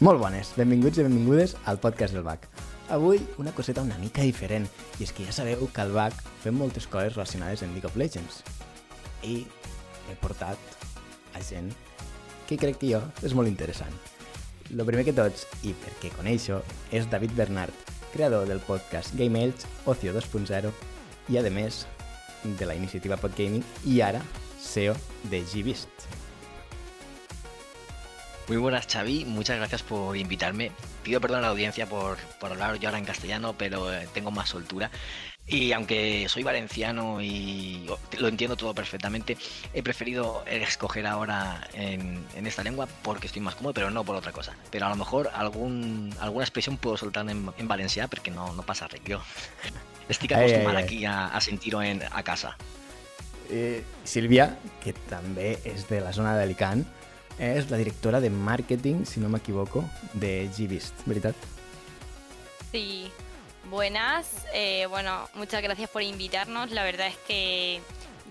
Molt 0.00 0.16
bones, 0.16 0.54
benvinguts 0.56 0.96
i 0.96 1.02
benvingudes 1.04 1.52
al 1.68 1.76
podcast 1.76 2.14
del 2.16 2.22
BAC. 2.24 2.46
Avui 2.88 3.18
una 3.36 3.52
coseta 3.52 3.82
una 3.84 3.98
mica 4.00 4.22
diferent, 4.24 4.64
i 4.96 5.04
és 5.04 5.10
que 5.12 5.26
ja 5.26 5.34
sabeu 5.36 5.66
que 5.68 5.82
al 5.82 5.92
BAC 5.92 6.22
fem 6.40 6.56
moltes 6.56 6.86
coses 6.88 7.18
relacionades 7.18 7.60
amb 7.60 7.76
League 7.76 7.84
of 7.84 7.98
Legends. 8.00 8.38
I 9.20 9.42
he 10.08 10.14
portat 10.22 10.56
a 11.36 11.42
gent 11.44 11.68
que 12.48 12.56
crec 12.56 12.80
que 12.80 12.94
jo 12.94 13.02
és 13.20 13.34
molt 13.36 13.52
interessant. 13.52 13.92
Lo 14.72 14.86
primer 14.88 15.04
que 15.04 15.12
tots, 15.12 15.44
i 15.68 15.74
perquè 15.84 16.14
coneixo, 16.16 16.62
és 16.96 17.10
David 17.12 17.36
Bernard, 17.36 17.92
creador 18.14 18.48
del 18.48 18.64
podcast 18.64 19.12
Game 19.20 19.44
Elch, 19.44 19.68
Ocio 19.84 20.16
2.0, 20.16 20.72
i 21.28 21.36
a 21.36 21.44
més 21.52 21.84
de 22.56 22.64
la 22.64 22.78
iniciativa 22.80 23.20
Podgaming, 23.20 23.68
i 23.84 24.00
ara 24.00 24.24
SEO 24.64 24.96
de 25.28 25.44
Gvist. 25.44 26.08
Muy 28.50 28.56
buenas, 28.56 28.88
Xavi. 28.88 29.26
Muchas 29.26 29.58
gracias 29.58 29.84
por 29.84 30.16
invitarme. 30.16 30.72
Pido 31.04 31.20
perdón 31.20 31.38
a 31.38 31.42
la 31.42 31.48
audiencia 31.50 31.86
por, 31.86 32.18
por 32.40 32.50
hablar 32.50 32.80
yo 32.80 32.88
ahora 32.88 32.98
en 32.98 33.04
castellano, 33.04 33.54
pero 33.56 33.94
eh, 33.94 34.08
tengo 34.12 34.32
más 34.32 34.48
soltura. 34.48 34.90
Y 35.46 35.70
aunque 35.70 36.26
soy 36.28 36.42
valenciano 36.42 37.20
y 37.22 37.86
lo 38.18 38.26
entiendo 38.26 38.56
todo 38.56 38.74
perfectamente, 38.74 39.36
he 39.72 39.84
preferido 39.84 40.42
escoger 40.46 41.06
ahora 41.06 41.60
en, 41.74 42.26
en, 42.34 42.46
esta 42.48 42.64
lengua 42.64 42.88
porque 43.04 43.28
estoy 43.28 43.40
más 43.40 43.54
cómodo, 43.54 43.72
pero 43.72 43.92
no 43.92 44.02
por 44.02 44.16
otra 44.16 44.32
cosa. 44.32 44.56
Pero 44.72 44.86
a 44.86 44.88
lo 44.88 44.96
mejor 44.96 45.30
algún, 45.32 46.12
alguna 46.18 46.44
expresión 46.44 46.76
puedo 46.76 46.96
soltar 46.96 47.30
en, 47.30 47.52
en 47.56 47.68
valencià 47.68 48.10
perquè 48.10 48.34
no, 48.34 48.50
no 48.58 48.66
passa 48.66 48.90
res. 48.90 49.06
Jo 49.06 49.22
estic 50.10 50.34
acostumat 50.34 50.74
aquí 50.74 51.04
a, 51.04 51.28
a 51.28 51.40
sentir-ho 51.40 51.78
a 51.78 52.22
casa. 52.24 52.56
Eh, 53.48 53.84
Sílvia, 54.02 54.56
que 54.82 54.90
també 55.06 55.60
és 55.62 55.86
de 55.86 56.02
la 56.02 56.10
zona 56.10 56.34
d'Alicant, 56.34 56.82
es 57.40 57.70
la 57.70 57.78
directora 57.78 58.20
de 58.20 58.28
marketing, 58.28 59.04
si 59.06 59.18
no 59.18 59.28
me 59.28 59.38
equivoco, 59.38 59.84
de 60.12 60.50
Gvist, 60.56 60.94
¿verdad? 61.06 61.34
Sí, 62.70 63.10
buenas. 63.70 64.26
Eh, 64.52 64.86
bueno, 64.86 65.28
muchas 65.34 65.62
gracias 65.62 65.88
por 65.88 66.02
invitarnos. 66.02 66.70
La 66.70 66.84
verdad 66.84 67.06
es 67.06 67.16
que 67.26 67.80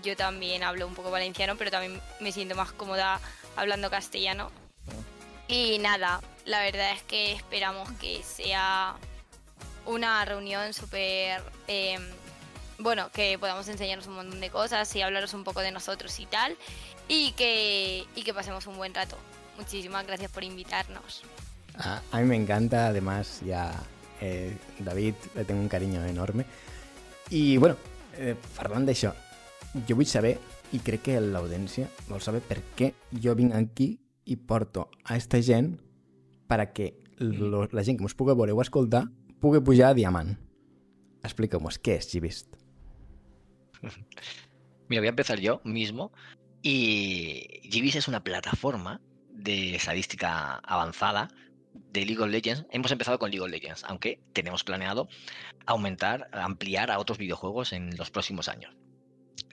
yo 0.02 0.16
también 0.16 0.62
hablo 0.62 0.86
un 0.86 0.94
poco 0.94 1.10
valenciano, 1.10 1.56
pero 1.56 1.72
también 1.72 2.00
me 2.20 2.30
siento 2.30 2.54
más 2.54 2.70
cómoda 2.72 3.20
hablando 3.56 3.90
castellano. 3.90 4.50
Y 5.48 5.78
nada, 5.78 6.20
la 6.44 6.62
verdad 6.62 6.92
es 6.92 7.02
que 7.02 7.32
esperamos 7.32 7.90
que 8.00 8.22
sea 8.22 8.94
una 9.86 10.24
reunión 10.24 10.72
súper... 10.72 11.42
Eh, 11.66 11.98
bueno, 12.78 13.10
que 13.12 13.38
podamos 13.38 13.68
enseñarnos 13.68 14.06
un 14.06 14.14
montón 14.14 14.40
de 14.40 14.48
cosas 14.48 14.94
y 14.96 15.02
hablaros 15.02 15.34
un 15.34 15.44
poco 15.44 15.60
de 15.60 15.70
nosotros 15.70 16.18
y 16.18 16.24
tal 16.24 16.56
y 17.10 17.32
que, 17.32 18.06
y 18.14 18.22
que 18.22 18.32
pasemos 18.32 18.66
un 18.68 18.76
buen 18.76 18.94
rato. 18.94 19.16
Muchísimas 19.58 20.06
gracias 20.06 20.30
por 20.30 20.44
invitarnos. 20.44 21.22
Ah, 21.74 22.00
a 22.12 22.20
mí 22.20 22.24
me 22.24 22.36
encanta, 22.36 22.86
además 22.86 23.42
ya 23.44 23.82
eh, 24.20 24.56
David 24.78 25.14
le 25.34 25.44
tengo 25.44 25.60
un 25.60 25.68
cariño 25.68 26.04
enorme. 26.06 26.46
I 27.30 27.56
bueno, 27.58 27.76
eh, 28.16 28.36
parlant 28.56 28.86
d'això, 28.86 29.12
jo 29.86 29.98
vull 29.98 30.06
saber, 30.06 30.36
i 30.70 30.78
crec 30.82 31.02
que 31.08 31.18
l'audiència 31.22 31.88
vol 32.08 32.22
saber 32.22 32.42
per 32.46 32.60
què 32.78 32.92
jo 33.10 33.34
vinc 33.38 33.54
aquí 33.58 33.90
i 34.30 34.36
porto 34.36 34.88
a 35.02 35.18
esta 35.18 35.42
gent 35.42 35.76
per 36.46 36.60
a 36.62 36.68
que 36.70 36.92
lo, 37.18 37.66
la 37.70 37.84
gent 37.86 37.98
que 37.98 38.06
us 38.06 38.14
pugui 38.14 38.38
veure 38.38 38.54
o 38.54 38.62
escoltar 38.62 39.08
pugui 39.42 39.62
pujar 39.62 39.90
a 39.90 39.98
diamant. 39.98 40.36
Explica-mos, 41.26 41.78
què 41.82 41.98
és 41.98 42.10
Givist? 42.10 42.54
Mira, 44.90 45.02
voy 45.02 45.06
a 45.06 45.14
empezar 45.14 45.38
yo 45.38 45.60
mismo. 45.64 46.10
Y 46.62 47.60
GBIS 47.64 47.96
es 47.96 48.08
una 48.08 48.22
plataforma 48.22 49.00
de 49.30 49.76
estadística 49.76 50.56
avanzada 50.56 51.28
de 51.72 52.04
League 52.04 52.22
of 52.22 52.28
Legends. 52.28 52.66
Hemos 52.70 52.92
empezado 52.92 53.18
con 53.18 53.30
League 53.30 53.42
of 53.42 53.50
Legends, 53.50 53.84
aunque 53.84 54.20
tenemos 54.34 54.62
planeado 54.62 55.08
aumentar, 55.64 56.28
ampliar 56.32 56.90
a 56.90 56.98
otros 56.98 57.16
videojuegos 57.16 57.72
en 57.72 57.96
los 57.96 58.10
próximos 58.10 58.48
años. 58.48 58.76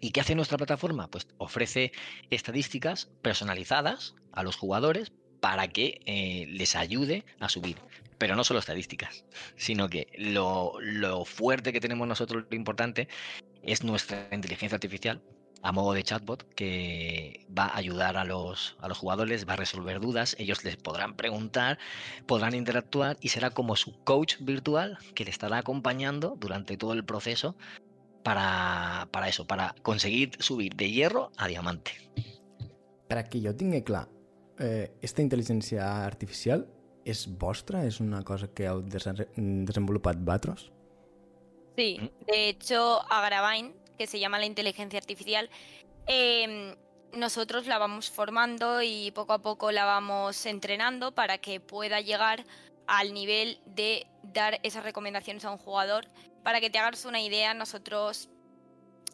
¿Y 0.01 0.11
qué 0.11 0.19
hace 0.19 0.35
nuestra 0.35 0.57
plataforma? 0.57 1.09
Pues 1.09 1.27
ofrece 1.37 1.93
estadísticas 2.29 3.09
personalizadas 3.21 4.15
a 4.33 4.43
los 4.43 4.57
jugadores 4.57 5.13
para 5.39 5.69
que 5.69 6.01
eh, 6.05 6.45
les 6.49 6.75
ayude 6.75 7.23
a 7.39 7.47
subir. 7.47 7.77
Pero 8.17 8.35
no 8.35 8.43
solo 8.43 8.59
estadísticas, 8.59 9.23
sino 9.55 9.89
que 9.89 10.07
lo 10.17 11.23
fuerte 11.23 11.71
que 11.71 11.79
tenemos 11.79 12.05
nosotros, 12.05 12.45
lo 12.49 12.57
importante, 12.57 13.07
es 13.63 13.83
nuestra 13.83 14.27
inteligencia 14.31 14.75
artificial, 14.75 15.21
a 15.61 15.71
modo 15.71 15.93
de 15.93 16.03
chatbot 16.03 16.43
que 16.55 17.45
va 17.57 17.65
a 17.65 17.77
ayudar 17.77 18.17
a 18.17 18.23
los, 18.23 18.77
a 18.79 18.87
los 18.87 18.97
jugadores, 18.97 19.47
va 19.47 19.53
a 19.53 19.57
resolver 19.57 19.99
dudas, 19.99 20.35
ellos 20.39 20.63
les 20.63 20.77
podrán 20.77 21.15
preguntar, 21.15 21.77
podrán 22.25 22.53
interactuar 22.53 23.17
y 23.21 23.29
será 23.29 23.49
como 23.51 23.75
su 23.75 23.97
coach 24.03 24.35
virtual 24.39 24.97
que 25.15 25.25
le 25.25 25.31
estará 25.31 25.57
acompañando 25.57 26.35
durante 26.39 26.77
todo 26.77 26.93
el 26.93 27.03
proceso 27.05 27.55
para, 28.23 29.07
para 29.11 29.29
eso, 29.29 29.47
para 29.47 29.75
conseguir 29.81 30.31
subir 30.39 30.75
de 30.75 30.91
hierro 30.91 31.31
a 31.37 31.47
diamante. 31.47 31.91
Per 33.07 33.17
a 33.17 33.23
que 33.23 33.39
jo 33.39 33.53
tingui 33.55 33.85
clar, 33.87 34.09
eh, 34.59 34.91
esta 34.99 35.23
intel·ligència 35.23 35.79
artificial 36.03 36.65
és 37.07 37.23
vostra? 37.39 37.85
És 37.87 38.01
una 38.03 38.19
cosa 38.27 38.49
que 38.51 38.67
heu 38.67 38.81
desenvolupat 38.83 40.19
vosaltres? 40.19 40.67
Sí, 41.77 41.95
mm. 42.01 42.25
de 42.27 42.49
hecho, 42.49 42.81
a 43.07 43.21
Gravine 43.25 43.86
que 43.97 44.07
se 44.07 44.19
llama 44.19 44.39
la 44.39 44.45
inteligencia 44.45 44.99
artificial, 44.99 45.49
em, 46.05 46.75
nosotros 47.13 47.67
la 47.67 47.77
vamos 47.77 48.09
formando 48.09 48.81
y 48.81 49.11
poco 49.11 49.33
a 49.33 49.41
poco 49.41 49.71
la 49.71 49.85
vamos 49.85 50.45
entrenando 50.45 51.13
para 51.13 51.37
que 51.37 51.59
pueda 51.59 52.01
llegar 52.01 52.45
al 52.85 53.13
nivel 53.13 53.59
de 53.65 54.07
dar 54.23 54.59
esas 54.63 54.83
recomendaciones 54.83 55.45
a 55.45 55.51
un 55.51 55.57
jugador. 55.57 56.07
Para 56.43 56.61
que 56.61 56.69
te 56.69 56.79
hagas 56.79 57.05
una 57.05 57.21
idea, 57.21 57.53
nosotros 57.53 58.29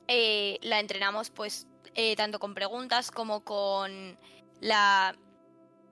eh, 0.07 0.59
la 0.61 0.79
entrenamos 0.79 1.29
pues 1.29 1.67
eh, 1.95 2.15
tanto 2.15 2.39
con 2.39 2.53
preguntas 2.53 3.11
como 3.11 3.43
con 3.43 4.17
la 4.59 5.15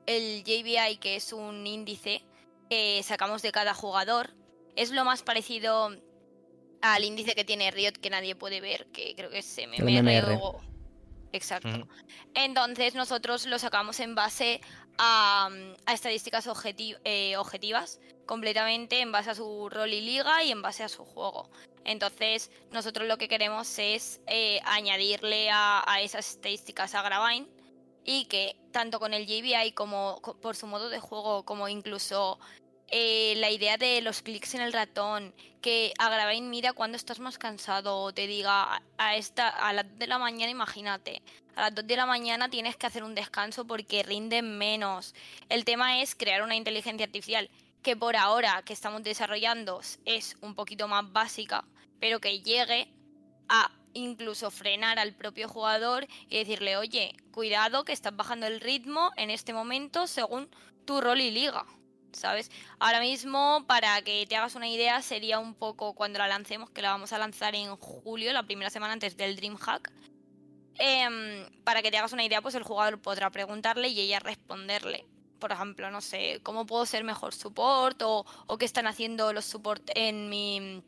el 0.05 0.43
JBI, 0.43 0.97
que 0.97 1.15
es 1.15 1.31
un 1.31 1.65
índice 1.65 2.23
que 2.69 3.01
sacamos 3.03 3.41
de 3.41 3.51
cada 3.51 3.73
jugador. 3.73 4.31
Es 4.75 4.91
lo 4.91 5.05
más 5.05 5.23
parecido 5.23 5.91
al 6.81 7.03
índice 7.03 7.35
que 7.35 7.43
tiene 7.43 7.71
Riot 7.71 7.93
que 8.01 8.09
nadie 8.09 8.35
puede 8.35 8.61
ver, 8.61 8.87
que 8.87 9.15
creo 9.15 9.29
que 9.29 9.39
es 9.39 9.59
MMR, 9.67 10.39
o... 10.41 10.61
Exacto. 11.33 11.87
Entonces 12.33 12.95
nosotros 12.95 13.45
lo 13.45 13.57
sacamos 13.57 13.99
en 13.99 14.15
base 14.15 14.61
a, 14.97 15.49
estadísticas 15.91 16.47
eh, 17.03 17.37
objetivas, 17.37 17.99
completamente 18.25 18.99
en 19.01 19.11
base 19.11 19.31
a 19.31 19.35
su 19.35 19.69
rol 19.69 19.93
y 19.93 20.01
liga 20.01 20.43
y 20.43 20.51
en 20.51 20.61
base 20.61 20.83
a 20.83 20.89
su 20.89 21.05
juego. 21.05 21.49
Entonces 21.85 22.51
nosotros 22.71 23.07
lo 23.07 23.17
que 23.17 23.27
queremos 23.27 23.79
es 23.79 24.21
eh, 24.27 24.59
añadirle 24.65 25.49
a, 25.49 25.83
a, 25.87 26.01
esas 26.01 26.31
estadísticas 26.31 26.95
a 26.95 27.01
Gravine 27.01 27.47
y 28.03 28.25
que 28.25 28.57
tanto 28.71 28.99
con 28.99 29.13
el 29.13 29.25
JBI 29.25 29.71
como 29.73 30.21
por 30.41 30.55
su 30.55 30.67
modo 30.67 30.89
de 30.89 30.99
juego, 30.99 31.43
como 31.43 31.67
incluso 31.69 32.39
eh, 32.91 33.35
la 33.37 33.49
idea 33.49 33.77
de 33.77 34.01
los 34.01 34.21
clics 34.21 34.53
en 34.53 34.61
el 34.61 34.73
ratón, 34.73 35.33
que 35.61 35.93
Agravain 35.97 36.49
mira 36.49 36.73
cuando 36.73 36.97
estás 36.97 37.19
más 37.19 37.37
cansado, 37.37 37.97
o 37.99 38.13
te 38.13 38.27
diga 38.27 38.81
a, 38.97 39.15
esta, 39.15 39.47
a 39.47 39.71
las 39.71 39.87
2 39.89 39.99
de 39.99 40.07
la 40.07 40.17
mañana, 40.17 40.51
imagínate, 40.51 41.21
a 41.55 41.61
las 41.61 41.75
2 41.75 41.87
de 41.87 41.95
la 41.95 42.05
mañana 42.05 42.49
tienes 42.49 42.75
que 42.75 42.87
hacer 42.87 43.03
un 43.03 43.15
descanso 43.15 43.65
porque 43.65 44.03
rinden 44.03 44.57
menos. 44.57 45.15
El 45.47 45.63
tema 45.63 46.01
es 46.01 46.15
crear 46.15 46.41
una 46.43 46.55
inteligencia 46.55 47.05
artificial 47.05 47.49
que 47.81 47.95
por 47.95 48.15
ahora 48.15 48.61
que 48.65 48.73
estamos 48.73 49.03
desarrollando 49.03 49.81
es 50.05 50.35
un 50.41 50.53
poquito 50.53 50.87
más 50.87 51.11
básica, 51.11 51.63
pero 51.99 52.19
que 52.19 52.41
llegue 52.41 52.89
a 53.47 53.71
incluso 53.93 54.51
frenar 54.51 54.99
al 54.99 55.13
propio 55.13 55.47
jugador 55.47 56.07
y 56.29 56.37
decirle, 56.37 56.77
oye, 56.77 57.15
cuidado 57.31 57.85
que 57.85 57.93
estás 57.93 58.15
bajando 58.15 58.47
el 58.47 58.59
ritmo 58.59 59.11
en 59.15 59.29
este 59.29 59.53
momento 59.53 60.07
según 60.07 60.49
tu 60.85 60.99
rol 60.99 61.21
y 61.21 61.31
liga. 61.31 61.65
¿Sabes? 62.13 62.51
Ahora 62.79 62.99
mismo, 62.99 63.65
para 63.67 64.01
que 64.01 64.25
te 64.27 64.35
hagas 64.35 64.55
una 64.55 64.67
idea, 64.67 65.01
sería 65.01 65.39
un 65.39 65.53
poco 65.53 65.93
cuando 65.93 66.19
la 66.19 66.27
lancemos, 66.27 66.69
que 66.69 66.81
la 66.81 66.91
vamos 66.91 67.13
a 67.13 67.17
lanzar 67.17 67.55
en 67.55 67.75
julio, 67.77 68.33
la 68.33 68.43
primera 68.43 68.69
semana 68.69 68.93
antes 68.93 69.17
del 69.17 69.35
DreamHack. 69.35 69.91
Eh, 70.79 71.47
para 71.63 71.81
que 71.81 71.91
te 71.91 71.97
hagas 71.97 72.13
una 72.13 72.23
idea, 72.23 72.41
pues 72.41 72.55
el 72.55 72.63
jugador 72.63 72.99
podrá 73.01 73.29
preguntarle 73.29 73.89
y 73.89 73.99
ella 73.99 74.19
responderle. 74.19 75.05
Por 75.39 75.51
ejemplo, 75.51 75.89
no 75.91 76.01
sé, 76.01 76.39
¿cómo 76.43 76.65
puedo 76.65 76.85
ser 76.85 77.03
mejor 77.03 77.33
support? 77.33 78.01
O, 78.03 78.25
o 78.47 78.57
qué 78.57 78.65
están 78.65 78.87
haciendo 78.87 79.33
los 79.33 79.45
support 79.45 79.83
en 79.95 80.29
mi... 80.29 80.83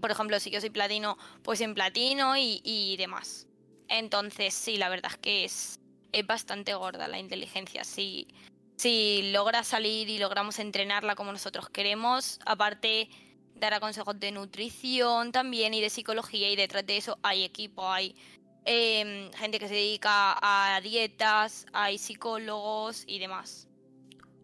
por 0.00 0.10
ejemplo, 0.10 0.40
si 0.40 0.50
yo 0.50 0.60
soy 0.60 0.70
platino, 0.70 1.18
pues 1.42 1.60
en 1.60 1.74
platino 1.74 2.36
y, 2.36 2.60
y 2.64 2.96
demás. 2.96 3.46
Entonces, 3.88 4.54
sí, 4.54 4.76
la 4.76 4.88
verdad 4.88 5.12
es 5.12 5.18
que 5.18 5.44
es, 5.44 5.80
es 6.12 6.26
bastante 6.26 6.74
gorda 6.74 7.08
la 7.08 7.18
inteligencia. 7.18 7.84
Sí, 7.84 8.28
si 8.78 9.30
logra 9.32 9.62
salir 9.62 10.08
y 10.08 10.18
logramos 10.18 10.58
entrenarla 10.58 11.14
como 11.14 11.32
nosotros 11.32 11.68
queremos, 11.68 12.40
aparte 12.46 13.10
dará 13.54 13.78
consejos 13.80 14.18
de 14.18 14.32
nutrición 14.32 15.32
también 15.32 15.74
y 15.74 15.82
de 15.82 15.90
psicología 15.90 16.48
y 16.50 16.56
detrás 16.56 16.86
de 16.86 16.96
eso 16.96 17.18
hay 17.22 17.44
equipo, 17.44 17.90
hay 17.90 18.16
em, 18.64 19.30
gente 19.32 19.58
que 19.58 19.68
se 19.68 19.74
dedica 19.74 20.38
a 20.40 20.80
dietas, 20.80 21.66
hay 21.74 21.98
psicólogos 21.98 23.04
y 23.06 23.18
demás. 23.18 23.68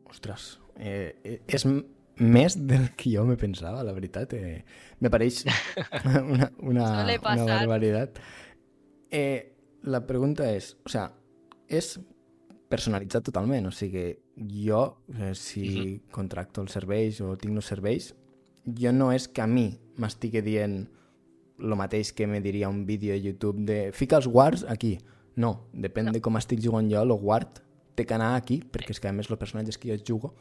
Ostras, 0.04 0.58
Eh, 0.76 1.14
eh, 1.22 1.40
és 1.46 1.64
més 2.18 2.56
del 2.68 2.88
que 2.98 3.12
jo 3.14 3.24
me 3.26 3.36
pensava, 3.38 3.82
la 3.86 3.94
veritat. 3.94 4.34
Eh, 4.34 4.64
me 5.00 5.10
pareix 5.10 5.44
una, 6.04 6.50
una, 6.58 6.88
una 7.06 7.44
barbaritat. 7.46 8.18
Eh, 9.10 9.54
la 9.84 10.02
pregunta 10.06 10.48
és, 10.50 10.72
o 10.84 10.90
sea, 10.90 11.08
és 11.68 11.94
personalitzat 12.74 13.24
totalment, 13.30 13.70
o 13.70 13.72
sigui, 13.74 14.08
jo, 14.66 14.82
eh, 15.14 15.32
si 15.38 16.00
contracto 16.14 16.64
els 16.64 16.74
serveis 16.74 17.20
o 17.22 17.36
tinc 17.40 17.62
els 17.62 17.70
serveis, 17.70 18.10
jo 18.66 18.92
no 18.92 19.12
és 19.14 19.28
que 19.28 19.44
a 19.44 19.48
mi 19.48 19.68
m'estigui 20.00 20.42
dient 20.42 20.82
el 21.60 21.76
mateix 21.78 22.10
que 22.12 22.26
me 22.26 22.40
diria 22.42 22.68
un 22.68 22.84
vídeo 22.86 23.14
a 23.14 23.20
YouTube 23.20 23.62
de 23.68 23.92
fica 23.94 24.18
els 24.18 24.26
guards 24.26 24.64
aquí. 24.68 24.96
No, 25.36 25.68
depèn 25.72 26.10
de 26.14 26.22
com 26.22 26.36
estic 26.38 26.62
jugant 26.62 26.90
jo, 26.90 27.02
el 27.02 27.14
guard 27.18 27.62
té 27.94 28.06
que 28.06 28.16
anar 28.16 28.34
aquí, 28.34 28.60
perquè 28.62 28.94
és 28.94 29.00
que 29.00 29.10
a 29.10 29.14
més 29.14 29.30
els 29.30 29.38
personatges 29.38 29.78
que 29.78 29.90
jo 29.92 30.00
jugo 30.02 30.34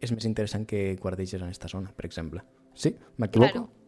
és 0.00 0.12
més 0.12 0.28
interessant 0.28 0.66
que 0.68 0.94
guardeges 1.00 1.40
en 1.40 1.48
aquesta 1.48 1.70
zona, 1.72 1.90
per 1.96 2.06
exemple. 2.06 2.44
Sí? 2.74 2.94
M'equivoco? 3.16 3.64
Claro. 3.64 3.78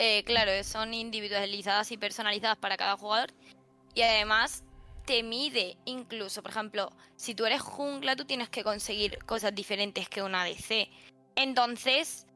Eh, 0.00 0.24
claro, 0.24 0.52
son 0.64 0.94
individualizadas 0.94 1.92
y 1.92 1.98
personalizadas 1.98 2.56
para 2.56 2.76
cada 2.76 2.96
jugador. 2.96 3.30
Y 3.94 4.02
además 4.02 4.64
te 5.10 5.24
mide 5.24 5.76
incluso, 5.86 6.40
por 6.40 6.52
ejemplo, 6.52 6.92
si 7.16 7.34
tú 7.34 7.44
eres 7.44 7.60
jungla, 7.60 8.14
tú 8.14 8.26
tienes 8.26 8.48
que 8.48 8.62
conseguir 8.62 9.18
cosas 9.24 9.52
diferentes 9.52 10.08
que 10.08 10.22
una 10.22 10.44
DC. 10.44 10.88
Entonces, 11.34 12.28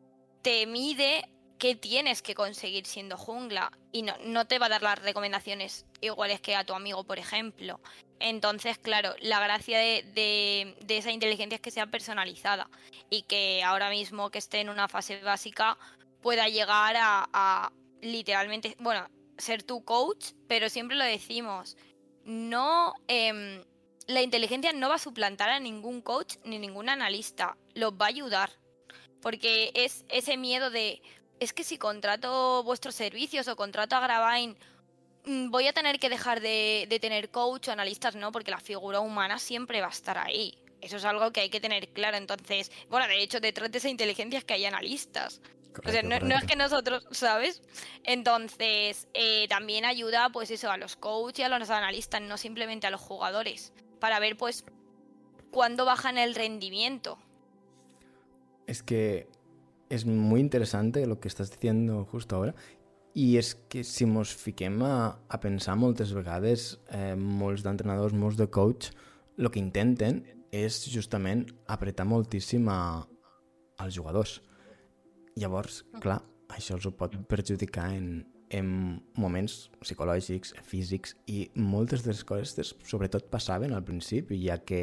te 0.43 0.67
mide 0.67 1.25
qué 1.56 1.76
tienes 1.76 2.21
que 2.21 2.35
conseguir 2.35 2.85
siendo 2.85 3.17
jungla. 3.17 3.71
Y 3.93 4.03
no, 4.03 4.17
no 4.25 4.49
te 4.49 4.59
va 4.59 4.67
a 4.67 4.71
dar 4.71 4.82
las 4.82 4.99
recomendaciones 5.00 5.87
iguales 6.00 6.41
que 6.41 6.56
a 6.56 6.65
tu 6.65 6.75
amigo, 6.75 7.05
por 7.05 7.21
ejemplo. 7.21 7.79
Entonces, 8.19 8.77
claro, 8.77 9.15
la 9.20 9.38
gracia 9.38 9.79
de, 9.79 10.03
de- 10.12 10.77
de 10.85 10.97
esa 10.97 11.12
inteligencia 11.12 11.55
es 11.55 11.62
que 11.62 11.70
sea 11.70 11.87
personalizada 11.87 12.69
y 13.09 13.23
que 13.23 13.62
ahora 13.62 13.88
mismo 13.88 14.31
que 14.31 14.38
esté 14.38 14.59
en 14.59 14.69
una 14.69 14.88
fase 14.88 15.20
básica 15.20 15.79
pueda 16.23 16.49
llegar 16.49 16.97
a, 16.97 17.29
a 17.32 17.70
literalmente, 18.00 18.75
bueno, 18.81 19.06
ser 19.38 19.62
tu 19.62 19.85
coach, 19.85 20.32
pero 20.49 20.69
siempre 20.69 20.97
lo 20.97 21.05
decimos, 21.05 21.77
no, 22.25 22.94
em, 23.09 23.62
la 24.06 24.23
inteligencia 24.23 24.73
no 24.73 24.88
va 24.88 24.97
a 24.97 24.99
suplantar 24.99 25.50
a 25.50 25.61
ningún 25.61 26.00
coach 26.00 26.37
ni 26.44 26.59
ningún 26.59 26.88
analista, 26.88 27.56
los 27.75 27.93
va 27.93 28.06
a 28.06 28.09
ayudar, 28.09 28.50
porque 29.21 29.71
es 29.75 30.05
ese 30.09 30.37
miedo 30.37 30.71
de, 30.71 31.03
es 31.41 31.53
que 31.53 31.65
si 31.65 31.79
contrato 31.79 32.62
vuestros 32.65 32.94
servicios 32.94 33.49
o 33.49 33.56
contrato 33.56 33.97
a 33.97 34.00
Gravine, 34.00 34.56
mm, 35.25 35.50
voy 35.50 35.67
a 35.67 35.73
tener 35.73 35.99
que 35.99 36.09
dejar 36.09 36.41
de, 36.41 36.87
de 36.88 37.00
tener 37.00 37.31
coach 37.31 37.69
o 37.69 37.73
analistas, 37.73 38.15
no, 38.15 38.32
porque 38.32 38.50
la 38.50 38.61
figura 38.61 39.00
humana 39.00 39.38
siempre 39.38 39.81
va 39.81 39.88
a 39.88 39.91
estar 39.91 40.19
ahí. 40.19 40.59
Eso 40.81 40.99
es 40.99 41.05
algo 41.06 41.32
que 41.32 41.41
hay 41.41 41.49
que 41.49 41.62
tener 41.62 41.88
claro. 41.88 42.19
Entonces, 42.19 42.70
bueno, 42.91 43.09
de 43.09 43.23
hecho, 43.23 43.41
detrás 43.41 43.73
de 43.73 43.79
esa 43.79 43.88
inteligencia 43.88 44.38
es 44.38 44.44
que 44.44 44.53
hay 44.53 44.67
analistas. 44.67 45.41
O 45.81 45.91
sea, 45.91 46.03
Correcte, 46.03 46.21
no, 46.21 46.29
no 46.29 46.37
es 46.37 46.44
que 46.44 46.56
nosotros, 46.56 47.06
¿sabes? 47.11 47.62
Entonces, 48.05 49.09
eh, 49.15 49.47
también 49.49 49.85
ayuda, 49.85 50.31
pues 50.31 50.50
eso, 50.50 50.71
a 50.71 50.76
los 50.76 50.97
coaches 50.97 51.41
y 51.41 51.43
a 51.43 51.59
los 51.59 51.71
analistas, 51.71 52.23
no 52.23 52.37
simplemente 52.37 52.87
a 52.87 52.91
los 52.91 53.00
jugadores, 53.00 53.73
para 53.99 54.21
ver, 54.21 54.37
pues, 54.37 54.65
cuándo 55.50 55.85
bajan 55.85 56.19
el 56.19 56.35
rendimiento. 56.35 57.19
Es 58.67 58.82
que 58.82 59.29
es 59.88 60.06
muy 60.06 60.41
interesante 60.41 61.06
lo 61.06 61.21
que 61.21 61.29
estás 61.29 61.50
diciendo 61.50 62.06
justo 62.11 62.37
ahora 62.37 62.55
i 63.15 63.37
és 63.38 63.55
que 63.70 63.85
si 63.87 64.06
mos 64.11 64.32
fiquem 64.35 64.81
a, 64.82 65.15
a 65.31 65.38
pensar 65.38 65.77
moltes 65.79 66.11
vegades 66.12 66.75
eh, 66.91 67.15
molts 67.15 67.62
d'entrenadors, 67.62 68.15
molts 68.15 68.37
de 68.41 68.49
coach 68.50 68.91
el 69.38 69.50
que 69.55 69.62
intenten 69.62 70.25
és 70.50 70.81
justament 70.91 71.47
apretar 71.70 72.06
moltíssim 72.11 72.67
a, 72.70 73.06
als 73.79 73.94
jugadors 73.94 74.41
llavors, 75.38 75.82
clar, 76.02 76.20
això 76.54 76.76
els 76.78 76.86
ho 76.86 76.92
pot 76.96 77.16
perjudicar 77.31 77.88
en, 77.96 78.25
en 78.54 78.70
moments 79.19 79.69
psicològics, 79.82 80.54
físics 80.69 81.16
i 81.26 81.48
moltes 81.56 82.04
de 82.04 82.12
les 82.12 82.22
coses 82.26 82.75
sobretot 82.86 83.31
passaven 83.32 83.75
al 83.75 83.84
principi 83.84 84.38
ja 84.44 84.60
que 84.62 84.82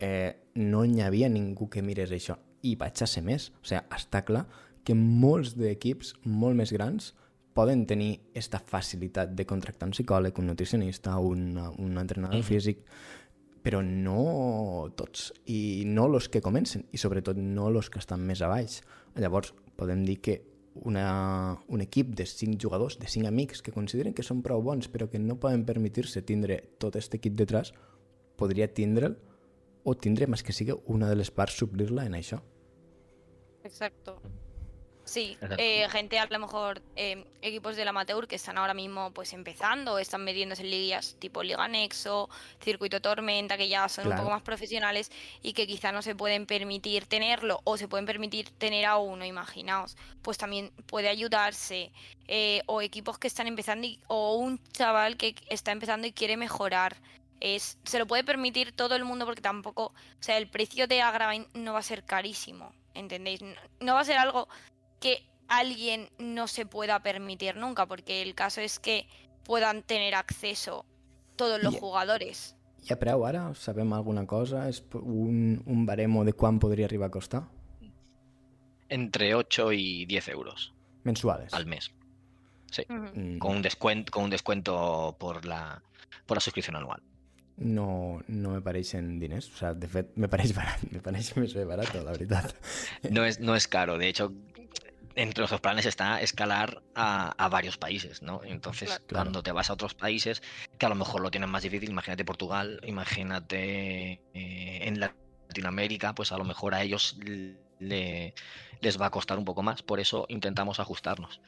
eh, 0.00 0.30
no 0.54 0.84
hi 0.84 1.00
havia 1.04 1.28
ningú 1.30 1.68
que 1.70 1.82
mirés 1.82 2.12
això 2.14 2.38
i 2.62 2.74
vaig 2.78 3.02
a 3.02 3.06
ser 3.06 3.22
més. 3.26 3.50
O 3.62 3.68
sigui, 3.68 3.84
està 3.94 4.24
clar 4.26 4.46
que 4.84 4.96
molts 4.96 5.54
d'equips 5.58 6.14
molt 6.24 6.58
més 6.58 6.72
grans 6.74 7.12
poden 7.54 7.84
tenir 7.90 8.12
aquesta 8.30 8.60
facilitat 8.62 9.32
de 9.34 9.46
contractar 9.46 9.88
un 9.88 9.94
psicòleg, 9.94 10.36
un 10.38 10.46
nutricionista, 10.52 11.16
un, 11.18 11.56
un 11.58 11.98
entrenador 11.98 12.44
físic, 12.46 12.84
però 13.62 13.80
no 13.82 14.88
tots, 14.96 15.32
i 15.50 15.82
no 15.86 16.06
els 16.06 16.28
que 16.30 16.42
comencen, 16.44 16.86
i 16.94 17.00
sobretot 17.02 17.38
no 17.38 17.66
els 17.72 17.90
que 17.90 17.98
estan 17.98 18.22
més 18.24 18.42
a 18.42 18.50
baix. 18.50 18.78
Llavors, 19.18 19.50
podem 19.78 20.02
dir 20.04 20.18
que 20.20 20.40
una, 20.74 21.58
un 21.68 21.82
equip 21.82 22.14
de 22.18 22.26
cinc 22.26 22.58
jugadors, 22.62 22.98
de 22.98 23.08
cinc 23.10 23.26
amics, 23.30 23.62
que 23.62 23.74
consideren 23.74 24.14
que 24.14 24.26
són 24.26 24.42
prou 24.42 24.62
bons, 24.62 24.90
però 24.90 25.08
que 25.10 25.20
no 25.22 25.38
poden 25.40 25.64
permetir-se 25.68 26.22
tindre 26.26 26.60
tot 26.82 26.98
aquest 26.98 27.14
equip 27.18 27.38
detrás, 27.38 27.72
podria 28.38 28.68
tindre'l 28.70 29.16
o 29.88 29.94
tindre, 29.94 30.28
més 30.30 30.42
que 30.42 30.54
sigui, 30.54 30.76
una 30.86 31.08
de 31.10 31.18
les 31.18 31.30
parts 31.34 31.58
suplir-la 31.62 32.06
en 32.10 32.18
això. 32.18 32.42
Exacto. 33.64 34.18
Sí, 35.08 35.38
eh, 35.56 35.88
gente 35.88 36.18
a 36.18 36.26
lo 36.26 36.38
mejor 36.38 36.82
eh, 36.94 37.24
equipos 37.40 37.76
del 37.76 37.88
amateur 37.88 38.28
que 38.28 38.36
están 38.36 38.58
ahora 38.58 38.74
mismo 38.74 39.10
pues 39.12 39.32
empezando 39.32 39.98
están 39.98 40.22
metiéndose 40.22 40.62
en 40.62 40.70
ligas 40.70 41.16
tipo 41.18 41.42
Liga 41.42 41.66
Nexo, 41.66 42.28
Circuito 42.62 43.00
Tormenta, 43.00 43.56
que 43.56 43.68
ya 43.68 43.88
son 43.88 44.04
Claro. 44.04 44.20
un 44.20 44.24
poco 44.26 44.34
más 44.34 44.42
profesionales 44.42 45.10
y 45.42 45.54
que 45.54 45.66
quizá 45.66 45.92
no 45.92 46.02
se 46.02 46.14
pueden 46.14 46.44
permitir 46.44 47.06
tenerlo 47.06 47.60
o 47.64 47.78
se 47.78 47.88
pueden 47.88 48.04
permitir 48.04 48.50
tener 48.50 48.84
a 48.84 48.98
uno, 48.98 49.24
imaginaos, 49.24 49.96
pues 50.20 50.36
también 50.36 50.70
puede 50.86 51.08
ayudarse. 51.08 51.90
eh, 52.30 52.60
o 52.66 52.82
equipos 52.82 53.18
que 53.18 53.26
están 53.26 53.46
empezando 53.46 53.86
y- 53.86 53.98
o 54.06 54.34
un 54.36 54.62
chaval 54.74 55.16
que 55.16 55.34
está 55.48 55.72
empezando 55.72 56.06
y 56.06 56.12
quiere 56.12 56.36
mejorar. 56.36 56.98
Es, 57.40 57.78
se 57.84 57.98
lo 57.98 58.06
puede 58.06 58.22
permitir 58.22 58.72
todo 58.72 58.94
el 58.96 59.04
mundo 59.04 59.24
porque 59.24 59.40
tampoco, 59.40 59.84
o 59.86 59.94
sea, 60.22 60.36
el 60.36 60.46
precio 60.46 60.86
de 60.86 61.00
Agravine 61.00 61.46
no 61.54 61.72
va 61.72 61.78
a 61.78 61.82
ser 61.82 62.04
carísimo, 62.04 62.70
¿entendéis? 62.92 63.40
No, 63.40 63.54
no 63.80 63.94
va 63.94 64.00
a 64.00 64.04
ser 64.04 64.18
algo 64.18 64.46
que 65.00 65.24
alguien 65.48 66.08
no 66.18 66.46
se 66.48 66.66
pueda 66.66 67.02
permitir 67.02 67.56
nunca, 67.56 67.86
porque 67.86 68.22
el 68.22 68.34
caso 68.34 68.60
es 68.60 68.78
que 68.78 69.06
puedan 69.44 69.82
tener 69.82 70.14
acceso 70.14 70.84
todos 71.36 71.62
los 71.62 71.74
Y- 71.74 71.78
jugadores. 71.78 72.54
Hi 72.88 72.92
ha 72.92 72.98
preu 72.98 73.24
ara? 73.26 73.54
Sabem 73.54 73.92
alguna 73.92 74.24
cosa? 74.26 74.68
És 74.68 74.84
un, 74.94 75.62
un 75.66 75.84
baremo 75.84 76.24
de 76.24 76.32
quan 76.32 76.58
podria 76.60 76.86
arribar 76.86 77.08
a 77.08 77.10
costar? 77.10 77.42
Entre 78.88 79.34
8 79.34 79.72
y 79.72 80.06
10 80.06 80.28
euros 80.28 80.72
Mensuales. 81.04 81.52
al 81.52 81.66
mes. 81.66 81.90
Sí. 82.70 82.82
Mm, 82.88 83.38
Con 83.38 83.56
un 83.56 83.62
descuento, 83.62 84.10
con 84.12 84.24
un 84.24 84.30
descuento 84.30 85.16
por 85.18 85.44
la, 85.44 85.82
por 86.26 86.36
la 86.36 86.40
suscripción 86.40 86.76
anual. 86.76 87.02
no, 87.56 88.22
no 88.28 88.50
me 88.50 88.60
pareixen 88.62 89.18
diners. 89.18 89.50
O 89.52 89.56
sea, 89.56 89.74
de 89.74 89.88
fet, 89.88 90.12
me 90.14 90.28
pareix 90.28 90.54
barat. 90.54 90.78
Me 90.92 91.00
pareix 91.02 91.32
més 91.36 91.54
bé 91.58 91.64
barat, 91.66 91.90
la 91.96 92.12
veritat. 92.12 92.54
No 93.10 93.24
es, 93.24 93.40
no 93.40 93.56
es 93.56 93.66
caro. 93.66 93.98
De 93.98 94.06
hecho, 94.08 94.32
entre 95.20 95.42
los 95.46 95.60
planes 95.60 95.84
está 95.84 96.20
escalar 96.22 96.82
a, 96.94 97.30
a 97.44 97.48
varios 97.48 97.76
países, 97.76 98.22
¿no? 98.22 98.40
Entonces, 98.44 98.88
Claro. 99.06 99.24
Cuando 99.24 99.42
te 99.42 99.52
vas 99.52 99.68
a 99.68 99.72
otros 99.72 99.94
países 99.94 100.42
que 100.78 100.86
a 100.86 100.88
lo 100.88 100.94
mejor 100.94 101.20
lo 101.20 101.30
tienen 101.30 101.50
más 101.50 101.62
difícil, 101.64 101.90
imagínate 101.90 102.24
Portugal, 102.24 102.80
imagínate 102.86 104.20
eh, 104.34 104.78
en 104.82 105.00
Latinoamérica, 105.00 106.14
pues 106.14 106.30
a 106.32 106.38
lo 106.38 106.44
mejor 106.44 106.74
a 106.74 106.82
ellos 106.82 107.16
le- 107.80 108.34
les 108.80 109.00
va 109.00 109.06
a 109.06 109.10
costar 109.10 109.38
un 109.38 109.44
poco 109.44 109.62
más. 109.62 109.82
Por 109.82 109.98
eso 110.00 110.24
intentamos 110.28 110.78
ajustarnos. 110.78 111.40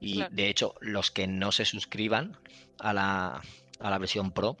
Y 0.00 0.16
Claro. 0.16 0.34
de 0.34 0.48
hecho, 0.48 0.74
los 0.80 1.10
que 1.10 1.26
no 1.26 1.52
se 1.52 1.64
suscriban 1.66 2.38
a 2.78 2.92
la, 2.94 3.42
a 3.80 3.90
la 3.90 3.98
versión 3.98 4.32
Pro 4.32 4.56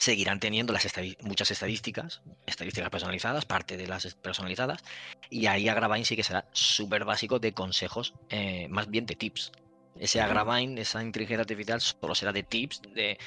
seguirán 0.00 0.40
teniendo 0.40 0.72
las 0.72 0.86
estadi- 0.86 1.18
muchas 1.20 1.50
estadísticas, 1.50 2.22
estadísticas 2.46 2.88
personalizadas, 2.88 3.44
parte 3.44 3.76
de 3.76 3.86
las 3.86 4.14
personalizadas, 4.14 4.82
y 5.28 5.44
ahí 5.46 5.68
Agravine 5.68 6.06
sí 6.06 6.16
que 6.16 6.22
será 6.22 6.48
súper 6.52 7.04
básico 7.04 7.38
de 7.38 7.52
consejos, 7.52 8.14
eh, 8.30 8.66
más 8.70 8.88
bien 8.88 9.04
de 9.04 9.14
tips. 9.14 9.52
Ese 9.98 10.22
Agravine, 10.22 10.80
esa 10.80 11.02
inteligencia 11.02 11.42
artificial, 11.42 11.82
solo 11.82 12.14
será 12.14 12.32
de 12.32 12.42
tips, 12.42 12.80
de 12.94 13.18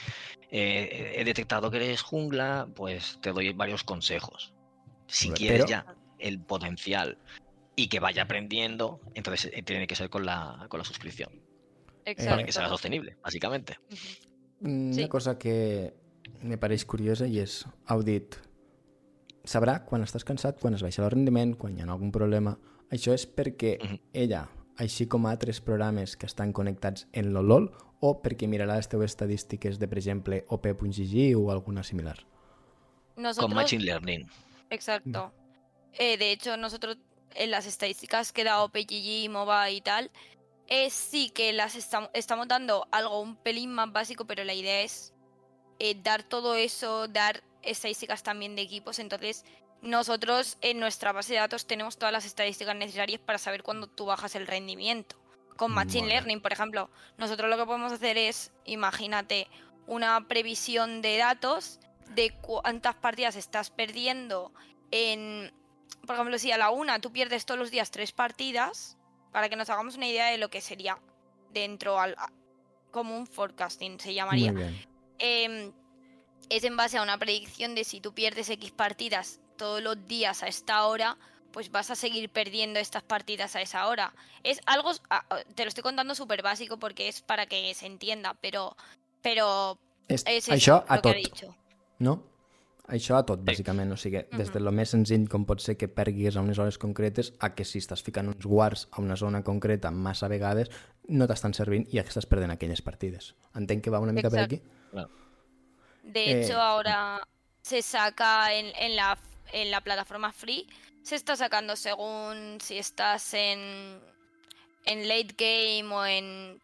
eh, 0.49 1.13
he 1.15 1.23
detectado 1.23 1.69
que 1.69 1.77
eres 1.77 2.01
jungla, 2.01 2.67
pues 2.75 3.19
te 3.21 3.31
doy 3.31 3.53
varios 3.53 3.83
consejos. 3.83 4.51
Si 5.05 5.27
Pero- 5.27 5.37
quieres 5.37 5.65
ya 5.67 5.85
el 6.17 6.39
potencial 6.39 7.19
y 7.75 7.87
que 7.87 7.99
vaya 7.99 8.23
aprendiendo, 8.23 8.99
entonces 9.13 9.51
eh, 9.53 9.61
tiene 9.61 9.85
que 9.85 9.95
ser 9.95 10.09
con 10.09 10.25
la, 10.25 10.65
con 10.69 10.79
la 10.79 10.85
suscripción, 10.85 11.29
para 12.03 12.15
que 12.15 12.21
sea 12.23 12.39
Exacto. 12.41 12.69
sostenible, 12.69 13.15
básicamente. 13.21 13.77
Una 14.61 14.93
Sí. 14.95 15.07
cosa 15.07 15.37
que 15.37 15.93
me 16.43 16.57
pareix 16.57 16.85
curiosa 16.85 17.27
i 17.27 17.39
és, 17.39 17.65
heu 17.89 18.03
dit, 18.03 18.35
sabrà 19.43 19.79
quan 19.85 20.03
estàs 20.03 20.23
cansat, 20.27 20.59
quan 20.61 20.73
es 20.77 20.83
baixa 20.83 21.03
el 21.03 21.11
rendiment, 21.11 21.55
quan 21.59 21.77
hi 21.77 21.81
ha 21.83 21.89
algun 21.91 22.11
problema. 22.11 22.57
Això 22.91 23.13
és 23.13 23.25
perquè 23.27 23.77
Mhm. 23.81 23.99
ella, 24.13 24.49
així 24.77 25.07
com 25.07 25.25
altres 25.25 25.61
programes 25.61 26.15
que 26.17 26.25
estan 26.25 26.53
connectats 26.53 27.07
en 27.13 27.33
l'OLOL, 27.33 27.71
o 27.99 28.21
perquè 28.21 28.47
mirarà 28.47 28.75
les 28.75 28.89
teves 28.89 29.11
estadístiques 29.11 29.79
de, 29.79 29.87
per 29.87 29.97
exemple, 29.97 30.43
OP.gg 30.49 31.35
o 31.37 31.51
alguna 31.51 31.83
similar. 31.83 32.17
Con 33.15 33.23
Nosotros, 33.23 33.53
Machine 33.53 33.83
Learning. 33.83 34.27
exacto. 34.69 35.31
eh, 35.93 36.17
de 36.17 36.31
hecho 36.31 36.57
nosotros 36.57 36.97
en 37.35 37.51
las 37.51 37.65
estadísticas 37.67 38.33
que 38.33 38.43
da 38.43 38.63
OpenGG, 38.63 39.29
MOBA 39.29 39.69
y 39.71 39.81
tal, 39.81 40.09
es 40.67 40.93
sí 40.93 41.29
que 41.29 41.53
las 41.53 41.75
estamos 41.75 42.47
dando 42.47 42.87
algo 42.91 43.21
un 43.21 43.35
pelín 43.35 43.71
más 43.71 43.91
básico, 43.91 44.25
pero 44.25 44.43
la 44.43 44.53
idea 44.55 44.81
es 44.81 45.12
eh, 45.79 45.95
dar 46.01 46.23
todo 46.23 46.55
eso, 46.55 47.07
dar 47.07 47.43
estadísticas 47.61 48.23
también 48.23 48.55
de 48.55 48.61
equipos. 48.61 48.99
Entonces, 48.99 49.45
nosotros 49.81 50.57
en 50.61 50.79
nuestra 50.79 51.11
base 51.11 51.33
de 51.33 51.39
datos 51.39 51.67
tenemos 51.67 51.97
todas 51.97 52.13
las 52.13 52.25
estadísticas 52.25 52.75
necesarias 52.75 53.19
para 53.19 53.37
saber 53.37 53.63
cuándo 53.63 53.87
tú 53.87 54.05
bajas 54.05 54.35
el 54.35 54.47
rendimiento. 54.47 55.17
Con 55.57 55.71
Machine 55.71 56.07
Learning, 56.07 56.41
por 56.41 56.51
ejemplo, 56.51 56.89
nosotros 57.17 57.49
lo 57.49 57.57
que 57.57 57.65
podemos 57.65 57.91
hacer 57.91 58.17
es, 58.17 58.51
imagínate, 58.65 59.47
una 59.85 60.27
previsión 60.27 61.01
de 61.01 61.17
datos 61.17 61.79
de 62.15 62.31
cuántas 62.41 62.95
partidas 62.95 63.35
estás 63.35 63.69
perdiendo 63.69 64.51
en, 64.91 65.53
por 66.05 66.15
ejemplo, 66.15 66.39
si 66.39 66.51
a 66.51 66.57
la 66.57 66.69
una 66.69 66.99
tú 66.99 67.11
pierdes 67.11 67.45
todos 67.45 67.59
los 67.59 67.69
días 67.69 67.91
tres 67.91 68.11
partidas, 68.11 68.97
para 69.31 69.49
que 69.49 69.55
nos 69.55 69.69
hagamos 69.69 69.95
una 69.95 70.07
idea 70.07 70.27
de 70.27 70.37
lo 70.37 70.49
que 70.49 70.61
sería 70.61 70.99
dentro 71.51 71.99
al 71.99 72.15
como 72.91 73.17
un 73.17 73.27
forecasting 73.27 73.99
se 73.99 74.13
llamaría. 74.13 74.53
Em, 75.19 75.71
es 76.49 76.63
en 76.63 76.77
base 76.77 76.97
a 76.97 77.03
una 77.03 77.17
predicción 77.17 77.75
de 77.75 77.83
si 77.83 78.01
tú 78.01 78.13
pierdes 78.13 78.49
X 78.49 78.71
partidas 78.71 79.39
todos 79.57 79.81
los 79.81 80.07
días 80.07 80.43
a 80.43 80.47
esta 80.47 80.85
hora, 80.85 81.17
pues 81.51 81.71
vas 81.71 81.91
a 81.91 81.95
seguir 81.95 82.29
perdiendo 82.29 82.79
estas 82.79 83.03
partidas 83.03 83.55
a 83.55 83.61
esa 83.61 83.87
hora. 83.87 84.13
Es 84.43 84.59
algo, 84.65 84.91
te 85.55 85.63
lo 85.63 85.69
estoy 85.69 85.83
contando 85.83 86.15
súper 86.15 86.41
básico 86.41 86.77
porque 86.77 87.07
es 87.07 87.21
para 87.21 87.45
que 87.45 87.73
se 87.73 87.85
entienda, 87.85 88.35
pero, 88.41 88.75
pero 89.21 89.77
es, 90.07 90.25
és 90.27 90.49
això 90.49 90.81
a 90.89 90.99
tot, 91.01 91.15
no? 91.99 92.17
Això 92.91 93.15
a 93.15 93.23
tot, 93.23 93.39
bàsicament. 93.47 93.93
O 93.95 93.97
sigui, 93.97 94.25
des 94.35 94.49
de 94.51 94.59
lo 94.59 94.73
més 94.75 94.91
senzill 94.91 95.29
com 95.31 95.45
pot 95.47 95.61
ser 95.63 95.77
que 95.79 95.87
perguis 95.87 96.35
a 96.35 96.43
unes 96.43 96.59
hores 96.59 96.77
concretes 96.81 97.31
a 97.39 97.53
que 97.55 97.63
si 97.63 97.79
estàs 97.79 98.03
ficant 98.03 98.27
uns 98.33 98.43
guards 98.43 98.89
a 98.91 98.99
una 99.01 99.15
zona 99.15 99.43
concreta 99.47 99.91
massa 99.91 100.27
vegades 100.27 100.73
no 101.07 101.27
t'estan 101.29 101.55
servint 101.55 101.87
i 101.93 102.01
estàs 102.01 102.27
perdent 102.27 102.51
aquelles 102.51 102.83
partides. 102.83 103.33
Entenc 103.55 103.85
que 103.85 103.93
va 103.93 104.03
una 104.03 104.11
mica 104.11 104.27
Exacte. 104.27 104.59
per 104.59 104.59
aquí? 104.59 104.82
De 106.03 106.23
eh, 106.23 106.43
hecho, 106.43 106.61
ahora 106.61 107.25
se 107.61 107.81
saca 107.81 108.53
en, 108.53 108.71
en, 108.77 108.95
la, 108.95 109.17
en 109.53 109.71
la 109.71 109.81
plataforma 109.81 110.31
free, 110.31 110.67
se 111.01 111.15
está 111.15 111.35
sacando 111.35 111.75
según 111.75 112.59
si 112.61 112.77
estás 112.77 113.33
en, 113.33 113.99
en 114.85 115.07
late 115.07 115.35
game 115.37 115.93
o 115.93 116.05
en 116.05 116.61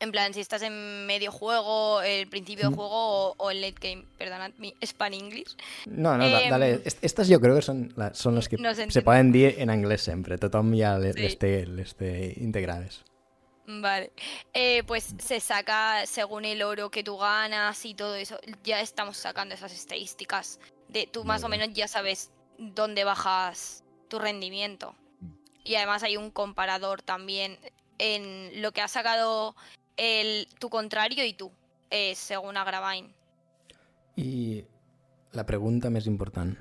En 0.00 0.10
plan, 0.10 0.34
si 0.34 0.40
estás 0.40 0.60
en 0.62 1.06
medio 1.06 1.30
juego, 1.30 2.02
el 2.02 2.28
principio 2.28 2.68
de 2.68 2.76
juego 2.76 3.32
o, 3.38 3.50
el 3.50 3.60
late 3.60 3.78
game. 3.80 4.04
Perdonad 4.18 4.50
mi 4.58 4.74
span 4.82 5.14
English. 5.14 5.56
No, 5.86 6.18
no, 6.18 6.24
eh, 6.24 6.50
dale. 6.50 6.82
Estas 6.84 7.28
yo 7.28 7.40
creo 7.40 7.54
que 7.54 7.62
son, 7.62 7.92
la, 7.96 8.12
son 8.12 8.34
las 8.34 8.48
que 8.48 8.58
no 8.58 8.74
se, 8.74 8.90
se 8.90 9.02
poden 9.02 9.32
dir 9.32 9.54
en 9.58 9.70
anglès 9.70 10.02
sempre. 10.02 10.36
Tothom 10.36 10.74
ja 10.76 10.98
les, 10.98 11.14
sí. 11.14 11.22
les, 11.22 11.38
té, 11.38 11.66
les 11.66 11.94
té 11.94 12.34
integrades. 12.36 13.04
Vale. 13.66 14.12
Eh, 14.52 14.82
pues 14.84 15.14
se 15.18 15.40
saca 15.40 16.06
según 16.06 16.44
el 16.44 16.62
oro 16.62 16.90
que 16.90 17.02
tú 17.02 17.16
ganas 17.16 17.84
y 17.84 17.94
todo 17.94 18.14
eso. 18.14 18.38
Ya 18.62 18.80
estamos 18.80 19.16
sacando 19.16 19.54
esas 19.54 19.72
estadísticas. 19.72 20.60
De, 20.88 21.06
tú 21.06 21.24
más 21.24 21.42
o 21.44 21.48
menos 21.48 21.68
ya 21.72 21.88
sabes 21.88 22.30
dónde 22.58 23.04
bajas 23.04 23.84
tu 24.08 24.18
rendimiento. 24.18 24.94
Y 25.64 25.76
además 25.76 26.02
hay 26.02 26.16
un 26.16 26.30
comparador 26.30 27.02
también 27.02 27.58
en 27.98 28.60
lo 28.60 28.72
que 28.72 28.82
ha 28.82 28.88
sacado 28.88 29.56
el, 29.96 30.46
tu 30.58 30.68
contrario 30.68 31.24
i 31.24 31.32
tu, 31.32 31.50
eh, 31.90 32.14
según 32.14 32.56
Agravine. 32.56 33.14
I 34.16 34.64
la 35.34 35.46
pregunta 35.46 35.90
més 35.90 36.06
important. 36.06 36.54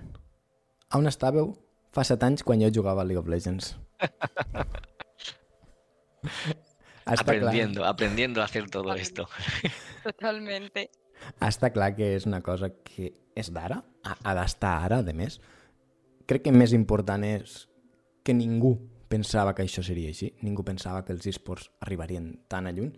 On 0.98 1.06
estàveu 1.10 1.54
fa 1.94 2.04
set 2.08 2.24
anys 2.26 2.44
quan 2.46 2.62
jo 2.62 2.72
jugava 2.74 3.02
a 3.02 3.06
League 3.06 3.22
of 3.22 3.30
Legends? 3.30 3.76
aprendiendo, 7.06 7.82
clar. 7.82 7.92
aprendiendo 7.92 8.42
a 8.42 8.46
hacer 8.46 8.70
todo 8.70 8.94
esto. 8.96 9.28
Totalmente. 10.04 10.90
Està 11.40 11.72
clar 11.72 11.94
que 11.96 12.14
és 12.18 12.26
una 12.28 12.42
cosa 12.44 12.70
que 12.84 13.14
és 13.36 13.52
d'ara, 13.54 13.82
ha, 14.04 14.18
ha 14.24 14.34
d'estar 14.36 14.74
ara, 14.86 15.02
de 15.04 15.14
més. 15.16 15.40
Crec 16.28 16.46
que 16.48 16.56
més 16.56 16.74
important 16.76 17.24
és 17.24 17.64
que 18.24 18.36
ningú 18.36 18.76
pensava 19.12 19.54
que 19.56 19.64
això 19.64 19.84
seria 19.86 20.12
així, 20.12 20.32
ningú 20.42 20.64
pensava 20.66 21.04
que 21.06 21.14
els 21.14 21.28
esports 21.30 21.70
arribarien 21.86 22.32
tan 22.50 22.68
a 22.68 22.74
lluny 22.74 22.94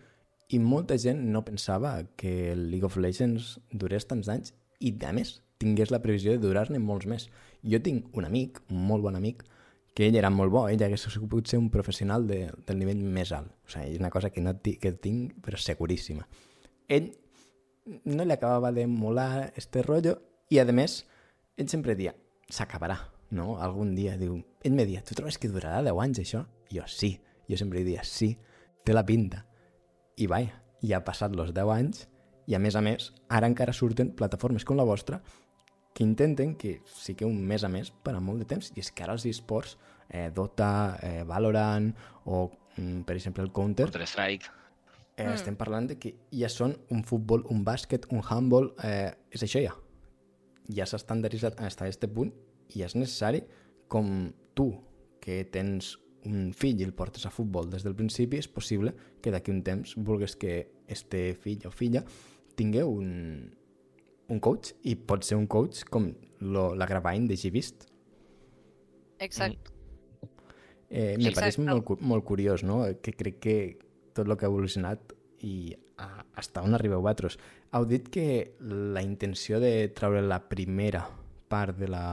i 0.53 0.59
molta 0.61 0.97
gent 1.01 1.23
no 1.33 1.43
pensava 1.45 1.97
que 2.15 2.51
el 2.51 2.69
League 2.69 2.85
of 2.85 2.97
Legends 2.97 3.55
durés 3.71 4.05
tants 4.05 4.29
anys 4.29 4.53
i, 4.79 4.93
a 5.01 5.11
més, 5.15 5.39
tingués 5.61 5.91
la 5.91 6.01
previsió 6.03 6.35
de 6.35 6.43
durar-ne 6.43 6.79
molts 6.79 7.07
més. 7.09 7.27
Jo 7.65 7.79
tinc 7.81 8.13
un 8.17 8.27
amic, 8.27 8.61
un 8.69 8.83
molt 8.85 9.05
bon 9.05 9.17
amic, 9.17 9.43
que 9.95 10.09
ell 10.09 10.17
era 10.19 10.29
molt 10.29 10.51
bo, 10.51 10.65
ell 10.67 10.81
hagués 10.83 11.07
pogut 11.21 11.47
ser 11.47 11.57
un 11.61 11.69
professional 11.71 12.27
de, 12.27 12.49
del 12.67 12.79
nivell 12.81 12.99
més 12.99 13.31
alt. 13.31 13.53
O 13.63 13.71
sigui, 13.71 13.93
és 13.95 14.01
una 14.01 14.11
cosa 14.11 14.29
que, 14.29 14.43
no 14.43 14.57
que 14.59 14.91
tinc, 14.99 15.37
però 15.41 15.57
seguríssima. 15.57 16.27
Ell 16.91 17.13
no 18.03 18.25
li 18.25 18.35
acabava 18.35 18.73
de 18.75 18.85
molar 18.91 19.53
este 19.55 19.85
rotllo 19.85 20.17
i, 20.51 20.59
a 20.59 20.65
més, 20.67 21.05
ell 21.55 21.71
sempre 21.71 21.95
dia, 21.95 22.11
s'acabarà, 22.51 22.99
no? 23.31 23.55
Algun 23.63 23.95
dia, 23.95 24.17
diu... 24.19 24.41
Ell 24.67 24.75
me 24.75 24.85
dia, 24.89 25.03
tu 25.05 25.15
trobes 25.15 25.39
que 25.39 25.49
durarà 25.49 25.79
10 25.85 26.03
anys, 26.03 26.21
això? 26.25 26.43
I 26.73 26.81
jo, 26.81 26.89
sí. 26.91 27.15
Jo 27.47 27.57
sempre 27.61 27.85
dia, 27.85 28.03
sí, 28.03 28.33
té 28.83 28.93
la 28.93 29.05
pinta. 29.05 29.45
I 30.17 30.27
vai, 30.27 30.49
ja 30.83 30.99
ha 30.99 31.05
passat 31.07 31.33
els 31.37 31.53
10 31.55 31.71
anys 31.77 32.05
i 32.49 32.55
a 32.55 32.61
més 32.61 32.75
a 32.75 32.81
més, 32.85 33.09
ara 33.29 33.47
encara 33.49 33.73
surten 33.73 34.11
plataformes 34.17 34.65
com 34.65 34.77
la 34.77 34.85
vostra 34.85 35.21
que 35.95 36.03
intenten 36.03 36.55
que 36.59 36.81
sí 36.85 37.15
que 37.15 37.23
un 37.23 37.37
mes 37.47 37.63
a 37.63 37.69
més 37.71 37.93
per 38.03 38.17
a 38.17 38.19
molt 38.19 38.43
de 38.43 38.45
temps. 38.49 38.67
I 38.75 38.81
és 38.83 38.91
que 38.91 39.05
ara 39.05 39.13
els 39.15 39.23
esports, 39.29 39.77
eh, 40.09 40.27
Dota, 40.35 40.99
eh, 41.01 41.23
Valorant 41.23 41.87
o, 42.25 42.51
mm, 42.75 43.07
per 43.07 43.15
exemple, 43.15 43.41
el 43.41 43.53
Counter... 43.55 43.87
Counter-Strike. 43.87 44.51
Eh, 45.15 45.23
mm. 45.23 45.37
Estem 45.37 45.55
parlant 45.55 45.87
de 45.87 45.95
que 45.95 46.11
ja 46.35 46.51
són 46.51 46.75
un 46.91 47.05
futbol, 47.07 47.47
un 47.49 47.63
bàsquet, 47.63 48.09
un 48.11 48.19
handball... 48.19 48.73
Eh, 48.83 49.15
és 49.31 49.47
això 49.47 49.63
ja. 49.63 49.71
Ja 50.67 50.83
s'ha 50.83 50.99
estandarditzat 50.99 51.55
fins 51.61 51.79
a 51.79 51.87
aquest 51.87 52.07
punt 52.11 52.35
i 52.75 52.83
és 52.83 52.99
necessari 52.99 53.45
com 53.87 54.33
tu, 54.53 54.73
que 55.23 55.45
tens 55.47 55.95
un 56.27 56.51
fill 56.51 56.81
i 56.81 56.83
el 56.83 56.91
portes 56.93 57.23
a 57.25 57.31
futbol 57.31 57.69
des 57.71 57.87
del 57.87 57.95
principi, 57.95 58.41
és 58.41 58.51
possible 58.51 58.91
que 59.21 59.31
d'aquí 59.31 59.53
un 59.53 59.63
temps 59.63 59.95
vulgues 59.95 60.35
que 60.35 60.65
este 60.91 61.29
fill 61.39 61.63
o 61.69 61.71
filla 61.71 62.03
tingui 62.59 62.83
un, 62.83 63.53
un 64.27 64.39
coach 64.39 64.73
i 64.83 64.95
pot 64.95 65.25
ser 65.25 65.37
un 65.37 65.47
coach 65.47 65.83
com 65.89 66.09
lo, 66.39 66.73
la 66.75 66.87
Gravine 66.89 67.27
de 67.27 67.37
Givist. 67.37 67.87
Exacte. 69.19 69.71
Eh, 70.89 71.15
me 71.17 71.31
pareix 71.33 71.57
molt, 71.59 71.95
molt 72.01 72.25
curiós, 72.25 72.63
no? 72.63 72.83
Que 73.01 73.13
crec 73.17 73.39
que 73.41 73.55
tot 74.15 74.27
el 74.27 74.37
que 74.37 74.47
ha 74.47 74.51
evolucionat 74.51 75.13
i 75.45 75.75
hasta 76.35 76.63
on 76.63 76.75
arribeu 76.75 77.01
vosaltres. 77.01 77.37
Heu 77.75 77.85
dit 77.89 78.09
que 78.11 78.55
la 78.59 79.03
intenció 79.03 79.59
de 79.63 79.89
treure 79.95 80.21
la 80.23 80.41
primera 80.49 81.05
part 81.51 81.77
de 81.77 81.89
la 81.91 82.05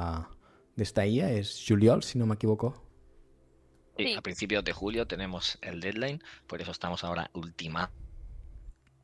d'esta 0.76 1.04
IA 1.04 1.28
és 1.36 1.52
juliol, 1.66 2.02
si 2.02 2.18
no 2.18 2.26
m'equivoco. 2.26 2.72
Sí, 3.98 4.14
A 4.16 4.22
principios 4.22 4.64
de 4.64 4.72
julio 4.72 5.06
tenemos 5.06 5.58
el 5.60 5.80
deadline, 5.80 6.22
por 6.46 6.62
eso 6.62 6.70
estamos 6.70 7.04
ahora 7.04 7.30
ultimando 7.34 8.01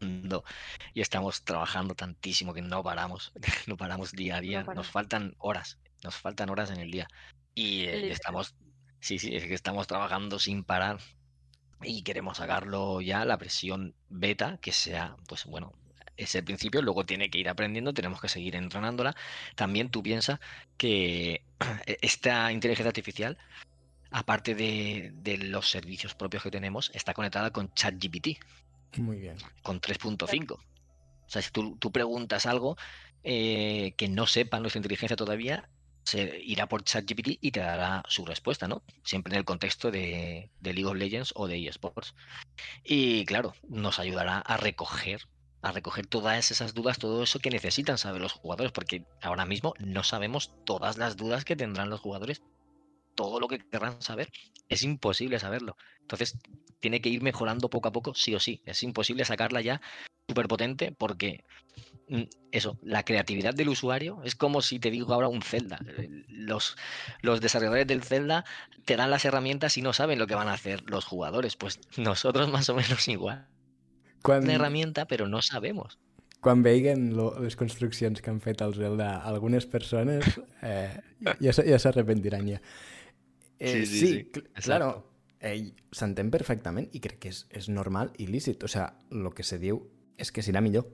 y 0.00 1.00
estamos 1.00 1.42
trabajando 1.42 1.94
tantísimo 1.94 2.54
que 2.54 2.62
no 2.62 2.82
paramos, 2.82 3.32
no 3.66 3.76
paramos 3.76 4.12
día 4.12 4.36
a 4.36 4.40
día. 4.40 4.62
nos 4.62 4.88
faltan 4.88 5.34
horas, 5.38 5.78
nos 6.02 6.16
faltan 6.16 6.50
horas 6.50 6.70
en 6.70 6.80
el 6.80 6.90
día. 6.90 7.08
Y 7.54 7.82
eh, 7.82 8.10
estamos, 8.10 8.54
sí, 9.00 9.18
sí, 9.18 9.34
es 9.34 9.44
que 9.44 9.54
estamos 9.54 9.86
trabajando 9.86 10.38
sin 10.38 10.64
parar 10.64 10.98
y 11.82 12.02
queremos 12.02 12.38
sacarlo 12.38 13.00
ya, 13.00 13.24
la 13.24 13.38
presión 13.38 13.94
beta, 14.08 14.58
que 14.60 14.72
sea, 14.72 15.16
pues 15.28 15.44
bueno, 15.44 15.72
es 16.16 16.34
el 16.34 16.44
principio, 16.44 16.82
luego 16.82 17.06
tiene 17.06 17.30
que 17.30 17.38
ir 17.38 17.48
aprendiendo, 17.48 17.94
tenemos 17.94 18.20
que 18.20 18.28
seguir 18.28 18.56
entrenándola. 18.56 19.14
También 19.54 19.90
tú 19.90 20.02
piensas 20.02 20.40
que 20.76 21.42
esta 22.02 22.52
inteligencia 22.52 22.88
artificial 22.88 23.38
aparte 24.10 24.54
de, 24.54 25.38
los 25.38 25.70
servicios 25.70 26.14
propios 26.14 26.42
que 26.42 26.50
tenemos, 26.50 26.90
está 26.94 27.14
conectada 27.14 27.50
con 27.50 27.72
ChatGPT. 27.74 28.38
Muy 28.96 29.18
bien. 29.18 29.36
Con 29.62 29.80
3.5. 29.80 30.52
O 30.52 30.58
sea, 31.26 31.42
si 31.42 31.50
tú, 31.50 31.92
preguntas 31.92 32.46
algo 32.46 32.76
eh, 33.22 33.92
que 33.96 34.08
no 34.08 34.26
sepa 34.26 34.60
nuestra 34.60 34.78
inteligencia 34.78 35.16
todavía, 35.16 35.68
se 36.04 36.40
irá 36.42 36.68
por 36.68 36.84
ChatGPT 36.84 37.38
y 37.40 37.50
te 37.50 37.60
dará 37.60 38.02
su 38.08 38.24
respuesta, 38.24 38.66
¿no? 38.66 38.82
Siempre 39.04 39.34
en 39.34 39.38
el 39.38 39.44
contexto 39.44 39.90
de, 39.90 40.50
de 40.60 40.72
League 40.72 40.86
of 40.86 40.96
Legends 40.96 41.32
o 41.36 41.46
de 41.46 41.68
eSports. 41.68 42.14
Y 42.82 43.26
claro, 43.26 43.54
nos 43.68 43.98
ayudará 43.98 44.38
a 44.38 44.56
recoger 44.56 45.28
a 45.60 45.72
recoger 45.72 46.06
todas 46.06 46.50
esas 46.50 46.72
dudas, 46.72 46.98
todo 46.98 47.22
eso 47.22 47.40
que 47.40 47.50
necesitan 47.50 47.98
saber 47.98 48.20
los 48.20 48.32
jugadores, 48.32 48.72
porque 48.72 49.04
ahora 49.20 49.44
mismo 49.44 49.74
no 49.78 50.04
sabemos 50.04 50.52
todas 50.64 50.98
las 50.98 51.16
dudas 51.16 51.44
que 51.44 51.56
tendrán 51.56 51.90
los 51.90 52.00
jugadores 52.00 52.42
todo 53.18 53.40
lo 53.40 53.48
que 53.48 53.58
querrán 53.58 54.00
saber, 54.00 54.30
es 54.68 54.84
imposible 54.84 55.40
saberlo. 55.40 55.76
Entonces, 56.02 56.38
tiene 56.78 57.00
que 57.00 57.08
ir 57.08 57.20
mejorando 57.20 57.68
poco 57.68 57.88
a 57.88 57.92
poco, 57.92 58.14
sí 58.14 58.32
o 58.36 58.38
sí. 58.38 58.62
Es 58.64 58.84
imposible 58.84 59.24
sacarla 59.24 59.60
ya 59.60 59.80
súper 60.28 60.46
potente 60.46 60.94
porque 60.96 61.42
mm, 62.08 62.22
eso, 62.52 62.78
la 62.80 63.04
creatividad 63.04 63.54
del 63.54 63.70
usuario 63.70 64.20
es 64.22 64.36
como 64.36 64.62
si 64.62 64.78
te 64.78 64.92
digo 64.92 65.12
ahora 65.12 65.26
un 65.26 65.42
Zelda. 65.42 65.80
Los, 66.28 66.76
los 67.20 67.40
desarrolladores 67.40 67.88
del 67.88 68.04
Zelda 68.04 68.44
te 68.84 68.94
dan 68.94 69.10
las 69.10 69.24
herramientas 69.24 69.76
y 69.76 69.82
no 69.82 69.92
saben 69.92 70.20
lo 70.20 70.28
que 70.28 70.36
van 70.36 70.46
a 70.46 70.52
hacer 70.52 70.88
los 70.88 71.04
jugadores. 71.04 71.56
Pues 71.56 71.80
nosotros 71.96 72.48
más 72.52 72.68
o 72.68 72.76
menos 72.76 73.08
igual. 73.08 73.48
Una 74.22 74.54
herramienta, 74.54 75.06
pero 75.06 75.26
no 75.26 75.42
sabemos. 75.42 75.98
Cuando 76.40 76.70
vean 76.70 77.16
las 77.16 77.56
construcciones 77.56 78.22
que 78.22 78.30
han 78.30 78.40
fet 78.40 78.60
el 78.60 78.74
Zelda 78.74 79.22
algunas 79.24 79.66
personas, 79.66 80.40
eh, 80.62 81.00
ya 81.40 81.52
se 81.52 81.88
arrepentirán 81.88 82.46
ya. 82.46 82.62
Eh, 83.58 83.86
sí, 83.86 83.98
sí, 83.98 84.30
claro, 84.62 85.08
ell 85.40 85.72
s'entén 85.94 86.30
perfectament 86.30 86.88
i 86.94 87.00
crec 87.02 87.18
que 87.22 87.32
és, 87.32 87.44
és 87.50 87.68
normal 87.70 88.12
i 88.18 88.28
lícit. 88.30 88.62
O 88.64 88.70
sigui, 88.70 88.86
el 89.18 89.30
que 89.34 89.46
se 89.46 89.58
diu 89.62 89.80
és 90.18 90.32
que 90.34 90.42
serà 90.42 90.62
millor 90.64 90.86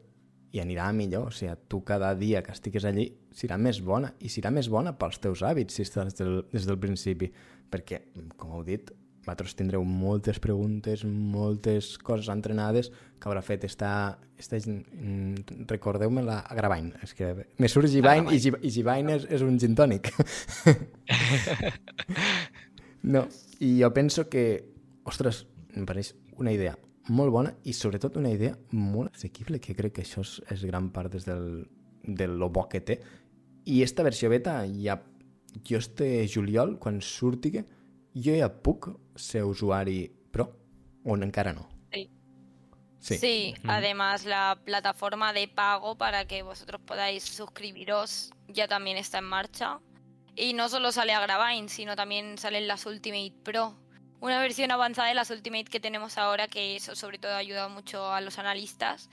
i 0.54 0.60
anirà 0.62 0.90
millor. 0.96 1.28
O 1.28 1.34
sigui, 1.34 1.54
tu 1.68 1.82
cada 1.84 2.14
dia 2.18 2.42
que 2.44 2.52
estigues 2.54 2.84
allí 2.88 3.10
serà 3.34 3.58
més 3.60 3.80
bona 3.84 4.14
i 4.20 4.32
serà 4.32 4.52
més 4.54 4.68
bona 4.72 4.94
pels 4.98 5.20
teus 5.22 5.42
hàbits 5.42 5.76
si 5.76 5.86
estàs 5.86 6.12
des 6.12 6.20
del, 6.20 6.44
des 6.52 6.68
del 6.68 6.80
principi. 6.80 7.32
Perquè, 7.72 8.04
com 8.38 8.52
heu 8.54 8.62
dit, 8.66 8.92
vosaltres 9.24 9.56
tindreu 9.56 9.84
moltes 9.88 10.38
preguntes, 10.38 11.04
moltes 11.04 11.96
coses 11.98 12.28
entrenades 12.32 12.92
que 13.18 13.30
haurà 13.30 13.42
fet 13.42 13.64
esta... 13.64 14.18
esta 14.38 14.60
Recordeu-me 15.70 16.22
la 16.22 16.42
Gravain. 16.52 16.92
És 17.02 17.16
que 17.16 17.32
me 17.58 17.68
surt 17.72 17.88
Givain 17.90 18.28
i, 18.28 18.38
i 18.38 18.70
Givain 18.70 19.08
és, 19.16 19.24
és 19.32 19.42
un 19.42 19.58
gin 19.58 19.74
tònic. 19.78 20.12
no, 23.04 23.26
i 23.60 23.76
jo 23.82 23.92
penso 23.92 24.28
que, 24.32 24.44
ostres, 25.04 25.44
em 25.76 25.84
pareix 25.86 26.14
una 26.40 26.52
idea 26.54 26.74
molt 27.12 27.32
bona 27.34 27.50
i 27.68 27.74
sobretot 27.76 28.16
una 28.16 28.30
idea 28.32 28.54
molt 28.72 29.14
assequible, 29.14 29.60
que 29.60 29.76
crec 29.76 29.98
que 29.98 30.04
això 30.06 30.22
és, 30.24 30.38
és 30.54 30.64
gran 30.64 30.88
part 30.94 31.12
des 31.12 31.26
del, 31.28 31.66
de 32.02 32.28
lo 32.28 32.48
bo 32.48 32.66
que 32.68 32.80
té. 32.80 33.00
I 33.66 33.82
esta 33.82 34.06
versió 34.06 34.30
beta 34.32 34.62
ja... 34.68 35.00
Jo 35.62 35.78
este 35.78 36.26
juliol, 36.26 36.80
quan 36.82 36.96
surti, 36.98 37.52
jo 38.18 38.32
ja 38.34 38.48
puc 38.50 38.88
ser 39.14 39.44
usuari 39.46 40.08
pro 40.34 40.48
o 41.04 41.14
encara 41.14 41.52
no. 41.54 41.68
Sí. 41.92 42.08
Sí. 42.98 43.18
sí, 43.18 43.54
mm. 43.62 43.70
además 43.70 44.24
la 44.24 44.58
plataforma 44.64 45.32
de 45.32 45.46
pago 45.46 45.96
para 45.96 46.24
que 46.24 46.42
vosotros 46.42 46.80
podáis 46.80 47.22
suscribiros 47.22 48.32
ya 48.48 48.66
también 48.66 48.96
está 48.96 49.18
en 49.18 49.24
marcha. 49.26 49.78
Y 50.36 50.52
no 50.52 50.68
solo 50.68 50.90
sale 50.92 51.12
a 51.12 51.20
Gravine, 51.20 51.68
sino 51.68 51.96
también 51.96 52.38
salen 52.38 52.66
las 52.66 52.86
Ultimate 52.86 53.32
Pro. 53.42 53.76
Una 54.20 54.40
versión 54.40 54.70
avanzada 54.70 55.08
de 55.08 55.14
las 55.14 55.30
Ultimate 55.30 55.64
que 55.64 55.80
tenemos 55.80 56.18
ahora, 56.18 56.48
que 56.48 56.76
eso 56.76 56.96
sobre 56.96 57.18
todo 57.18 57.32
ha 57.32 57.38
ayudado 57.38 57.68
mucho 57.68 58.12
a 58.12 58.20
los 58.20 58.38
analistas. 58.38 59.10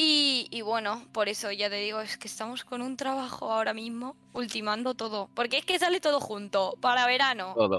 Y, 0.00 0.62
bueno, 0.62 1.08
por 1.12 1.28
eso 1.28 1.50
ya 1.50 1.68
te 1.68 1.74
digo, 1.76 2.00
es 2.00 2.16
que 2.16 2.28
estamos 2.28 2.64
con 2.64 2.82
un 2.82 2.96
trabajo 2.96 3.52
ahora 3.52 3.74
mismo 3.74 4.16
ultimando 4.32 4.94
todo. 4.94 5.28
Porque 5.34 5.58
es 5.58 5.64
que 5.64 5.76
sale 5.76 6.00
todo 6.00 6.20
junto, 6.20 6.78
para 6.80 7.04
verano. 7.06 7.52
Todo. 7.56 7.76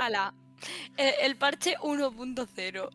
el, 0.98 1.38
parche 1.38 1.78
1.0. 1.78 2.90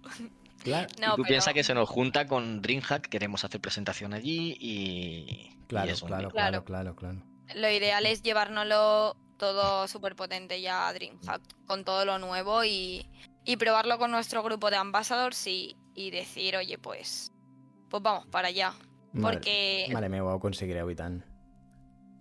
Claro. 0.62 1.17
tú 1.17 1.23
piensas 1.23 1.55
que 1.55 1.64
se 1.64 1.73
nos 1.73 1.88
junta 1.88 2.26
con 2.26 2.61
DreamHack, 2.61 3.09
queremos 3.09 3.45
hacer 3.45 3.61
presentación 3.61 4.12
allí 4.12 4.57
y... 4.61 5.50
Claro, 5.69 5.95
claro, 6.07 6.31
claro, 6.31 6.64
claro, 6.64 6.95
claro. 6.95 7.23
Lo 7.55 7.71
ideal 7.71 8.05
es 8.05 8.23
llevárnoslo 8.23 9.17
todo 9.37 9.88
súper 9.88 10.17
potente 10.17 10.61
ya 10.61 10.93
DreamHack 10.93 11.43
con 11.67 11.85
todo 11.85 12.05
lo 12.05 12.19
nuevo 12.19 12.64
y, 12.64 13.09
probarlo 13.59 13.99
con 13.99 14.11
nuestro 14.11 14.43
grupo 14.43 14.71
de 14.71 14.76
ambassadors 14.76 15.47
y, 15.47 15.76
y, 15.95 16.11
decir, 16.11 16.57
oye, 16.57 16.79
pues, 16.79 17.33
pues 17.88 18.03
vamos 18.03 18.26
para 18.26 18.49
allá. 18.49 18.75
Porque... 19.21 19.88
Vale, 19.93 20.09
me 20.09 20.21
voy 20.21 20.35
a 20.35 20.41
conseguir 20.41 20.79
ahorita. 20.79 21.11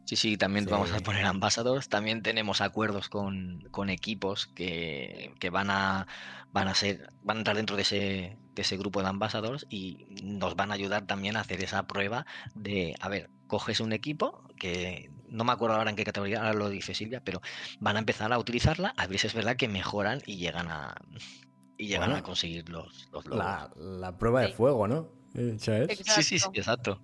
Sí, 0.05 0.15
sí, 0.15 0.37
también 0.37 0.65
vamos 0.65 0.91
a 0.91 0.99
poner 0.99 1.25
ambassadors. 1.25 1.87
También 1.87 2.21
tenemos 2.21 2.61
acuerdos 2.61 3.09
con, 3.09 3.61
con 3.71 3.89
equipos 3.89 4.47
que, 4.47 5.33
que, 5.39 5.49
van 5.49 5.69
a 5.69 6.07
van 6.51 6.67
a 6.67 6.75
ser, 6.75 7.09
van 7.23 7.37
a 7.37 7.39
entrar 7.39 7.55
dentro 7.55 7.75
de 7.75 7.81
ese, 7.81 8.37
de 8.53 8.61
ese 8.61 8.77
grupo 8.77 9.01
de 9.01 9.07
ambassadors 9.07 9.65
y 9.69 10.05
nos 10.23 10.55
van 10.55 10.71
a 10.71 10.75
ayudar 10.75 11.07
también 11.07 11.35
a 11.35 11.39
hacer 11.41 11.63
esa 11.63 11.87
prueba 11.87 12.25
de, 12.53 12.95
a 12.99 13.09
ver, 13.09 13.29
coges 13.47 13.79
un 13.79 13.91
equipo 13.91 14.43
que 14.57 15.09
no 15.33 15.43
me 15.43 15.51
acuerdo 15.51 15.75
ahora 15.75 15.89
en 15.89 15.95
qué 15.95 16.03
categoría, 16.03 16.39
ahora 16.39 16.53
lo 16.53 16.69
dice 16.69 16.93
Silvia, 16.93 17.21
pero 17.23 17.41
van 17.79 17.95
a 17.95 17.99
empezar 17.99 18.31
a 18.31 18.37
utilizarla, 18.37 18.93
a 18.95 19.07
ver 19.07 19.19
si 19.19 19.27
es 19.27 19.33
verdad 19.33 19.57
que 19.57 19.67
mejoran 19.67 20.21
y 20.25 20.37
llegan 20.37 20.69
a 20.69 20.95
y 21.77 21.87
llegan 21.87 22.13
a 22.13 22.21
conseguir 22.21 22.69
los, 22.69 23.09
los 23.11 23.25
La, 23.25 23.71
la, 23.75 24.17
prueba 24.17 24.41
de 24.41 24.49
fuego, 24.49 24.87
¿no? 24.87 25.09
Sí, 25.33 25.87
sí, 26.21 26.39
sí, 26.39 26.47
exacto. 26.53 27.01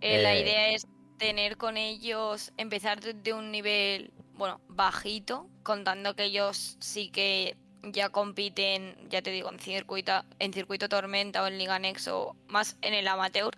Eh, 0.00 0.20
la 0.20 0.34
eh, 0.34 0.42
idea 0.42 0.70
es 0.70 0.86
tener 1.16 1.56
con 1.56 1.76
ellos, 1.76 2.52
empezar 2.56 3.00
desde 3.00 3.32
un 3.32 3.52
nivel, 3.52 4.12
bueno, 4.34 4.60
bajito, 4.68 5.48
contando 5.62 6.16
que 6.16 6.24
ellos 6.24 6.76
sí 6.80 7.10
que 7.10 7.56
ya 7.82 8.08
compiten, 8.08 8.96
ya 9.08 9.22
te 9.22 9.30
digo, 9.30 9.50
en 9.50 9.58
circuito, 9.58 10.12
en 10.38 10.52
circuito 10.52 10.88
tormenta 10.88 11.42
o 11.42 11.46
en 11.46 11.58
Liga 11.58 11.78
Nexo, 11.78 12.36
más 12.48 12.76
en 12.82 12.94
el 12.94 13.06
amateur, 13.06 13.56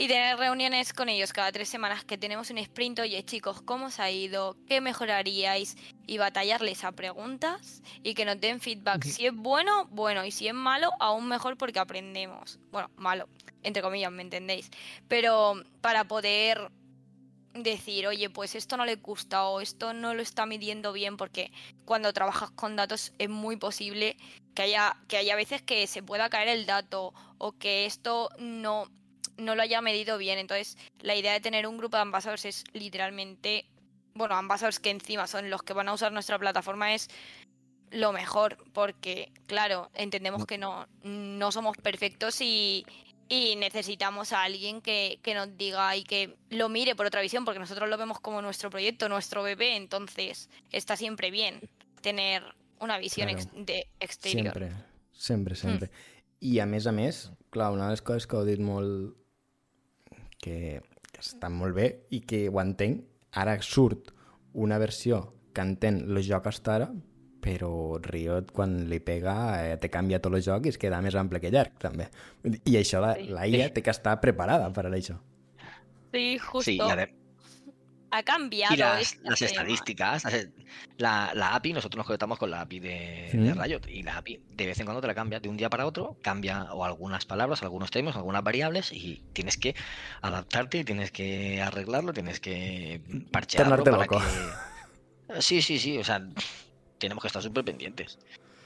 y 0.00 0.08
tener 0.08 0.38
reuniones 0.38 0.94
con 0.94 1.10
ellos 1.10 1.30
cada 1.30 1.52
tres 1.52 1.68
semanas 1.68 2.04
que 2.04 2.16
tenemos 2.16 2.48
un 2.48 2.56
sprint, 2.56 3.00
oye 3.00 3.22
chicos, 3.22 3.60
¿cómo 3.60 3.86
os 3.86 4.00
ha 4.00 4.10
ido? 4.10 4.56
¿Qué 4.66 4.80
mejoraríais? 4.80 5.76
Y 6.06 6.16
batallarles 6.16 6.84
a 6.84 6.92
preguntas 6.92 7.82
y 8.02 8.14
que 8.14 8.24
nos 8.24 8.40
den 8.40 8.60
feedback. 8.60 9.04
Si 9.04 9.26
es 9.26 9.34
bueno, 9.34 9.84
bueno, 9.90 10.24
y 10.24 10.30
si 10.30 10.48
es 10.48 10.54
malo, 10.54 10.90
aún 11.00 11.28
mejor 11.28 11.58
porque 11.58 11.80
aprendemos. 11.80 12.58
Bueno, 12.72 12.90
malo, 12.96 13.28
entre 13.62 13.82
comillas, 13.82 14.10
¿me 14.10 14.22
entendéis? 14.22 14.70
Pero 15.06 15.62
para 15.82 16.04
poder 16.04 16.70
decir, 17.52 18.06
oye, 18.06 18.30
pues 18.30 18.54
esto 18.54 18.78
no 18.78 18.86
le 18.86 18.96
gusta 18.96 19.44
o 19.44 19.60
esto 19.60 19.92
no 19.92 20.14
lo 20.14 20.22
está 20.22 20.46
midiendo 20.46 20.94
bien, 20.94 21.18
porque 21.18 21.52
cuando 21.84 22.14
trabajas 22.14 22.50
con 22.52 22.74
datos 22.74 23.12
es 23.18 23.28
muy 23.28 23.56
posible 23.56 24.16
que 24.54 24.62
haya, 24.62 24.96
que 25.08 25.18
haya 25.18 25.36
veces 25.36 25.60
que 25.60 25.86
se 25.86 26.02
pueda 26.02 26.30
caer 26.30 26.48
el 26.48 26.64
dato 26.64 27.12
o 27.36 27.52
que 27.52 27.84
esto 27.84 28.30
no, 28.38 28.88
no 29.40 29.54
lo 29.54 29.62
haya 29.62 29.80
medido 29.80 30.18
bien. 30.18 30.38
Entonces, 30.38 30.76
la 31.00 31.14
idea 31.14 31.32
de 31.32 31.40
tener 31.40 31.66
un 31.66 31.78
grupo 31.78 31.96
de 31.96 32.02
ambasadores 32.02 32.44
es 32.44 32.64
literalmente, 32.72 33.66
bueno, 34.14 34.34
ambasadores 34.34 34.80
que 34.80 34.90
encima 34.90 35.26
son 35.26 35.50
los 35.50 35.62
que 35.62 35.72
van 35.72 35.88
a 35.88 35.94
usar 35.94 36.12
nuestra 36.12 36.38
plataforma 36.38 36.94
es 36.94 37.08
lo 37.90 38.12
mejor, 38.12 38.56
porque, 38.72 39.32
claro, 39.46 39.90
entendemos 39.94 40.46
que 40.46 40.58
no, 40.58 40.86
no 41.02 41.50
somos 41.50 41.76
perfectos 41.76 42.40
y, 42.40 42.86
y 43.28 43.56
necesitamos 43.56 44.32
a 44.32 44.44
alguien 44.44 44.80
que, 44.80 45.18
que, 45.22 45.34
nos 45.34 45.56
diga 45.56 45.96
y 45.96 46.04
que 46.04 46.36
lo 46.50 46.68
mire 46.68 46.94
por 46.94 47.06
otra 47.06 47.20
visión, 47.20 47.44
porque 47.44 47.58
nosotros 47.58 47.88
lo 47.88 47.98
vemos 47.98 48.20
como 48.20 48.42
nuestro 48.42 48.70
proyecto, 48.70 49.08
nuestro 49.08 49.42
bebé, 49.42 49.74
entonces 49.74 50.48
está 50.70 50.96
siempre 50.96 51.32
bien 51.32 51.68
tener 52.00 52.44
una 52.78 52.96
visión 52.98 53.28
de 53.54 53.88
exterior. 53.98 54.54
Siempre, 54.54 54.72
siempre, 55.12 55.54
siempre. 55.56 55.90
Y 56.40 56.58
a 56.58 56.64
més 56.64 56.86
a 56.88 56.92
més, 56.96 57.28
clar, 57.52 57.68
una 57.74 57.90
de 57.90 57.98
les 57.98 58.02
coses 58.02 58.24
que 58.26 58.38
heu 58.38 58.46
dit 58.48 58.60
molt 58.64 59.12
que, 60.42 60.80
que 61.10 61.22
estan 61.22 61.56
molt 61.58 61.76
bé 61.76 61.90
i 62.10 62.22
que 62.26 62.46
ho 62.48 62.60
entenc. 62.62 63.04
Ara 63.40 63.54
surt 63.62 64.10
una 64.58 64.80
versió 64.82 65.22
que 65.54 65.62
entén 65.62 66.02
el 66.08 66.22
joc 66.26 66.48
hasta 66.50 66.74
ara, 66.78 66.88
però 67.40 67.98
Riot 68.02 68.50
quan 68.52 68.76
li 68.90 69.00
pega 69.00 69.34
eh, 69.64 69.76
te 69.80 69.88
canvia 69.92 70.20
tot 70.22 70.34
el 70.36 70.44
joc 70.44 70.66
i 70.66 70.74
es 70.74 70.78
queda 70.80 71.00
més 71.04 71.16
ample 71.16 71.40
que 71.40 71.52
llarg 71.52 71.78
també. 71.80 72.10
I 72.44 72.76
això 72.80 73.00
la, 73.02 73.14
sí. 73.16 73.30
la 73.32 73.46
IA 73.48 73.70
té 73.74 73.84
que 73.84 73.94
estar 73.94 74.18
preparada 74.20 74.68
per 74.76 74.86
a 74.88 74.92
això. 74.92 75.16
Sí, 76.12 76.38
justo. 76.38 76.66
Sí, 76.66 76.78
a 76.82 76.96
ha 78.10 78.22
cambiado. 78.22 78.74
Y 78.74 78.76
las, 78.76 79.42
estadísticas, 79.42 80.24
la, 80.98 81.32
la, 81.34 81.54
API, 81.54 81.72
nosotros 81.72 81.98
nos 81.98 82.06
conectamos 82.06 82.38
con 82.38 82.50
la 82.50 82.60
API 82.62 82.80
de, 82.80 83.30
de, 83.32 83.54
Riot 83.54 83.88
y 83.88 84.02
la 84.02 84.18
API 84.18 84.40
de 84.50 84.66
vez 84.66 84.78
en 84.80 84.86
cuando 84.86 85.00
te 85.00 85.06
la 85.06 85.14
cambia 85.14 85.40
de 85.40 85.48
un 85.48 85.56
día 85.56 85.70
para 85.70 85.86
otro, 85.86 86.16
cambia 86.22 86.72
o 86.72 86.84
algunas 86.84 87.24
palabras, 87.24 87.62
algunos 87.62 87.90
términos, 87.90 88.16
algunas 88.16 88.42
variables 88.42 88.92
y 88.92 89.22
tienes 89.32 89.56
que 89.56 89.74
adaptarte, 90.22 90.84
tienes 90.84 91.10
que 91.10 91.62
arreglarlo, 91.62 92.12
tienes 92.12 92.40
que 92.40 93.00
parchearlo 93.30 93.82
para 93.84 93.96
loco. 93.98 94.20
que... 94.20 95.42
Sí, 95.42 95.62
sí, 95.62 95.78
sí, 95.78 95.98
o 95.98 96.04
sea, 96.04 96.26
tenemos 96.98 97.22
que 97.22 97.28
estar 97.28 97.42
súper 97.42 97.64
pendientes. 97.64 98.18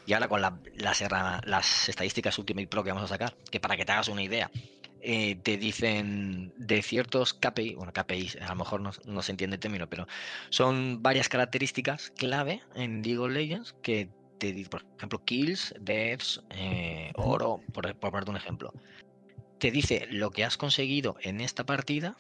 Y 0.07 0.12
ahora 0.12 0.28
con 0.28 0.40
la, 0.40 0.59
las, 0.76 1.02
las 1.46 1.88
estadísticas 1.88 2.38
Ultimate 2.38 2.66
Pro 2.66 2.85
que 2.85 2.90
vamos 2.90 3.04
a 3.04 3.09
sacar, 3.09 3.35
que 3.50 3.61
para 3.61 3.76
que 3.76 3.85
te 3.85 3.92
hagas 3.92 4.09
una 4.09 4.22
idea, 4.22 4.50
eh, 5.06 5.36
te 5.42 5.58
dicen 5.58 6.52
de 6.56 6.80
ciertos 6.82 7.34
KPI, 7.34 7.74
bueno, 7.74 7.92
KPIs, 7.92 8.38
a 8.40 8.48
lo 8.48 8.54
mejor 8.56 8.80
no, 8.80 9.22
se 9.22 9.32
entiende 9.32 9.56
el 9.56 9.60
término, 9.60 9.86
pero 9.86 10.06
son 10.48 11.02
varias 11.02 11.28
características 11.28 12.10
clave 12.16 12.62
en 12.74 13.02
League 13.02 13.18
of 13.18 13.30
Legends 13.30 13.74
que 13.82 14.08
te 14.38 14.54
dicen, 14.54 14.70
por 14.70 14.84
ejemplo, 14.96 15.22
kills, 15.26 15.74
deaths, 15.78 16.42
eh, 16.50 17.12
oro, 17.16 17.60
por, 17.74 17.94
por 17.96 18.10
ponerte 18.12 18.30
un 18.30 18.36
ejemplo. 18.38 18.72
Te 19.58 19.70
dice 19.70 20.06
lo 20.10 20.30
que 20.30 20.42
has 20.42 20.56
conseguido 20.56 21.16
en 21.20 21.42
esta 21.42 21.66
partida 21.66 22.16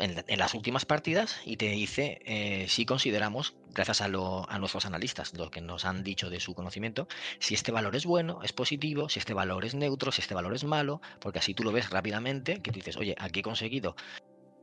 en, 0.00 0.38
las 0.38 0.54
últimas 0.54 0.84
partidas 0.84 1.36
y 1.44 1.56
te 1.56 1.68
dice 1.68 2.20
eh, 2.24 2.66
si 2.68 2.86
consideramos, 2.86 3.54
gracias 3.74 4.00
a, 4.00 4.08
nuestros 4.08 4.86
analistas, 4.86 5.34
lo 5.34 5.50
que 5.50 5.60
nos 5.60 5.84
han 5.84 6.02
dicho 6.02 6.30
de 6.30 6.40
su 6.40 6.54
conocimiento, 6.54 7.06
si 7.38 7.54
este 7.54 7.72
valor 7.72 7.94
es 7.96 8.06
bueno, 8.06 8.40
es 8.42 8.52
positivo, 8.52 9.08
si 9.08 9.18
este 9.18 9.34
valor 9.34 9.64
es 9.64 9.74
neutro, 9.74 10.12
si 10.12 10.22
este 10.22 10.34
valor 10.34 10.54
es 10.54 10.64
malo, 10.64 11.00
porque 11.20 11.38
así 11.38 11.54
tú 11.54 11.62
lo 11.62 11.72
ves 11.72 11.90
rápidamente, 11.90 12.60
que 12.60 12.72
tú 12.72 12.78
dices, 12.78 12.96
oye, 12.96 13.14
aquí 13.18 13.40
he 13.40 13.42
conseguido 13.42 13.94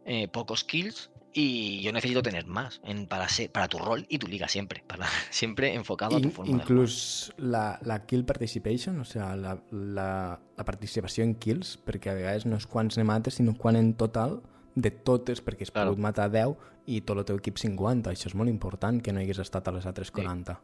eh, 0.06 0.28
pocos 0.28 0.64
kills 0.64 1.12
y 1.34 1.82
yo 1.82 1.94
necesito 1.94 2.22
tener 2.22 2.46
más 2.46 2.82
en, 2.84 3.08
para, 3.08 3.30
ser, 3.30 3.52
para 3.52 3.68
tu 3.68 3.78
rol 3.78 4.06
y 4.10 4.18
tu 4.18 4.28
liga 4.28 4.48
siempre, 4.48 4.84
para, 4.88 5.06
siempre 5.30 5.76
enfocado 5.76 6.18
a 6.18 6.22
tu 6.22 6.32
forma 6.32 6.52
inclús 6.52 7.34
la, 7.38 7.80
la 7.84 8.06
kill 8.06 8.26
participation, 8.26 9.00
o 9.00 9.06
sigui, 9.06 9.38
la, 9.38 9.62
la, 9.72 10.40
la 10.58 10.66
participació 10.66 11.24
en 11.24 11.36
kills, 11.36 11.78
perquè 11.78 12.12
a 12.12 12.18
vegades 12.18 12.48
no 12.50 12.58
és 12.58 12.66
quants 12.66 12.98
ne 12.98 13.06
mates, 13.06 13.38
sinó 13.38 13.54
quan 13.54 13.78
en 13.78 13.94
total 13.94 14.42
de 14.76 14.92
totes, 14.92 15.44
perquè 15.44 15.64
has 15.64 15.72
Claro. 15.72 15.92
pogut 15.92 16.02
matar 16.02 16.30
10 16.32 16.56
i 16.86 17.02
tot 17.02 17.18
el 17.18 17.26
teu 17.26 17.38
equip 17.38 17.58
50. 17.58 18.12
Això 18.12 18.28
és 18.28 18.36
molt 18.36 18.50
important, 18.50 19.02
que 19.02 19.12
no 19.14 19.20
hagués 19.20 19.40
estat 19.40 19.68
a 19.68 19.72
les 19.72 19.86
altres 19.86 20.08
Sí. 20.08 20.14
40. 20.14 20.62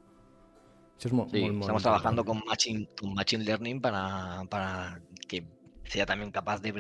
Això 0.98 1.06
és 1.08 1.14
molt, 1.14 1.30
Sí, 1.30 1.42
molt, 1.42 1.54
molt 1.54 1.62
estamos 1.62 1.84
trabajando 1.84 2.24
con 2.26 2.42
machine, 2.48 2.90
con 3.00 3.14
machine 3.14 3.44
learning 3.44 3.82
para, 3.82 4.44
para 4.50 5.00
que 5.28 5.46
sea 5.84 6.06
también 6.06 6.32
capaz 6.32 6.62
de, 6.62 6.74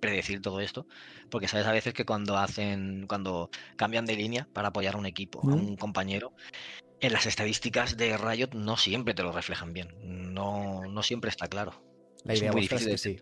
predecir 0.00 0.40
todo 0.42 0.60
esto, 0.60 0.86
porque 1.30 1.48
sabes 1.48 1.66
a 1.66 1.72
veces 1.72 1.94
que 1.94 2.04
cuando 2.04 2.36
hacen, 2.36 3.06
cuando 3.08 3.50
cambian 3.76 4.04
de 4.04 4.16
línea 4.16 4.48
para 4.52 4.68
apoyar 4.68 4.94
a 4.94 4.98
un 4.98 5.06
equipo, 5.06 5.40
a 5.42 5.54
un 5.54 5.76
compañero, 5.76 6.32
en 7.00 7.12
las 7.12 7.26
estadísticas 7.26 7.96
de 7.96 8.16
Riot 8.16 8.54
no 8.54 8.76
siempre 8.76 9.14
te 9.14 9.22
lo 9.22 9.32
reflejan 9.32 9.72
bien, 9.72 9.88
no, 10.34 10.82
no 10.84 11.02
siempre 11.02 11.30
está 11.30 11.48
claro. 11.48 11.72
La 12.24 12.34
es 12.34 12.40
idea 12.40 12.52
muy 12.52 12.60
vuestra 12.68 12.78
difícil 12.78 13.14
sí. 13.14 13.20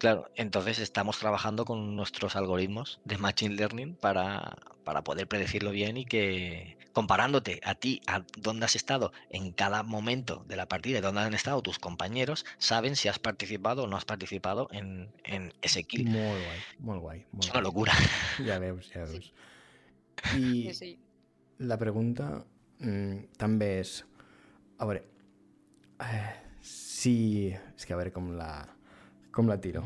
Claro, 0.00 0.30
entonces 0.34 0.78
estamos 0.78 1.18
trabajando 1.18 1.66
con 1.66 1.94
nuestros 1.94 2.34
algoritmos 2.34 3.02
de 3.04 3.18
Machine 3.18 3.54
Learning 3.54 3.94
para, 3.94 4.56
para 4.82 5.04
poder 5.04 5.28
predecirlo 5.28 5.72
bien 5.72 5.98
y 5.98 6.06
que 6.06 6.78
comparándote 6.94 7.60
a 7.62 7.74
ti, 7.74 8.00
a 8.06 8.24
dónde 8.38 8.64
has 8.64 8.76
estado 8.76 9.12
en 9.28 9.52
cada 9.52 9.82
momento 9.82 10.42
de 10.48 10.56
la 10.56 10.66
partida 10.66 10.98
y 10.98 11.00
dónde 11.02 11.20
han 11.20 11.34
estado 11.34 11.60
tus 11.60 11.78
compañeros, 11.78 12.46
saben 12.56 12.96
si 12.96 13.08
has 13.08 13.18
participado 13.18 13.84
o 13.84 13.86
no 13.88 13.98
has 13.98 14.06
participado 14.06 14.68
en, 14.72 15.12
en 15.22 15.52
ese 15.60 15.84
kill. 15.84 16.08
Molt 16.08 16.44
guai, 16.46 16.58
molt 16.78 17.02
guai. 17.02 17.26
Molt 17.32 17.44
Es 17.44 17.50
una 17.50 17.60
locura. 17.60 17.92
Ja 18.48 18.58
veus, 18.58 18.90
ja 18.94 19.04
veus. 19.04 19.34
Sí, 20.32 20.66
I 20.68 20.74
sí. 20.74 20.90
la 21.58 21.76
pregunta 21.76 22.42
mm, 22.78 23.36
també 23.36 23.74
és... 23.84 23.98
A 24.80 24.88
veure, 24.88 25.04
eh, 26.08 26.34
si... 26.64 27.52
És 27.52 27.84
que 27.84 27.92
a 27.92 28.00
veure 28.00 28.16
com 28.16 28.32
la, 28.40 28.64
com 29.32 29.48
la 29.48 29.58
tiro. 29.60 29.84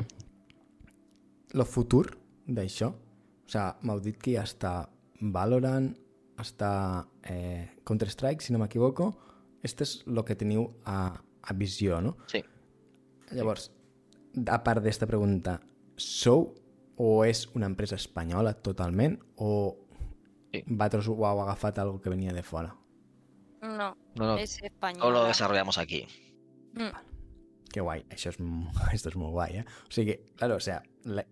Lo 1.53 1.65
futur 1.65 2.17
d'això, 2.47 2.89
o 2.91 3.49
sigui, 3.49 3.87
m'heu 3.87 4.01
dit 4.03 4.17
que 4.21 4.33
ja 4.35 4.43
està 4.43 4.73
Valorant, 5.21 5.93
està 6.41 7.05
eh, 7.23 7.69
Counter-Strike, 7.87 8.43
si 8.43 8.51
no 8.53 8.59
m'equivoco. 8.59 9.13
Este 9.63 9.85
és 9.87 10.01
el 10.05 10.19
que 10.27 10.35
teniu 10.35 10.67
a, 10.85 11.13
a 11.41 11.53
visió, 11.57 12.01
no? 12.03 12.17
Sí. 12.27 12.43
Llavors, 13.31 13.71
a 14.45 14.59
part 14.63 14.83
d'esta 14.83 15.07
pregunta, 15.09 15.59
sou 15.97 16.51
o 16.97 17.23
és 17.25 17.45
una 17.55 17.65
empresa 17.71 17.95
espanyola 17.95 18.53
totalment 18.53 19.17
o 19.37 19.77
Sí. 20.55 20.61
vosaltres 20.67 21.07
ho 21.11 21.15
heu 21.19 21.41
agafat 21.43 21.79
algo 21.79 21.99
que 21.99 22.09
venia 22.09 22.31
de 22.31 22.43
fora? 22.43 22.75
No, 23.61 23.95
No, 24.15 24.25
no, 24.25 24.37
es 24.37 24.55
todo 24.57 24.61
lo 24.61 24.67
española. 24.67 25.27
desarrollamos 25.27 25.77
aquí. 25.77 26.05
Mm, 26.75 26.93
Que 27.75 27.83
guai, 27.83 28.05
això 28.07 28.31
és, 28.31 28.37
esto 28.95 29.09
és 29.11 29.15
molt 29.19 29.33
guai, 29.35 29.57
eh? 29.59 29.65
O 29.83 29.91
sigui, 29.91 30.13
claro, 30.39 30.55
o 30.55 30.63
sea, 30.63 30.77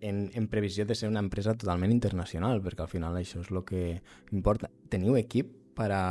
en, 0.04 0.26
en 0.36 0.48
previsió 0.52 0.84
de 0.84 0.94
ser 0.94 1.08
una 1.08 1.22
empresa 1.24 1.54
totalment 1.56 1.92
internacional, 1.94 2.60
perquè 2.60 2.84
al 2.84 2.90
final 2.92 3.16
això 3.16 3.40
és 3.40 3.48
el 3.50 3.62
que 3.64 4.02
importa. 4.36 4.68
Teniu 4.92 5.16
equip 5.16 5.54
per 5.78 5.88
a... 5.96 6.02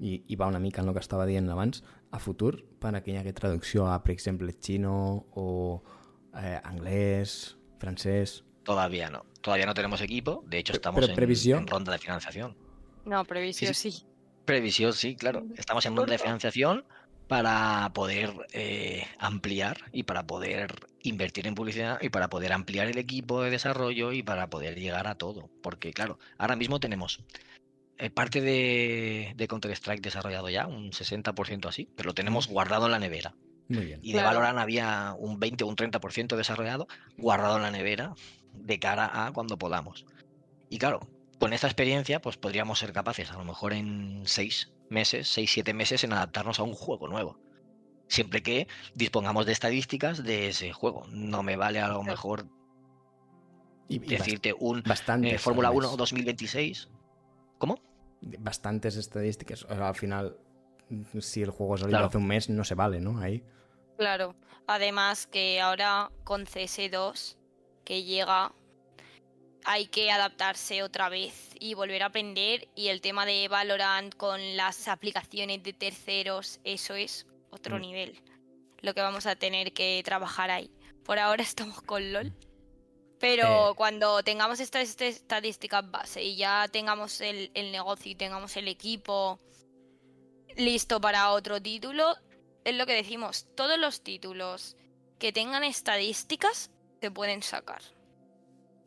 I, 0.00 0.14
i 0.32 0.36
va 0.40 0.46
una 0.48 0.58
mica 0.64 0.80
en 0.80 0.88
el 0.88 0.94
que 0.96 1.02
estava 1.04 1.26
dient 1.28 1.50
abans, 1.52 1.82
a 2.10 2.18
futur, 2.18 2.54
per 2.80 2.94
a 2.96 3.02
que 3.04 3.12
hi 3.12 3.18
hagi 3.20 3.34
traducció 3.36 3.84
a, 3.92 3.98
per 4.00 4.14
exemple, 4.14 4.54
xino 4.56 4.94
o 5.36 5.82
eh, 6.40 6.56
anglès, 6.64 7.58
francès... 7.78 8.38
Todavía 8.64 9.10
no. 9.10 9.26
Todavía 9.42 9.66
no 9.66 9.74
tenemos 9.74 10.00
equipo. 10.00 10.42
De 10.46 10.56
hecho, 10.56 10.72
estamos 10.72 11.04
en- 11.06 11.18
en 11.20 11.66
ronda 11.66 11.92
de 11.92 11.98
financiación. 11.98 12.56
No, 13.04 13.24
previsión 13.26 13.74
Sí, 13.74 13.90
sí. 13.90 14.06
Previsión, 14.46 14.94
sí, 14.94 15.16
claro. 15.16 15.44
Estamos 15.56 15.84
en 15.84 15.94
ronda 15.96 16.12
de 16.12 16.18
financiación 16.18 16.84
para 17.30 17.88
poder 17.94 18.34
eh, 18.52 19.06
ampliar 19.20 19.82
y 19.92 20.02
para 20.02 20.26
poder 20.26 20.88
invertir 21.00 21.46
en 21.46 21.54
publicidad 21.54 21.96
y 22.02 22.08
para 22.08 22.28
poder 22.28 22.52
ampliar 22.52 22.88
el 22.88 22.98
equipo 22.98 23.40
de 23.40 23.50
desarrollo 23.50 24.10
y 24.10 24.24
para 24.24 24.50
poder 24.50 24.80
llegar 24.80 25.06
a 25.06 25.14
todo. 25.14 25.48
Porque, 25.62 25.92
claro, 25.92 26.18
ahora 26.38 26.56
mismo 26.56 26.80
tenemos 26.80 27.22
eh, 27.98 28.10
parte 28.10 28.40
de, 28.40 29.34
de 29.36 29.46
Counter-Strike 29.46 30.02
desarrollado 30.02 30.48
ya, 30.50 30.66
un 30.66 30.90
60% 30.90 31.68
así, 31.68 31.88
pero 31.94 32.08
lo 32.08 32.14
tenemos 32.14 32.48
guardado 32.48 32.86
en 32.86 32.92
la 32.92 32.98
nevera. 32.98 33.36
Muy 33.68 33.84
bien. 33.84 34.00
Y 34.02 34.08
de 34.08 34.14
Claro. 34.18 34.30
Valorant 34.30 34.58
había 34.58 35.14
un 35.16 35.38
20 35.38 35.62
o 35.62 35.68
un 35.68 35.76
30% 35.76 36.34
desarrollado 36.34 36.88
guardado 37.16 37.58
en 37.58 37.62
la 37.62 37.70
nevera 37.70 38.12
de 38.54 38.80
cara 38.80 39.08
a 39.24 39.30
cuando 39.30 39.56
podamos. 39.56 40.04
Y 40.68 40.78
claro, 40.78 40.98
con 41.38 41.52
esta 41.52 41.68
experiencia, 41.68 42.20
pues 42.20 42.36
podríamos 42.36 42.80
ser 42.80 42.92
capaces, 42.92 43.30
a 43.30 43.38
lo 43.38 43.44
mejor 43.44 43.72
en 43.72 44.22
seis 44.24 44.72
meses, 44.90 45.28
seis, 45.28 45.50
siete 45.52 45.72
meses, 45.74 46.04
en 46.04 46.12
adaptarnos 46.12 46.58
a 46.60 46.62
un 46.64 46.74
juego 46.74 47.08
nuevo. 47.08 47.38
Siempre 48.08 48.42
que 48.42 48.66
dispongamos 48.94 49.46
de 49.46 49.52
estadísticas 49.52 50.22
de 50.24 50.48
ese 50.48 50.72
juego. 50.72 51.06
No 51.10 51.42
me 51.42 51.56
vale 51.56 51.80
a 51.80 51.88
lo 51.88 52.02
mejor 52.02 52.44
bas- 53.88 54.06
decirte 54.06 54.52
un 54.58 54.82
eh, 55.24 55.38
Fórmula 55.38 55.68
a 55.68 55.70
1 55.70 55.88
més. 55.88 55.96
2026. 55.96 56.88
¿Cómo? 57.58 57.78
Bastantes 58.40 58.96
estadísticas. 58.96 59.64
O 59.64 59.68
sea, 59.74 59.88
al 59.88 59.94
final, 59.94 60.36
si 61.20 61.42
el 61.42 61.50
juego 61.50 61.76
salió 61.76 61.90
Claro. 61.90 62.06
hace 62.06 62.18
un 62.18 62.26
mes, 62.26 62.48
no 62.50 62.64
se 62.64 62.74
vale, 62.74 63.00
¿no? 63.00 63.18
Ahí. 63.20 63.44
Claro. 63.96 64.34
Además 64.66 65.26
que 65.26 65.60
ahora 65.60 66.10
con 66.24 66.46
CS2 66.46 67.36
que 67.84 68.02
llega 68.04 68.52
hay 69.64 69.86
que 69.86 70.10
adaptarse 70.10 70.82
otra 70.82 71.08
vez 71.08 71.50
y 71.58 71.74
volver 71.74 72.02
a 72.02 72.06
aprender 72.06 72.68
y 72.74 72.88
el 72.88 73.00
tema 73.00 73.26
de 73.26 73.48
Valorant 73.48 74.14
con 74.16 74.56
las 74.56 74.88
aplicaciones 74.88 75.62
de 75.62 75.72
terceros, 75.72 76.60
eso 76.64 76.94
es 76.94 77.26
otro 77.50 77.76
Mm. 77.76 77.80
nivel. 77.80 78.22
Lo 78.80 78.94
que 78.94 79.00
vamos 79.02 79.26
a 79.26 79.36
tener 79.36 79.72
que 79.72 80.00
trabajar 80.04 80.50
ahí. 80.50 80.70
Por 81.04 81.18
ahora 81.18 81.42
estamos 81.74 81.82
con 81.82 82.12
LOL. 82.12 82.32
Pero 83.18 83.72
Eh. 83.72 83.74
cuando 83.76 84.22
tengamos 84.22 84.60
estas 84.60 84.88
est- 84.88 85.02
estadísticas 85.02 85.90
base 85.90 86.22
y 86.22 86.36
ya 86.36 86.66
tengamos 86.68 87.20
el, 87.20 87.50
el 87.54 87.70
negocio 87.70 88.10
y 88.12 88.14
tengamos 88.14 88.56
el 88.56 88.66
equipo 88.68 89.38
listo 90.56 91.00
para 91.00 91.30
otro 91.32 91.60
título, 91.60 92.16
es 92.64 92.74
lo 92.74 92.86
que 92.86 92.94
decimos, 92.94 93.46
todos 93.54 93.78
los 93.78 94.02
títulos 94.02 94.76
que 95.18 95.32
tengan 95.32 95.64
estadísticas 95.64 96.70
se 97.00 97.10
pueden 97.10 97.42
sacar. 97.42 97.82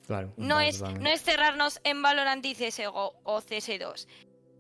Claro. 0.07 0.33
No 0.37 0.59
es, 0.59 0.81
no 0.81 1.09
es 1.09 1.21
cerrarnos 1.21 1.79
en 1.83 2.01
Valorant 2.01 2.45
y 2.45 2.55
CSGO 2.55 3.13
o 3.23 3.41
CS2. 3.41 4.07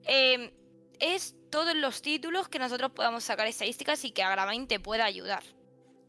Eh, 0.05 0.53
es 0.99 1.35
todos 1.49 1.75
los 1.75 2.01
títulos 2.01 2.47
que 2.47 2.59
nosotros 2.59 2.91
podamos 2.91 3.23
sacar 3.23 3.47
estadísticas 3.47 4.03
y 4.05 4.11
que 4.11 4.23
Agravain 4.23 4.67
te 4.67 4.79
pueda 4.79 5.05
ayudar. 5.05 5.43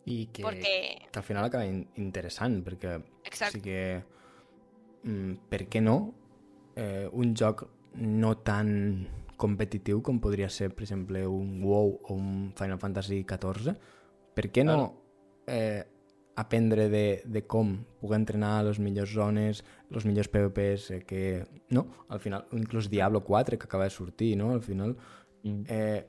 I 0.06 0.26
que, 0.26 0.42
Porque, 0.42 1.08
que 1.10 1.18
al 1.18 1.24
final 1.24 1.44
acaba 1.44 1.64
in 1.64 1.86
interessant, 1.96 2.60
perquè 2.64 2.98
exacto, 3.24 3.56
sí 3.56 3.62
que... 3.64 4.04
Mm, 5.04 5.48
per 5.52 5.66
què 5.68 5.80
no 5.84 5.96
eh, 6.76 7.08
un 7.12 7.34
joc 7.36 7.66
no 8.00 8.34
tan 8.40 8.68
competitiu 9.40 10.00
com 10.04 10.20
podria 10.20 10.48
ser, 10.48 10.70
per 10.72 10.84
exemple, 10.86 11.26
un 11.28 11.60
WoW 11.62 11.98
o 12.08 12.14
un 12.14 12.52
Final 12.56 12.80
Fantasy 12.80 13.22
XIV, 13.28 13.74
per 14.34 14.48
què 14.52 14.64
no 14.64 14.78
eh, 15.46 15.84
aprendre 16.36 16.88
de, 16.88 17.22
de 17.24 17.44
com 17.46 17.76
poder 18.00 18.18
entrenar 18.20 18.64
les 18.66 18.80
millors 18.82 19.12
zones, 19.14 19.62
els 19.90 20.06
millors 20.08 20.30
PvPs, 20.32 20.88
eh, 20.90 21.02
que, 21.06 21.44
no? 21.70 21.86
Al 22.08 22.20
final, 22.20 22.48
inclús 22.52 22.90
Diablo 22.90 23.22
4, 23.24 23.58
que 23.58 23.68
acaba 23.68 23.84
de 23.84 23.94
sortir, 23.94 24.34
no? 24.36 24.50
Al 24.50 24.62
final, 24.62 24.96
eh, 25.44 26.06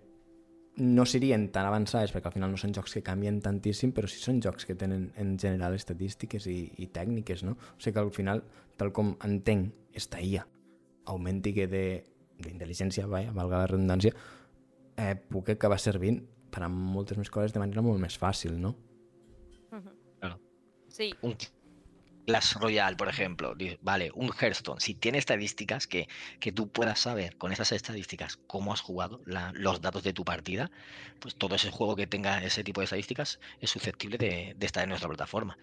no 0.77 1.05
serien 1.05 1.47
tan 1.55 1.67
avançades 1.69 2.11
perquè 2.11 2.27
al 2.27 2.35
final 2.35 2.51
no 2.51 2.59
són 2.59 2.73
jocs 2.75 2.97
que 2.97 3.03
canvien 3.05 3.37
tantíssim, 3.41 3.93
però 3.95 4.09
sí 4.11 4.19
són 4.19 4.41
jocs 4.43 4.65
que 4.67 4.75
tenen 4.75 5.07
en 5.21 5.37
general 5.39 5.75
estadístiques 5.77 6.49
i, 6.51 6.57
i 6.81 6.89
tècniques, 6.91 7.45
no? 7.47 7.55
O 7.55 7.79
sigui 7.79 7.95
que 7.95 8.03
al 8.03 8.11
final, 8.15 8.43
tal 8.75 8.91
com 8.95 9.13
entenc 9.23 9.95
esta 9.95 10.19
IA, 10.19 10.43
augmenti 11.13 11.53
que 11.55 11.69
de 11.71 11.85
d'intel·ligència, 12.35 13.05
valga 13.07 13.61
la 13.61 13.67
redundància, 13.69 14.11
eh, 14.99 15.13
puc 15.15 15.53
acabar 15.53 15.77
servint 15.79 16.17
per 16.51 16.65
a 16.65 16.67
moltes 16.67 17.15
més 17.15 17.31
coses 17.31 17.53
de 17.55 17.61
manera 17.61 17.83
molt 17.85 18.01
més 18.01 18.17
fàcil, 18.19 18.57
no? 18.59 18.73
Sí, 20.95 21.13
un 21.21 21.35
Clash 22.25 22.53
Royale, 22.55 22.95
por 22.95 23.07
ejemplo, 23.07 23.53
vale, 23.81 24.09
un 24.15 24.31
Hearthstone, 24.33 24.79
si 24.81 24.95
tiene 24.95 25.19
estadísticas 25.19 25.85
que, 25.85 26.07
que 26.39 26.51
tú 26.51 26.69
puedas 26.71 26.99
saber 26.99 27.37
con 27.37 27.51
esas 27.51 27.71
estadísticas 27.71 28.37
cómo 28.47 28.73
has 28.73 28.81
jugado, 28.81 29.21
la- 29.25 29.51
los 29.53 29.79
datos 29.81 30.01
de 30.03 30.13
tu 30.13 30.23
partida, 30.25 30.71
pues 31.19 31.35
todo 31.35 31.53
ese 31.55 31.69
juego 31.69 31.95
que 31.95 32.07
tenga 32.07 32.43
ese 32.43 32.63
tipo 32.63 32.81
de 32.81 32.85
estadísticas 32.85 33.39
es 33.59 33.69
susceptible 33.69 34.17
de, 34.17 34.55
de 34.57 34.65
estar 34.65 34.81
en 34.83 34.89
nuestra 34.89 35.07
plataforma. 35.09 35.57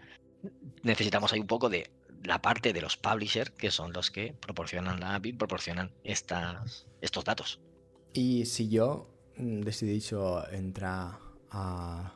Necesitamos 0.82 1.32
ahí 1.32 1.40
un 1.40 1.46
poco 1.48 1.68
de 1.68 1.90
la 2.22 2.40
parte 2.40 2.72
de 2.72 2.80
los 2.80 2.96
publishers, 2.96 3.50
que 3.50 3.70
son 3.72 3.92
los 3.92 4.10
que 4.12 4.32
proporcionan 4.34 5.00
la 5.00 5.16
API, 5.16 5.32
proporcionan 5.32 5.90
estas, 6.04 6.86
estos 7.00 7.24
datos. 7.24 7.60
I 8.14 8.44
si 8.44 8.68
jo 8.70 9.08
mm, 9.36 9.62
decideixo 9.62 10.46
entrar 10.52 11.18
a, 11.50 12.14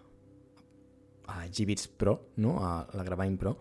a 1.27 1.47
Gbits 1.47 1.89
Pro, 1.89 2.33
no? 2.37 2.59
a 2.65 2.87
la 2.95 3.05
Gravine 3.05 3.37
Pro, 3.37 3.57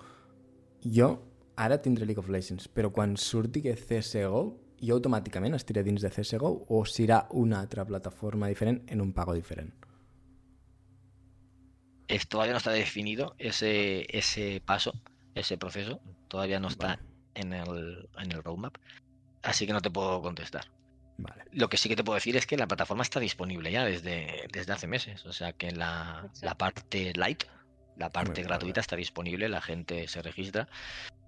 jo 0.83 1.09
ara 1.55 1.81
tindré 1.81 2.05
League 2.05 2.19
of 2.19 2.29
Legends, 2.29 2.67
però 2.67 2.91
quan 2.91 3.15
surti 3.17 3.61
que 3.63 3.75
CSGO, 3.79 4.43
jo 4.85 4.97
automàticament 4.97 5.55
estiré 5.55 5.83
dins 5.83 6.03
de 6.03 6.11
CSGO 6.11 6.51
o 6.69 6.83
serà 6.85 7.25
una 7.31 7.61
altra 7.63 7.85
plataforma 7.87 8.51
diferent 8.51 8.83
en 8.91 9.01
un 9.01 9.13
pago 9.13 9.33
diferent? 9.33 9.73
Es, 12.07 12.27
todavía 12.27 12.53
no 12.53 12.59
está 12.59 12.71
definido 12.71 13.35
ese, 13.39 14.05
ese 14.15 14.61
paso, 14.63 14.93
ese 15.33 15.57
proceso. 15.57 15.99
Todavía 16.27 16.59
no 16.59 16.67
está 16.67 16.87
Vale. 16.87 17.01
en, 17.33 17.53
el, 17.53 18.09
en 18.19 18.31
el 18.31 18.43
roadmap. 18.43 18.77
Así 19.41 19.65
que 19.65 19.73
no 19.73 19.81
te 19.81 19.89
puedo 19.89 20.21
contestar. 20.21 20.65
Vale. 21.17 21.45
Lo 21.51 21.69
que 21.69 21.77
sí 21.77 21.89
que 21.89 21.95
te 21.95 22.03
puedo 22.03 22.15
decir 22.15 22.35
es 22.35 22.45
que 22.45 22.57
la 22.57 22.67
plataforma 22.67 23.01
está 23.01 23.19
disponible 23.19 23.71
ya 23.71 23.85
desde, 23.85 24.47
desde 24.51 24.73
hace 24.73 24.85
meses. 24.87 25.25
O 25.25 25.33
sea 25.33 25.53
que 25.53 25.71
la, 25.71 26.29
la 26.41 26.55
parte 26.55 27.13
light, 27.15 27.43
la 27.97 28.11
parte 28.11 28.43
gratuita 28.43 28.81
está 28.81 28.95
disponible, 28.95 29.49
la 29.49 29.61
gente 29.61 30.07
se 30.07 30.21
registra. 30.21 30.67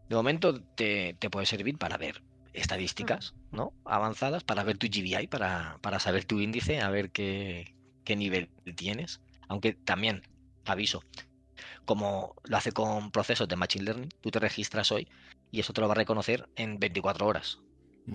De 0.10 0.16
momento 0.16 0.62
te, 0.62 1.16
te 1.20 1.30
puede 1.30 1.46
servir 1.46 1.78
para 1.78 1.98
ver 1.98 2.22
estadísticas 2.54 3.36
¿no? 3.52 3.74
avanzadas, 3.86 4.44
para 4.44 4.64
ver 4.64 4.78
tu 4.78 4.88
GBI, 4.88 5.28
para, 5.28 5.78
para 5.82 6.00
saber 6.00 6.26
tu 6.26 6.40
índice, 6.40 6.82
a 6.82 6.90
ver 6.90 7.12
qué, 7.12 7.76
qué 8.04 8.16
nivel 8.16 8.50
tienes. 8.76 9.22
Aunque 9.48 9.74
también, 9.74 10.24
aviso, 10.66 11.04
como 11.86 12.36
lo 12.44 12.58
hace 12.58 12.72
con 12.72 13.12
procesos 13.12 13.48
de 13.48 13.56
Machine 13.56 13.86
Learning, 13.86 14.10
tú 14.22 14.32
te 14.32 14.40
registras 14.40 14.92
hoy 14.92 15.08
y 15.52 15.60
eso 15.60 15.74
te 15.74 15.82
lo 15.82 15.88
va 15.88 15.94
a 15.94 15.98
reconocer 15.98 16.50
en 16.56 16.80
24 16.80 17.26
horas 17.26 17.60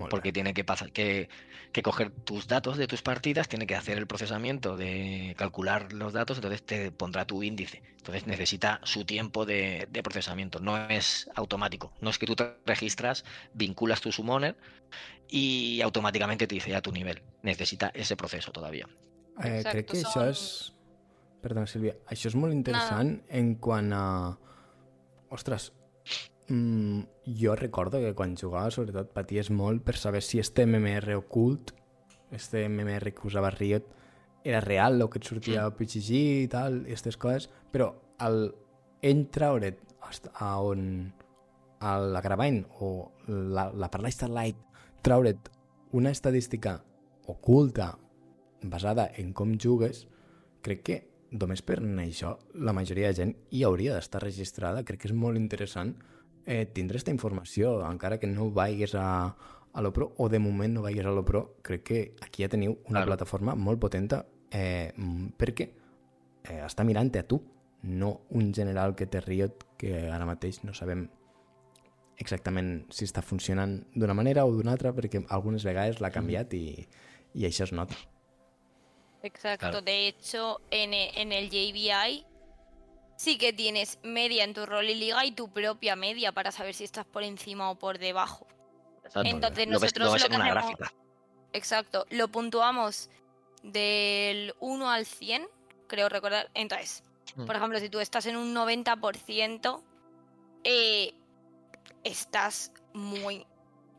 Porque 0.09 0.31
tiene 0.33 0.53
que 0.55 0.63
pasar 0.63 0.91
que, 0.91 1.29
que 1.71 1.83
coger 1.83 2.09
tus 2.09 2.47
datos 2.47 2.77
de 2.77 2.87
tus 2.87 3.03
partidas, 3.03 3.47
tiene 3.47 3.67
que 3.67 3.75
hacer 3.75 3.97
el 3.99 4.07
procesamiento 4.07 4.75
de 4.75 5.35
calcular 5.37 5.93
los 5.93 6.13
datos, 6.13 6.37
entonces 6.37 6.63
te 6.65 6.91
pondrá 6.91 7.25
tu 7.25 7.43
índice. 7.43 7.83
Entonces 7.97 8.25
necesita 8.25 8.79
su 8.83 9.05
tiempo 9.05 9.45
de, 9.45 9.87
de 9.91 10.01
procesamiento, 10.03 10.59
no 10.59 10.89
es 10.89 11.29
automático. 11.35 11.93
No 12.01 12.09
es 12.09 12.17
que 12.17 12.25
tú 12.25 12.35
te 12.35 12.57
registras, 12.65 13.23
vinculas 13.53 14.01
tu 14.01 14.11
summoner 14.11 14.57
y 15.29 15.79
automáticamente 15.81 16.47
te 16.47 16.55
dice 16.55 16.71
ya 16.71 16.81
tu 16.81 16.91
nivel. 16.91 17.21
Necesita 17.43 17.91
ese 17.93 18.15
proceso 18.15 18.51
todavía. 18.51 18.87
Eh, 19.43 19.61
crec 19.63 19.87
que 19.91 20.01
això 20.01 20.11
són- 20.13 20.29
és... 20.29 20.73
Perdona, 21.43 21.67
Sílvia. 21.67 21.95
Això 22.07 22.29
és 22.29 22.35
molt 22.35 22.53
interessant 22.53 23.21
en 23.29 23.55
quant 23.61 23.93
a... 23.93 24.03
Ostres, 25.29 25.71
mm, 26.47 26.99
jo 27.39 27.55
recordo 27.55 27.99
que 27.99 28.13
quan 28.15 28.35
jugava, 28.37 28.71
sobretot, 28.71 29.11
paties 29.13 29.51
molt 29.51 29.83
per 29.83 29.97
saber 29.97 30.23
si 30.23 30.39
este 30.39 30.65
MMR 30.65 31.15
ocult, 31.15 31.71
este 32.31 32.67
MMR 32.69 33.13
que 33.13 33.27
usava 33.27 33.51
Riot, 33.51 33.85
era 34.43 34.59
real, 34.59 35.01
el 35.01 35.09
que 35.09 35.21
et 35.21 35.27
sortia 35.27 35.65
a 35.65 35.73
PGG 35.75 36.21
i 36.43 36.47
tal, 36.51 36.81
i 36.83 36.91
aquestes 36.91 37.17
coses, 37.17 37.49
però 37.71 37.93
al 38.19 38.49
ell 39.03 39.27
traure't 39.31 39.79
hasta 40.03 40.31
a 40.35 40.57
on 40.61 41.13
a 41.83 41.97
la 41.99 42.21
Gravine 42.21 42.65
o 42.79 43.11
la, 43.27 43.69
la 43.71 43.89
Parla 43.91 44.11
Starlight 44.11 44.57
traure't 45.03 45.49
una 45.91 46.11
estadística 46.11 46.83
oculta 47.27 47.97
basada 48.61 49.09
en 49.15 49.33
com 49.33 49.57
jugues, 49.59 50.07
crec 50.63 50.83
que 50.83 50.97
només 51.31 51.63
per 51.65 51.79
això 51.81 52.37
la 52.55 52.73
majoria 52.73 53.09
de 53.09 53.17
gent 53.19 53.33
hi 53.51 53.63
hauria 53.63 53.95
d'estar 53.95 54.21
registrada. 54.23 54.83
Crec 54.83 55.01
que 55.01 55.09
és 55.09 55.15
molt 55.17 55.37
interessant 55.37 55.95
eh, 56.45 56.65
tindre 56.65 56.97
aquesta 56.97 57.11
informació, 57.11 57.79
encara 57.87 58.19
que 58.19 58.27
no 58.27 58.49
vagis 58.51 58.95
a, 58.95 59.35
a 59.73 59.81
l'Opro 59.81 60.13
o 60.17 60.29
de 60.29 60.39
moment 60.39 60.73
no 60.73 60.81
vagis 60.85 61.05
a 61.05 61.11
l'Opro, 61.11 61.57
crec 61.61 61.83
que 61.83 61.99
aquí 62.21 62.43
ja 62.43 62.49
teniu 62.49 62.77
una 62.85 62.99
Claro. 62.99 63.11
plataforma 63.13 63.55
molt 63.55 63.79
potenta 63.79 64.25
eh, 64.51 64.91
mm, 64.95 65.33
perquè 65.37 65.69
eh, 66.43 66.61
està 66.65 66.83
mirant 66.83 67.11
a 67.17 67.23
tu, 67.23 67.41
no 67.83 68.21
un 68.31 68.53
general 68.53 68.95
que 68.95 69.05
té 69.07 69.19
Riot 69.19 69.65
que 69.77 70.09
ara 70.09 70.25
mateix 70.25 70.61
no 70.63 70.73
sabem 70.73 71.09
exactament 72.17 72.85
si 72.93 73.03
està 73.05 73.21
funcionant 73.25 73.81
d'una 73.95 74.13
manera 74.13 74.45
o 74.45 74.51
d'una 74.53 74.71
altra 74.71 74.93
perquè 74.95 75.23
algunes 75.29 75.65
vegades 75.65 75.99
l'ha 75.99 76.11
canviat 76.13 76.53
i, 76.53 76.85
i 77.33 77.45
això 77.45 77.65
es 77.65 77.73
nota. 77.73 77.95
Exacto. 79.23 79.65
Claro. 79.69 79.81
De 79.81 80.07
hecho, 80.07 80.61
en 80.69 80.93
en 80.93 81.31
el 81.31 81.49
JBI 81.49 82.25
sí 83.15 83.37
que 83.37 83.53
tienes 83.53 83.99
media 84.03 84.43
en 84.43 84.53
tu 84.53 84.65
rol 84.65 84.89
y 84.89 84.95
liga 84.95 85.25
y 85.25 85.31
tu 85.31 85.51
propia 85.51 85.95
media 85.95 86.31
para 86.31 86.51
saber 86.51 86.73
si 86.73 86.83
estás 86.83 87.05
por 87.05 87.23
encima 87.23 87.69
o 87.71 87.75
por 87.75 87.99
debajo. 87.99 88.47
Entonces 89.15 89.67
lo 89.67 89.73
nosotros 89.73 90.07
lo 90.07 90.13
ves 90.13 90.21
lo 90.23 90.29
que 90.29 90.35
hacemos- 90.35 90.51
gráfica. 90.53 90.93
Exacto. 91.53 92.05
Lo 92.09 92.27
puntuamos 92.29 93.09
del 93.61 94.55
1 94.59 94.89
al 94.91 95.05
100, 95.05 95.47
creo 95.87 96.09
recordar. 96.09 96.49
Entonces, 96.53 97.03
Mm. 97.35 97.45
por 97.45 97.55
ejemplo, 97.55 97.79
si 97.79 97.89
tú 97.89 97.99
estás 97.99 98.25
en 98.25 98.35
un 98.37 98.53
90%, 98.53 99.83
eh, 100.63 101.13
estás 102.03 102.71
muy... 102.93 103.45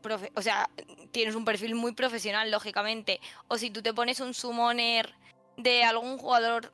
profe- 0.01 0.31
o 0.35 0.41
sea, 0.41 0.69
tienes 1.11 1.33
un 1.35 1.45
perfil 1.45 1.73
muy 1.75 1.93
profesional, 1.93 2.51
lógicamente. 2.51 3.19
O 3.47 3.57
si 3.57 3.71
tú 3.71 3.81
te 3.81 3.93
pones 3.93 4.19
un 4.19 4.33
summoner 4.35 5.15
de 5.57 5.83
algún 5.83 6.17
jugador 6.19 6.71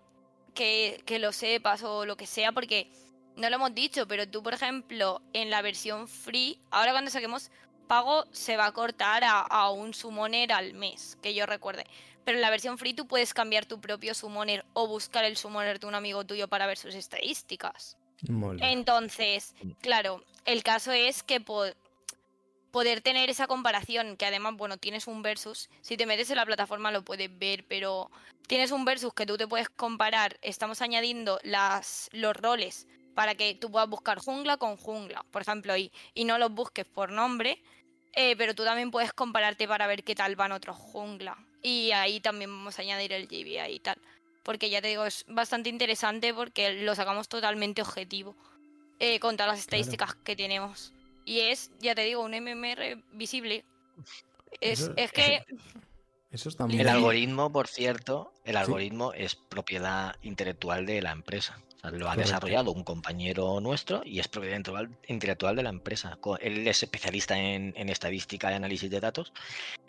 que, 0.53 1.01
que 1.05 1.19
lo 1.19 1.31
sepas 1.31 1.83
o 1.83 2.05
lo 2.05 2.15
que 2.17 2.27
sea, 2.27 2.51
porque 2.51 2.89
no 3.35 3.49
lo 3.49 3.55
hemos 3.55 3.73
dicho, 3.73 4.07
pero 4.07 4.27
tú, 4.27 4.43
por 4.43 4.53
ejemplo, 4.53 5.21
en 5.33 5.49
la 5.49 5.61
versión 5.61 6.07
free, 6.07 6.59
ahora 6.71 6.91
cuando 6.91 7.09
saquemos 7.11 7.49
pago, 7.87 8.25
se 8.31 8.55
va 8.57 8.67
a 8.67 8.71
cortar 8.71 9.23
a, 9.23 9.39
a 9.41 9.69
un 9.71 9.93
summoner 9.93 10.51
al 10.53 10.73
mes, 10.73 11.17
que 11.21 11.33
yo 11.33 11.45
recuerde. 11.45 11.85
Pero 12.23 12.37
en 12.37 12.41
la 12.41 12.49
versión 12.49 12.77
free 12.77 12.93
tú 12.93 13.07
puedes 13.07 13.33
cambiar 13.33 13.65
tu 13.65 13.81
propio 13.81 14.13
summoner 14.13 14.63
o 14.73 14.87
buscar 14.87 15.25
el 15.25 15.35
summoner 15.37 15.79
de 15.79 15.87
un 15.87 15.95
amigo 15.95 16.23
tuyo 16.25 16.47
para 16.47 16.67
ver 16.67 16.77
sus 16.77 16.93
estadísticas. 16.95 17.97
Entonces, 18.59 19.55
Mm. 19.63 19.71
claro, 19.81 20.23
el 20.45 20.63
caso 20.63 20.91
es 20.91 21.23
que 21.23 21.39
po- 21.41 21.65
poder 22.71 23.01
tener 23.01 23.29
esa 23.29 23.47
comparación, 23.47 24.17
que 24.17 24.25
además, 24.25 24.55
bueno, 24.55 24.77
tienes 24.77 25.07
un 25.07 25.21
versus, 25.21 25.69
si 25.81 25.97
te 25.97 26.05
metes 26.05 26.29
en 26.29 26.37
la 26.37 26.45
plataforma 26.45 26.91
lo 26.91 27.03
puedes 27.03 27.37
ver, 27.37 27.65
pero 27.67 28.09
tienes 28.47 28.71
un 28.71 28.85
versus 28.85 29.13
que 29.13 29.25
tú 29.25 29.37
te 29.37 29.47
puedes 29.47 29.69
comparar, 29.69 30.39
estamos 30.41 30.81
añadiendo 30.81 31.39
las, 31.43 32.09
los 32.13 32.35
roles 32.35 32.87
para 33.13 33.35
que 33.35 33.53
tú 33.55 33.69
puedas 33.69 33.89
buscar 33.89 34.19
jungla 34.19 34.57
con 34.57 34.77
jungla, 34.77 35.25
por 35.31 35.41
ejemplo, 35.41 35.75
y, 35.75 35.91
y 36.13 36.23
no 36.23 36.37
los 36.37 36.51
busques 36.51 36.85
por 36.85 37.11
nombre, 37.11 37.61
eh, 38.13 38.35
pero 38.37 38.55
tú 38.55 38.63
también 38.63 38.91
puedes 38.91 39.13
compararte 39.13 39.67
para 39.67 39.87
ver 39.87 40.03
qué 40.03 40.15
tal 40.15 40.35
van 40.35 40.51
otros 40.51 40.77
jungla. 40.77 41.37
Y 41.61 41.91
ahí 41.91 42.19
también 42.19 42.49
vamos 42.49 42.77
a 42.79 42.81
añadir 42.81 43.13
el 43.13 43.27
JBI 43.27 43.73
y 43.73 43.79
tal. 43.79 43.97
Porque 44.43 44.69
ya 44.69 44.81
te 44.81 44.87
digo, 44.87 45.05
es 45.05 45.23
bastante 45.27 45.69
interesante 45.69 46.33
porque 46.33 46.73
lo 46.83 46.95
sacamos 46.95 47.29
totalmente 47.29 47.81
objetivo 47.81 48.35
eh, 48.99 49.19
con 49.19 49.37
todas 49.37 49.51
las 49.51 49.59
estadísticas 49.59 50.15
que 50.15 50.35
tenemos. 50.35 50.91
Y 51.31 51.39
es, 51.39 51.71
ya 51.79 51.95
te 51.95 52.03
digo, 52.03 52.21
un 52.23 52.33
MMR 52.33 53.01
visible. 53.13 53.63
Es, 54.59 54.81
Eso- 54.81 54.93
es 54.97 55.13
que 55.13 55.39
Eso 56.29 56.49
El 56.69 56.87
algoritmo, 56.89 57.51
por 57.53 57.67
cierto, 57.67 58.33
el 58.43 58.55
Sí. 58.55 58.57
algoritmo 58.59 59.13
es 59.13 59.35
propiedad 59.35 60.15
intelectual 60.23 60.85
de 60.85 61.01
la 61.01 61.11
empresa. 61.11 61.61
O 61.77 61.79
sea, 61.79 61.91
lo 61.91 62.07
ha 62.07 62.11
Correcto. 62.11 62.21
desarrollado 62.21 62.71
un 62.73 62.83
compañero 62.83 63.61
nuestro 63.61 64.01
y 64.05 64.19
es 64.19 64.27
propiedad 64.27 64.57
intelectual- 64.57 64.97
intelectual 65.07 65.55
de 65.55 65.63
la 65.63 65.69
empresa. 65.69 66.17
Él 66.41 66.67
es 66.67 66.83
especialista 66.83 67.37
en, 67.39 67.73
en 67.77 67.87
estadística 67.87 68.51
y 68.51 68.55
análisis 68.55 68.89
de 68.91 68.99
datos 68.99 69.31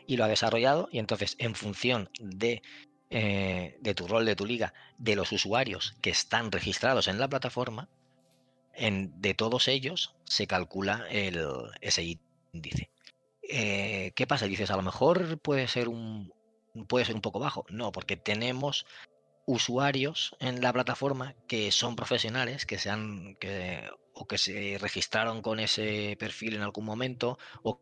y 0.06 0.16
lo 0.16 0.22
ha 0.24 0.28
desarrollado 0.28 0.88
y 0.92 1.00
entonces 1.00 1.34
en 1.38 1.56
función 1.56 2.08
de, 2.20 2.62
eh, 3.10 3.78
de 3.80 3.94
tu 3.96 4.06
rol, 4.06 4.26
de 4.26 4.36
tu 4.36 4.46
liga, 4.46 4.74
de 4.98 5.16
los 5.16 5.32
usuarios 5.32 5.94
que 6.02 6.10
están 6.10 6.52
registrados 6.52 7.08
en 7.08 7.18
la 7.18 7.28
plataforma, 7.28 7.88
en, 8.74 9.20
de 9.20 9.34
todos 9.34 9.68
ellos 9.68 10.14
se 10.24 10.46
calcula 10.46 11.06
el, 11.10 11.44
ese 11.80 12.18
índice. 12.52 12.90
Eh, 13.42 14.12
¿Qué 14.14 14.26
pasa? 14.26 14.46
Dices, 14.46 14.70
a 14.70 14.76
lo 14.76 14.82
mejor 14.82 15.38
puede 15.38 15.68
ser 15.68 15.88
un 15.88 16.32
puede 16.88 17.04
ser 17.04 17.14
un 17.14 17.20
poco 17.20 17.38
bajo. 17.38 17.64
No, 17.68 17.92
porque 17.92 18.16
tenemos 18.16 18.86
usuarios 19.46 20.36
en 20.40 20.60
la 20.60 20.72
plataforma 20.72 21.34
que 21.48 21.72
son 21.72 21.96
profesionales, 21.96 22.66
que 22.66 22.78
se 22.78 22.90
han 22.90 23.36
que, 23.36 23.90
o 24.14 24.26
que 24.26 24.38
se 24.38 24.78
registraron 24.80 25.42
con 25.42 25.60
ese 25.60 26.16
perfil 26.18 26.54
en 26.54 26.62
algún 26.62 26.84
momento, 26.84 27.38
o 27.62 27.80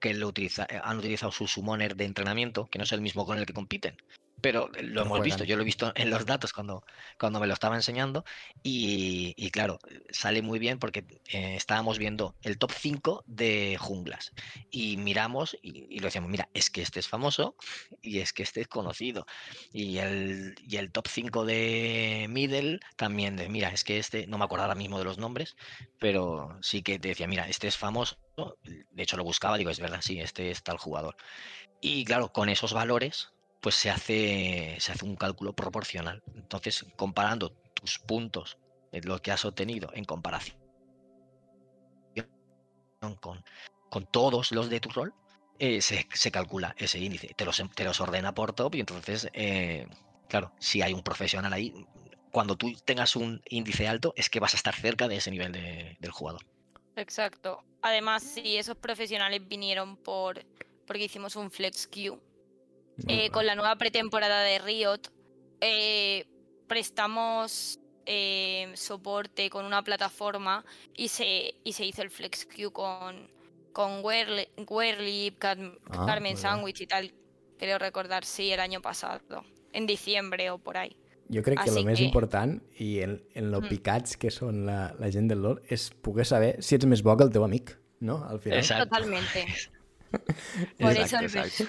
que 0.00 0.14
lo 0.14 0.32
eh, 0.36 0.50
han 0.82 0.98
utilizado 0.98 1.32
su 1.32 1.46
summoner 1.46 1.96
de 1.96 2.04
entrenamiento, 2.04 2.66
que 2.66 2.78
no 2.78 2.84
es 2.84 2.92
el 2.92 3.00
mismo 3.00 3.26
con 3.26 3.38
el 3.38 3.46
que 3.46 3.52
compiten. 3.52 3.96
Pero 4.40 4.68
lo 4.82 5.02
hemos 5.02 5.22
visto, 5.22 5.44
yo 5.44 5.56
lo 5.56 5.62
he 5.62 5.64
visto 5.64 5.92
en 5.94 6.10
los 6.10 6.26
datos 6.26 6.52
cuando, 6.52 6.84
cuando 7.18 7.40
me 7.40 7.46
lo 7.46 7.54
estaba 7.54 7.76
enseñando 7.76 8.24
y, 8.62 9.32
y 9.36 9.50
claro, 9.50 9.78
sale 10.10 10.42
muy 10.42 10.58
bien 10.58 10.78
porque 10.78 11.04
eh, 11.32 11.56
estábamos 11.56 11.98
viendo 11.98 12.34
el 12.42 12.58
top 12.58 12.72
5 12.72 13.24
de 13.26 13.76
junglas 13.80 14.32
y 14.70 14.98
miramos 14.98 15.56
y, 15.62 15.86
y 15.88 15.98
lo 16.00 16.06
decíamos, 16.06 16.30
mira, 16.30 16.48
es 16.52 16.68
que 16.68 16.82
este 16.82 17.00
es 17.00 17.08
famoso 17.08 17.56
y 18.02 18.18
es 18.18 18.32
que 18.32 18.42
este 18.42 18.60
es 18.60 18.68
conocido. 18.68 19.24
Y 19.72 19.98
el, 19.98 20.54
y 20.66 20.76
el 20.76 20.90
top 20.92 21.08
5 21.08 21.44
de 21.44 22.26
middle 22.28 22.80
también, 22.96 23.36
de, 23.36 23.48
mira, 23.48 23.70
es 23.70 23.84
que 23.84 23.98
este, 23.98 24.26
no 24.26 24.38
me 24.38 24.44
acuerdo 24.44 24.64
ahora 24.64 24.74
mismo 24.74 24.98
de 24.98 25.04
los 25.04 25.18
nombres, 25.18 25.56
pero 25.98 26.58
sí 26.60 26.82
que 26.82 26.98
te 26.98 27.08
decía, 27.08 27.26
mira, 27.26 27.48
este 27.48 27.68
es 27.68 27.76
famoso. 27.76 28.18
De 28.66 29.02
hecho 29.02 29.16
lo 29.16 29.24
buscaba, 29.24 29.56
digo, 29.56 29.70
es 29.70 29.80
verdad, 29.80 30.00
sí, 30.02 30.20
este 30.20 30.50
es 30.50 30.62
tal 30.62 30.78
jugador. 30.78 31.16
Y 31.80 32.04
claro, 32.04 32.32
con 32.32 32.48
esos 32.48 32.72
valores 32.72 33.33
pues 33.64 33.76
se 33.76 33.88
hace, 33.88 34.76
se 34.78 34.92
hace 34.92 35.06
un 35.06 35.16
cálculo 35.16 35.54
proporcional. 35.54 36.22
Entonces, 36.34 36.84
comparando 36.96 37.48
tus 37.72 37.98
puntos, 37.98 38.58
lo 38.92 39.22
que 39.22 39.32
has 39.32 39.42
obtenido 39.46 39.88
en 39.94 40.04
comparación 40.04 40.58
con, 43.22 43.42
con 43.88 44.04
todos 44.04 44.52
los 44.52 44.68
de 44.68 44.80
tu 44.80 44.90
rol, 44.90 45.14
eh, 45.58 45.80
se, 45.80 46.06
se, 46.12 46.30
calcula 46.30 46.74
ese 46.76 46.98
índice. 46.98 47.32
Te 47.34 47.46
los, 47.46 47.62
te 47.74 47.84
los 47.84 48.02
ordena 48.02 48.34
por 48.34 48.52
top 48.52 48.74
y 48.74 48.80
entonces, 48.80 49.30
eh, 49.32 49.86
claro, 50.28 50.52
si 50.58 50.82
hay 50.82 50.92
un 50.92 51.02
profesional 51.02 51.54
ahí, 51.54 51.72
cuando 52.32 52.56
tú 52.56 52.70
tengas 52.84 53.16
un 53.16 53.40
índice 53.48 53.88
alto, 53.88 54.12
es 54.14 54.28
que 54.28 54.40
vas 54.40 54.52
a 54.52 54.58
estar 54.58 54.74
cerca 54.74 55.08
de 55.08 55.16
ese 55.16 55.30
nivel 55.30 55.52
de, 55.52 55.96
del 56.00 56.10
jugador. 56.10 56.42
Exacto. 56.96 57.64
Además, 57.80 58.24
si 58.24 58.58
esos 58.58 58.76
profesionales 58.76 59.40
vinieron 59.48 59.96
por 59.96 60.44
porque 60.86 61.04
hicimos 61.04 61.34
un 61.34 61.50
flex 61.50 61.86
queue 61.86 62.20
eh, 63.08 63.30
con 63.30 63.46
la 63.46 63.54
nueva 63.54 63.76
pretemporada 63.76 64.40
de 64.42 64.58
Riot, 64.58 65.12
eh, 65.60 66.26
prestamos 66.66 67.80
eh, 68.06 68.70
soporte 68.74 69.50
con 69.50 69.64
una 69.64 69.82
plataforma 69.82 70.64
y 70.94 71.08
se, 71.08 71.54
y 71.64 71.72
se 71.72 71.84
hizo 71.84 72.02
el 72.02 72.10
flex 72.10 72.46
queue 72.46 72.72
con, 72.72 73.30
con 73.72 74.02
Werlip, 74.04 75.44
ah, 75.44 76.06
Carmen 76.06 76.36
Sandwich 76.36 76.80
y 76.82 76.86
tal. 76.86 77.14
Creo 77.58 77.78
recordar, 77.78 78.24
sí, 78.24 78.50
el 78.50 78.60
año 78.60 78.80
pasado, 78.82 79.44
en 79.72 79.86
diciembre 79.86 80.50
o 80.50 80.58
por 80.58 80.76
ahí. 80.76 80.96
Jo 81.32 81.42
crec 81.42 81.62
que 81.64 81.72
el 81.72 81.86
més 81.86 81.98
que... 81.98 82.04
important 82.04 82.58
i 82.84 83.00
en, 83.04 83.16
en 83.32 83.48
lo 83.52 83.62
mm. 83.62 83.70
picats 83.72 84.18
que 84.20 84.30
són 84.32 84.64
la, 84.68 84.92
la 85.00 85.08
gent 85.12 85.30
del 85.30 85.40
LoL 85.40 85.62
és 85.72 85.86
poder 86.04 86.26
saber 86.28 86.50
si 86.60 86.76
ets 86.76 86.88
més 86.90 87.00
bo 87.04 87.14
que 87.16 87.24
el 87.24 87.32
teu 87.32 87.46
amic, 87.46 87.72
no? 88.04 88.18
Al 88.28 88.42
final. 88.44 88.60
Exacte. 88.60 88.84
Totalmente. 88.90 89.46
Por 90.78 90.92
eso 90.92 91.18
el 91.18 91.30
exacte. 91.30 91.66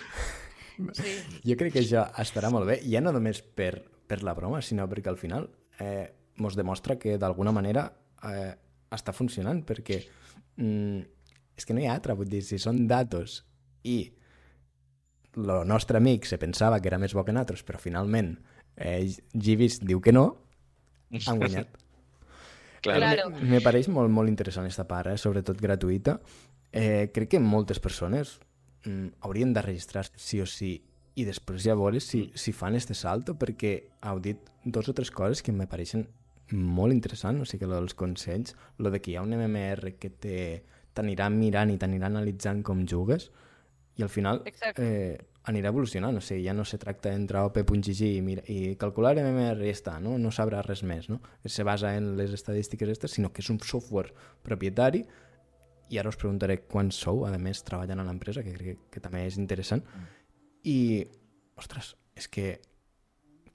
Sí. 0.76 1.16
Jo 1.46 1.56
crec 1.60 1.76
que 1.76 1.84
això 1.84 2.06
estarà 2.22 2.52
molt 2.54 2.68
bé, 2.70 2.80
ja 2.84 3.02
no 3.04 3.14
només 3.16 3.42
per, 3.42 3.74
per 4.08 4.22
la 4.28 4.36
broma, 4.38 4.62
sinó 4.66 4.88
perquè 4.92 5.12
al 5.12 5.20
final 5.20 5.48
eh, 5.80 6.08
mos 6.42 6.58
demostra 6.60 6.98
que 7.00 7.18
d'alguna 7.22 7.54
manera 7.56 7.88
eh, 8.28 8.54
està 8.96 9.14
funcionant, 9.16 9.64
perquè 9.68 10.02
mm, 10.60 11.00
és 11.56 11.68
que 11.68 11.76
no 11.76 11.84
hi 11.84 11.88
ha 11.88 11.96
altra, 11.96 12.16
vull 12.18 12.30
dir, 12.30 12.44
si 12.44 12.60
són 12.62 12.84
datos 12.90 13.42
i 13.88 14.00
el 15.36 15.68
nostre 15.68 16.00
amic 16.00 16.28
se 16.28 16.40
pensava 16.40 16.80
que 16.80 16.92
era 16.92 17.00
més 17.00 17.16
bo 17.16 17.24
que 17.28 17.36
nosaltres, 17.36 17.64
però 17.68 17.80
finalment 17.82 18.36
eh, 18.76 19.04
Givis 19.34 19.82
diu 19.84 20.02
que 20.04 20.14
no, 20.16 20.28
han 21.26 21.40
guanyat. 21.42 21.80
claro. 22.86 23.30
Me, 23.34 23.56
me 23.56 23.62
pareix 23.64 23.90
molt, 23.92 24.12
molt 24.12 24.32
interessant 24.32 24.68
aquesta 24.68 24.88
part, 24.88 25.12
eh? 25.12 25.20
sobretot 25.20 25.60
gratuïta. 25.62 26.20
Eh, 26.76 27.12
crec 27.16 27.36
que 27.36 27.40
moltes 27.40 27.80
persones 27.80 28.38
haurien 29.22 29.54
de 29.54 29.62
registrar 29.62 30.06
sí 30.16 30.42
o 30.42 30.46
sí 30.50 30.76
i 31.16 31.24
després 31.24 31.64
ja 31.64 31.76
veure 31.80 32.02
si, 32.04 32.30
si 32.36 32.52
fan 32.52 32.76
este 32.76 32.94
salto 32.94 33.38
perquè 33.40 33.74
heu 34.04 34.20
dit 34.20 34.52
dos 34.66 34.90
o 34.92 34.94
tres 34.94 35.12
coses 35.12 35.42
que 35.42 35.56
me 35.56 35.68
pareixen 35.68 36.06
molt 36.52 36.94
interessant, 36.94 37.40
o 37.42 37.46
sigui 37.46 37.66
que 37.66 37.78
els 37.80 37.96
consells, 37.98 38.56
lo 38.78 38.92
de 38.94 39.00
que 39.02 39.12
hi 39.12 39.16
ha 39.18 39.24
un 39.26 39.34
MMR 39.34 39.96
que 39.98 40.12
t'anirà 40.94 41.30
mirant 41.34 41.72
i 41.74 41.80
t'anirà 41.82 42.12
analitzant 42.12 42.62
com 42.64 42.86
jugues 42.86 43.32
i 43.98 44.04
al 44.04 44.12
final 44.12 44.44
eh, 44.46 45.18
anirà 45.50 45.72
evolucionant, 45.72 46.18
o 46.18 46.22
sigui, 46.22 46.44
ja 46.46 46.54
no 46.54 46.66
se 46.68 46.78
tracta 46.82 47.10
d'entrar 47.10 47.44
a 47.44 47.50
op.gg 47.50 48.02
i, 48.10 48.22
mira, 48.26 48.44
i 48.52 48.76
calcular 48.82 49.16
MMR 49.16 49.64
i 49.64 49.72
ja 49.72 49.78
està, 49.78 49.98
no? 50.04 50.18
no 50.22 50.34
sabrà 50.36 50.62
res 50.66 50.84
més, 50.84 51.08
no? 51.10 51.22
Se 51.46 51.64
basa 51.64 51.96
en 51.98 52.16
les 52.20 52.34
estadístiques 52.36 52.90
aquestes, 52.90 53.16
sinó 53.18 53.32
que 53.32 53.46
és 53.46 53.52
un 53.54 53.62
software 53.64 54.14
propietari 54.44 55.06
i 55.90 56.00
ara 56.02 56.12
us 56.12 56.20
preguntaré 56.20 56.60
quants 56.66 56.98
sou, 57.06 57.26
a 57.28 57.32
més, 57.38 57.64
treballant 57.68 58.02
a 58.02 58.06
l'empresa, 58.08 58.44
que 58.44 58.54
crec 58.56 58.68
que, 58.68 58.92
que 58.96 59.04
també 59.04 59.26
és 59.28 59.38
interessant. 59.42 59.84
Mm. 59.86 60.14
I, 60.72 60.78
ostres, 61.62 61.94
és 62.18 62.30
que 62.32 62.56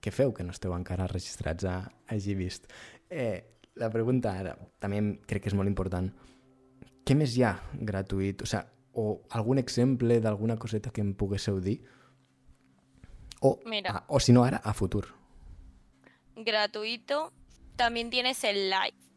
què 0.00 0.12
feu 0.14 0.32
que 0.32 0.44
no 0.46 0.54
esteu 0.54 0.72
encara 0.76 1.08
registrats 1.10 1.66
a, 1.68 1.76
a 1.84 2.18
Givist? 2.18 2.70
Eh, 3.10 3.60
la 3.80 3.90
pregunta 3.92 4.32
ara 4.32 4.54
també 4.80 5.00
crec 5.28 5.44
que 5.44 5.52
és 5.52 5.56
molt 5.56 5.68
important. 5.68 6.08
Què 7.04 7.16
més 7.16 7.36
hi 7.36 7.44
ha 7.44 7.54
gratuït? 7.74 8.44
O 8.44 8.48
sigui, 8.48 8.64
o 9.00 9.22
algun 9.36 9.60
exemple 9.60 10.18
d'alguna 10.20 10.58
coseta 10.58 10.90
que 10.90 11.02
em 11.04 11.12
poguésseu 11.14 11.60
dir? 11.62 11.78
O, 13.40 13.54
Mira, 13.70 14.00
a, 14.00 14.04
o 14.08 14.20
si 14.20 14.34
no, 14.36 14.44
ara, 14.44 14.60
a 14.64 14.74
futur. 14.74 15.06
Gratuito. 16.36 17.32
También 17.76 18.10
tienes 18.10 18.42
el 18.44 18.68
live. 18.68 19.09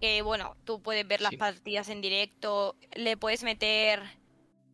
Que 0.00 0.22
bueno, 0.22 0.56
tú 0.64 0.80
puedes 0.82 1.06
ver 1.06 1.20
las 1.20 1.30
sí. 1.30 1.36
partidas 1.36 1.88
en 1.88 2.00
directo. 2.00 2.76
Le 2.94 3.16
puedes 3.16 3.42
meter. 3.42 4.02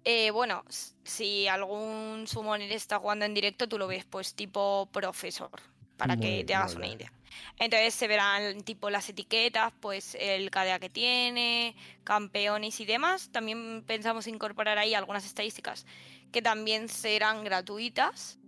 Eh, 0.05 0.31
bueno, 0.31 0.65
si 1.05 1.47
algún 1.47 2.27
summoner 2.27 2.73
está 2.73 2.99
jugando 2.99 3.25
en 3.25 3.35
directo, 3.35 3.69
tú 3.69 3.79
lo 3.79 3.87
ves, 3.87 4.05
pues 4.05 4.35
tipo 4.35 4.89
profesor. 4.93 5.51
Para 5.97 6.17
muy, 6.17 6.25
que 6.25 6.45
te 6.45 6.55
hagas 6.55 6.75
una 6.75 6.87
idea. 6.87 7.13
Entonces 7.59 7.95
se 7.95 8.09
verán 8.09 8.63
tipo 8.63 8.91
las 8.91 9.09
etiquetas, 9.09 9.73
pues 9.81 10.17
el 10.19 10.51
KDA 10.51 10.79
que 10.79 10.89
tiene, 10.89 11.77
campeones 12.05 12.81
y 12.81 12.87
demás. 12.87 13.31
También 13.31 13.85
pensamos 13.87 14.27
incorporar 14.27 14.79
ahí 14.79 14.95
algunas 14.95 15.25
estadísticas 15.27 15.87
que 16.33 16.43
también 16.43 16.89
serán 16.89 17.45
gratuitas. 17.45 18.39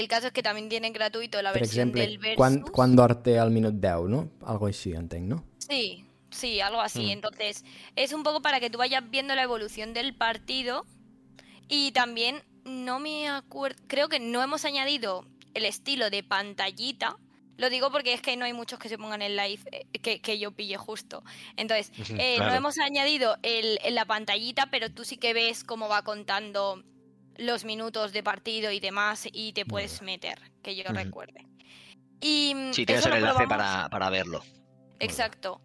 El 0.00 0.08
caso 0.08 0.26
es 0.28 0.32
que 0.32 0.42
también 0.42 0.68
tienen 0.68 0.92
gratuito 0.92 1.40
la 1.40 1.52
per 1.52 1.62
versión 1.62 1.88
exemple, 1.88 2.02
del 2.02 2.18
Versus. 2.18 2.36
Quan, 2.36 2.60
quan 2.62 2.96
dorte 2.96 3.38
al 3.38 3.50
minut 3.50 3.74
10, 3.74 4.08
no? 4.08 4.30
Algo 4.42 4.66
així, 4.66 4.92
entenc, 4.92 5.28
no? 5.28 5.44
Sí, 5.58 6.04
sí, 6.30 6.60
algo 6.60 6.80
así. 6.80 7.06
Mm. 7.06 7.10
Entonces, 7.10 7.64
es 7.94 8.12
un 8.12 8.22
poco 8.22 8.42
para 8.42 8.60
que 8.60 8.70
tú 8.70 8.78
vayas 8.78 9.08
viendo 9.08 9.34
la 9.34 9.42
evolución 9.42 9.94
del 9.94 10.14
partido 10.14 10.84
y 11.68 11.92
también 11.92 12.42
no 12.64 12.98
me 12.98 13.28
acuerdo, 13.28 13.82
creo 13.86 14.08
que 14.08 14.20
no 14.20 14.42
hemos 14.42 14.64
añadido 14.64 15.26
el 15.54 15.64
estilo 15.64 16.10
de 16.10 16.22
pantallita, 16.22 17.16
lo 17.56 17.70
digo 17.70 17.90
porque 17.90 18.14
es 18.14 18.20
que 18.20 18.36
no 18.36 18.44
hay 18.44 18.52
muchos 18.52 18.78
que 18.78 18.88
se 18.88 18.98
pongan 18.98 19.22
en 19.22 19.36
live 19.36 19.60
eh, 19.70 19.86
que, 20.00 20.20
que, 20.20 20.38
yo 20.38 20.50
pille 20.50 20.76
justo. 20.76 21.22
Entonces, 21.56 21.92
eh, 22.18 22.34
claro. 22.36 22.50
no 22.50 22.56
hemos 22.56 22.78
añadido 22.78 23.36
el, 23.42 23.78
en 23.84 23.94
la 23.94 24.06
pantallita, 24.06 24.66
pero 24.70 24.90
tú 24.90 25.04
sí 25.04 25.18
que 25.18 25.32
ves 25.34 25.62
cómo 25.62 25.88
va 25.88 26.02
contando 26.02 26.82
los 27.36 27.64
minutos 27.64 28.12
de 28.12 28.22
partido 28.22 28.70
y 28.70 28.80
demás 28.80 29.28
y 29.32 29.52
te 29.52 29.64
puedes 29.64 30.02
meter, 30.02 30.38
que 30.62 30.76
yo 30.76 30.82
uh 30.82 30.92
-huh. 30.92 31.04
recuerde. 31.04 31.46
Y 32.20 32.54
sí, 32.72 32.86
tienes 32.86 33.04
el 33.06 33.14
enlace 33.14 33.46
para, 33.46 33.88
para, 33.90 34.08
verlo. 34.10 34.42
Exacto. 34.98 35.60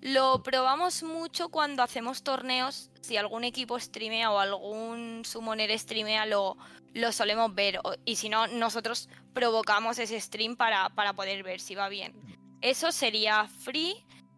Lo 0.00 0.42
probamos 0.42 1.02
mucho 1.02 1.50
cuando 1.50 1.82
hacemos 1.82 2.22
torneos. 2.22 2.90
Si 3.02 3.16
algún 3.16 3.44
equipo 3.44 3.78
streamea 3.78 4.30
o 4.32 4.38
algún 4.38 5.22
summoner 5.24 5.78
streamea, 5.78 6.26
lo, 6.26 6.56
lo 6.94 7.12
solemos 7.12 7.54
ver. 7.54 7.80
Y 8.04 8.16
si 8.16 8.28
no, 8.28 8.46
nosotros 8.48 9.08
provocamos 9.34 9.98
ese 9.98 10.20
stream 10.20 10.56
para, 10.56 10.88
para 10.90 11.12
poder 11.12 11.42
ver 11.42 11.60
si 11.60 11.74
va 11.74 11.88
bien. 11.88 12.14
Eso 12.60 12.92
sería 12.92 13.46
free. 13.46 13.94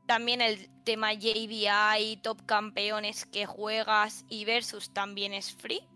También 0.07 0.43
el 0.43 0.69
tema 0.85 1.15
JBI, 1.15 2.19
top 2.23 2.45
campeones 2.45 3.25
que 3.25 3.47
juegas 3.47 4.25
y 4.29 4.45
versus 4.45 4.93
también 4.93 5.33
es 5.33 5.55
free. 5.55 5.89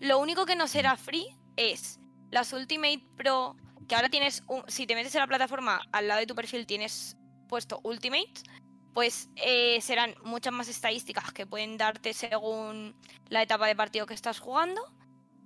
Lo 0.00 0.18
único 0.18 0.46
que 0.46 0.56
no 0.56 0.68
será 0.68 0.96
free 0.96 1.36
es 1.56 2.00
las 2.30 2.52
Ultimate 2.52 3.04
Pro, 3.16 3.56
que 3.88 3.94
ahora 3.94 4.08
tienes, 4.08 4.42
un, 4.48 4.64
si 4.68 4.86
te 4.86 4.94
metes 4.94 5.14
en 5.14 5.20
la 5.20 5.26
plataforma, 5.26 5.82
al 5.92 6.08
lado 6.08 6.20
de 6.20 6.26
tu 6.26 6.34
perfil 6.34 6.66
tienes 6.66 7.16
puesto 7.48 7.80
Ultimate, 7.82 8.32
pues 8.94 9.30
eh, 9.36 9.80
serán 9.80 10.14
muchas 10.24 10.52
más 10.52 10.68
estadísticas 10.68 11.32
que 11.32 11.46
pueden 11.46 11.76
darte 11.76 12.12
según 12.12 12.94
la 13.28 13.42
etapa 13.42 13.66
de 13.66 13.76
partido 13.76 14.06
que 14.06 14.14
estás 14.14 14.38
jugando. 14.40 14.82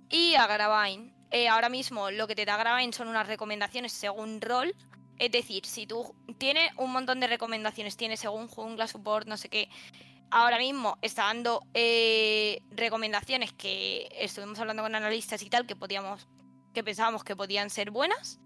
Y 0.09 0.35
a 0.35 0.47
Gravine. 0.47 1.13
Eh, 1.31 1.49
ahora 1.49 1.67
mismo 1.67 2.09
lo 2.09 2.27
que 2.27 2.35
te 2.35 2.45
da 2.45 2.55
Gravine 2.55 2.93
son 2.93 3.09
unas 3.09 3.27
recomendaciones 3.27 3.91
según 3.91 4.41
rol. 4.41 4.73
Es 5.19 5.31
decir, 5.31 5.65
si 5.65 5.87
tú 5.87 6.15
tienes 6.37 6.71
un 6.77 6.91
montón 6.91 7.19
de 7.19 7.27
recomendaciones, 7.27 7.97
tienes 7.97 8.19
según 8.19 8.47
jungla, 8.47 8.87
support, 8.87 9.27
no 9.27 9.35
sé 9.35 9.49
qué. 9.49 9.69
Ahora 10.29 10.57
mismo 10.57 10.97
está 11.01 11.23
dando 11.23 11.61
eh, 11.73 12.61
recomendaciones 12.71 13.53
que 13.53 14.09
estuvimos 14.11 14.59
hablando 14.59 14.83
con 14.83 14.93
analistas 14.93 15.41
y 15.41 15.49
tal, 15.49 15.65
que 15.65 15.75
podíamos, 15.75 16.27
que 16.73 16.83
pensábamos 16.83 17.23
que 17.23 17.35
podían 17.35 17.69
ser 17.69 17.91
buenas. 17.91 18.39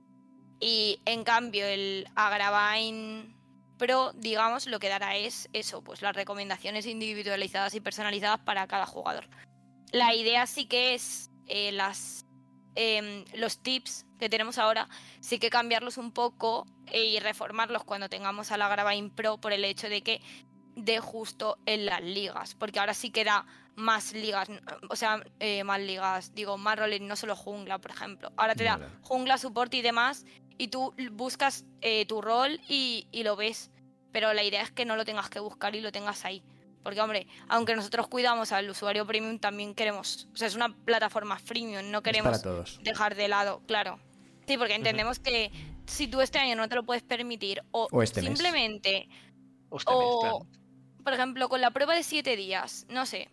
Y 0.59 1.01
en 1.05 1.23
cambio, 1.23 1.65
el 1.65 2.07
Agravine 2.15 3.35
Pro, 3.79 4.11
digamos, 4.13 4.67
lo 4.67 4.79
que 4.79 4.89
dará 4.89 5.15
es 5.15 5.49
eso, 5.53 5.83
pues 5.83 6.03
las 6.03 6.15
recomendaciones 6.15 6.85
individualizadas 6.85 7.73
y 7.73 7.81
personalizadas 7.81 8.39
para 8.41 8.67
cada 8.67 8.85
jugador. 8.85 9.27
La 9.91 10.13
idea 10.13 10.45
sí 10.45 10.67
que 10.67 10.93
es 10.93 11.31
eh, 11.47 11.71
las, 11.71 12.27
eh, 12.75 13.25
los 13.33 13.63
tips 13.63 14.05
que 14.19 14.29
tenemos 14.29 14.59
ahora, 14.59 14.87
sí 15.19 15.39
que 15.39 15.49
cambiarlos 15.49 15.97
un 15.97 16.11
poco 16.11 16.67
eh, 16.91 17.05
y 17.05 17.19
reformarlos 17.19 17.83
cuando 17.83 18.07
tengamos 18.07 18.51
a 18.51 18.57
la 18.57 18.69
Pro 19.15 19.39
por 19.39 19.51
el 19.51 19.65
hecho 19.65 19.89
de 19.89 20.03
que 20.03 20.21
de 20.75 20.99
justo 20.99 21.57
en 21.65 21.85
las 21.85 22.01
ligas, 22.01 22.55
porque 22.55 22.79
ahora 22.79 22.93
sí 22.93 23.11
que 23.11 23.23
da 23.23 23.45
más 23.75 24.13
ligas, 24.13 24.49
o 24.89 24.95
sea, 24.95 25.23
eh, 25.39 25.63
más 25.63 25.79
ligas, 25.79 26.33
digo, 26.33 26.57
más 26.57 26.77
roles, 26.77 27.01
no 27.01 27.15
solo 27.15 27.35
jungla, 27.35 27.79
por 27.79 27.91
ejemplo. 27.91 28.31
Ahora 28.37 28.55
te 28.55 28.63
da 28.63 28.77
vale. 28.77 28.91
jungla, 29.01 29.37
soporte 29.37 29.77
y 29.77 29.81
demás, 29.81 30.25
y 30.57 30.67
tú 30.67 30.93
buscas 31.11 31.65
eh, 31.81 32.05
tu 32.05 32.21
rol 32.21 32.59
y, 32.67 33.07
y, 33.11 33.23
lo 33.23 33.35
ves, 33.35 33.71
pero 34.11 34.33
la 34.33 34.43
idea 34.43 34.61
es 34.61 34.71
que 34.71 34.85
no 34.85 34.95
lo 34.95 35.05
tengas 35.05 35.29
que 35.29 35.39
buscar 35.39 35.75
y 35.75 35.81
lo 35.81 35.91
tengas 35.91 36.25
ahí. 36.25 36.43
Porque, 36.83 36.99
hombre, 36.99 37.27
aunque 37.47 37.75
nosotros 37.75 38.07
cuidamos 38.07 38.51
al 38.51 38.69
usuario 38.69 39.05
premium, 39.05 39.39
también 39.39 39.75
queremos, 39.75 40.27
o 40.33 40.37
sea, 40.37 40.47
es 40.47 40.55
una 40.55 40.75
plataforma 40.75 41.37
freemium, 41.37 41.91
no 41.91 42.01
queremos 42.01 42.41
dejar 42.81 43.15
de 43.15 43.27
lado, 43.27 43.61
claro. 43.67 43.99
Sí, 44.47 44.57
porque 44.57 44.75
entendemos 44.75 45.19
uh 45.19 45.21
-huh. 45.21 45.23
que 45.23 45.51
si 45.85 46.07
tú 46.07 46.21
este 46.21 46.39
año 46.39 46.55
no 46.55 46.67
te 46.67 46.75
lo 46.75 46.83
puedes 46.83 47.03
permitir, 47.03 47.63
o, 47.71 47.87
o 47.91 48.01
este 48.01 48.21
simplemente, 48.21 49.07
o, 49.69 49.77
este 49.77 49.93
mes, 49.93 50.15
claro 50.21 50.60
por 51.03 51.13
ejemplo, 51.13 51.49
con 51.49 51.61
la 51.61 51.71
prueba 51.71 51.95
de 51.95 52.03
siete 52.03 52.35
días, 52.35 52.85
no 52.89 53.05
sé. 53.05 53.29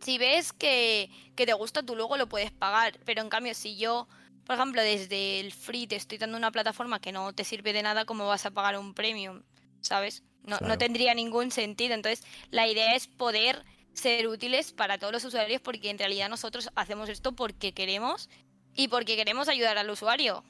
Si 0.00 0.18
ves 0.18 0.52
que, 0.52 1.10
que 1.34 1.46
te 1.46 1.52
gusta, 1.54 1.82
tú 1.82 1.96
luego 1.96 2.16
lo 2.16 2.28
puedes 2.28 2.50
pagar. 2.52 2.98
Pero 3.04 3.22
en 3.22 3.28
cambio, 3.28 3.54
si 3.54 3.76
yo, 3.76 4.06
por 4.44 4.56
ejemplo, 4.56 4.82
desde 4.82 5.40
el 5.40 5.52
free 5.52 5.86
te 5.86 5.96
estoy 5.96 6.18
dando 6.18 6.36
una 6.36 6.50
plataforma 6.52 7.00
que 7.00 7.12
no 7.12 7.32
te 7.32 7.44
sirve 7.44 7.72
de 7.72 7.82
nada, 7.82 8.04
¿cómo 8.04 8.26
vas 8.26 8.44
a 8.46 8.50
pagar 8.50 8.78
un 8.78 8.94
premium? 8.94 9.42
¿Sabes? 9.80 10.22
No, 10.42 10.58
Claro. 10.58 10.68
no 10.68 10.78
tendría 10.78 11.14
ningún 11.14 11.50
sentido. 11.50 11.94
Entonces, 11.94 12.24
la 12.50 12.68
idea 12.68 12.94
es 12.94 13.08
poder 13.08 13.64
ser 13.94 14.28
útiles 14.28 14.72
para 14.72 14.98
todos 14.98 15.12
los 15.12 15.24
usuarios 15.24 15.60
porque 15.62 15.88
en 15.90 15.98
realidad 15.98 16.28
nosotros 16.28 16.68
hacemos 16.76 17.08
esto 17.08 17.32
porque 17.32 17.72
queremos 17.72 18.28
y 18.74 18.88
porque 18.88 19.16
queremos 19.16 19.48
ayudar 19.48 19.78
al 19.78 19.88
usuario. 19.90 20.44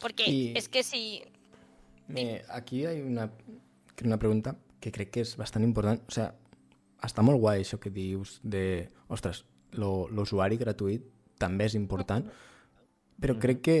Porque 0.00 0.28
Y- 0.28 0.52
es 0.56 0.68
que 0.68 0.82
si... 0.82 1.22
Aquí 2.48 2.84
hay 2.86 3.00
una, 3.00 3.30
una 4.04 4.18
pregunta 4.18 4.56
que 4.80 4.92
crec 4.94 5.10
que 5.10 5.24
és 5.26 5.36
bastant 5.38 5.64
important. 5.64 6.00
O 6.08 6.14
sea, 6.14 6.32
està 7.04 7.22
molt 7.22 7.40
guai 7.40 7.62
això 7.62 7.78
que 7.82 7.90
dius 7.94 8.38
de... 8.42 8.88
Ostres, 9.08 9.44
lo- 9.72 10.08
l'usuari 10.10 10.58
gratuït 10.60 11.04
també 11.38 11.68
és 11.68 11.76
important, 11.78 12.26
però 13.20 13.38
crec 13.38 13.62
que 13.64 13.78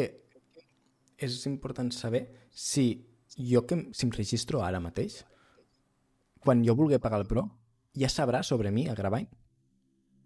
és 1.18 1.38
important 1.50 1.90
saber 1.92 2.26
si 2.50 3.04
jo 3.36 3.64
que 3.66 3.88
si 3.92 4.06
em 4.06 4.12
registro 4.14 4.62
ara 4.62 4.80
mateix, 4.80 5.24
quan 6.40 6.62
jo 6.64 6.74
vulgui 6.78 6.98
pagar 7.02 7.20
el 7.20 7.26
Pro, 7.26 7.48
ja 7.98 8.08
sabrà 8.08 8.42
sobre 8.42 8.70
mi 8.70 8.86
a 8.88 8.94
Gravine. 8.94 9.28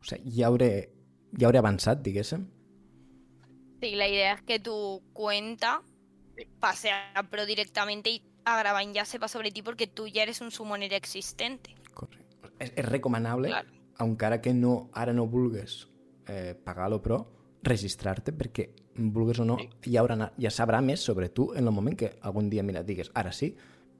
O 0.00 0.04
sea, 0.04 0.18
ja 0.24 0.48
hauré, 0.48 0.92
ja 1.38 1.48
hauré 1.48 1.58
avançat, 1.58 2.02
diguéssim. 2.04 2.44
Sí, 3.80 3.94
la 3.96 4.08
idea 4.08 4.34
es 4.34 4.42
que 4.42 4.60
tu 4.60 5.02
cuenta 5.12 5.82
pase 6.60 6.90
a 6.90 7.22
Pro 7.30 7.46
directamente 7.46 8.10
y 8.10 8.22
a 8.44 8.58
Gravine 8.58 8.92
ya 8.94 9.04
sepa 9.04 9.28
sobre 9.28 9.50
ti 9.50 9.62
porque 9.62 9.86
tú 9.86 10.06
ya 10.06 10.22
eres 10.22 10.40
un 10.40 10.50
summoner 10.50 10.92
existente. 10.92 11.74
Correcte. 11.94 12.50
És, 12.58 12.72
és 12.76 12.84
recomanable, 12.84 13.48
Claro. 13.48 13.68
encara 13.98 14.40
que 14.40 14.52
no, 14.54 14.90
ara 14.92 15.12
no 15.12 15.26
vulgues 15.26 15.88
eh, 16.26 16.54
pagar-lo, 16.64 17.00
però 17.02 17.24
registrar-te 17.62 18.32
perquè 18.32 18.70
vulgues 18.96 19.38
o 19.40 19.44
no, 19.46 19.56
ja, 19.84 20.00
haurà, 20.02 20.32
ja 20.38 20.50
sabrà 20.50 20.80
més 20.82 21.00
sobre 21.00 21.28
tu 21.30 21.52
en 21.54 21.66
el 21.66 21.72
moment 21.72 21.96
que 21.98 22.16
algun 22.22 22.48
dia, 22.50 22.62
mira, 22.62 22.82
digues, 22.82 23.10
ara 23.14 23.32
sí, 23.32 23.52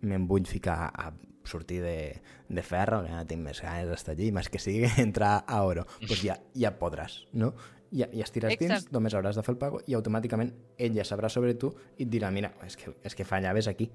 me'n 0.02 0.26
vull 0.28 0.46
ficar 0.46 0.90
a 0.90 1.12
sortir 1.44 1.80
de, 1.82 2.22
de 2.48 2.62
ferro, 2.62 3.02
que 3.04 3.10
ara 3.10 3.24
tinc 3.26 3.42
més 3.42 3.60
ganes 3.62 3.88
d'estar 3.90 4.14
allí, 4.16 4.30
més 4.34 4.48
que 4.50 4.58
sigui 4.62 4.90
entrar 5.02 5.44
a 5.46 5.62
oro, 5.66 5.86
doncs 6.00 6.08
pues 6.10 6.22
ja, 6.26 6.38
ja 6.54 6.74
podràs, 6.78 7.22
no? 7.32 7.52
Ja, 7.92 8.06
ja 8.08 8.24
estiràs 8.24 8.56
dins, 8.56 8.86
només 8.90 9.12
hauràs 9.12 9.36
de 9.36 9.42
fer 9.44 9.52
el 9.52 9.58
pago 9.60 9.82
i 9.86 9.92
automàticament 9.94 10.54
ell 10.80 10.94
ja 10.96 11.04
sabrà 11.04 11.28
sobre 11.28 11.52
tu 11.54 11.74
i 11.98 12.06
et 12.06 12.10
dirà, 12.10 12.30
mira, 12.32 12.54
és 12.64 12.76
que, 12.80 12.94
és 13.04 13.14
que 13.14 13.26
fallaves 13.28 13.68
aquí, 13.68 13.90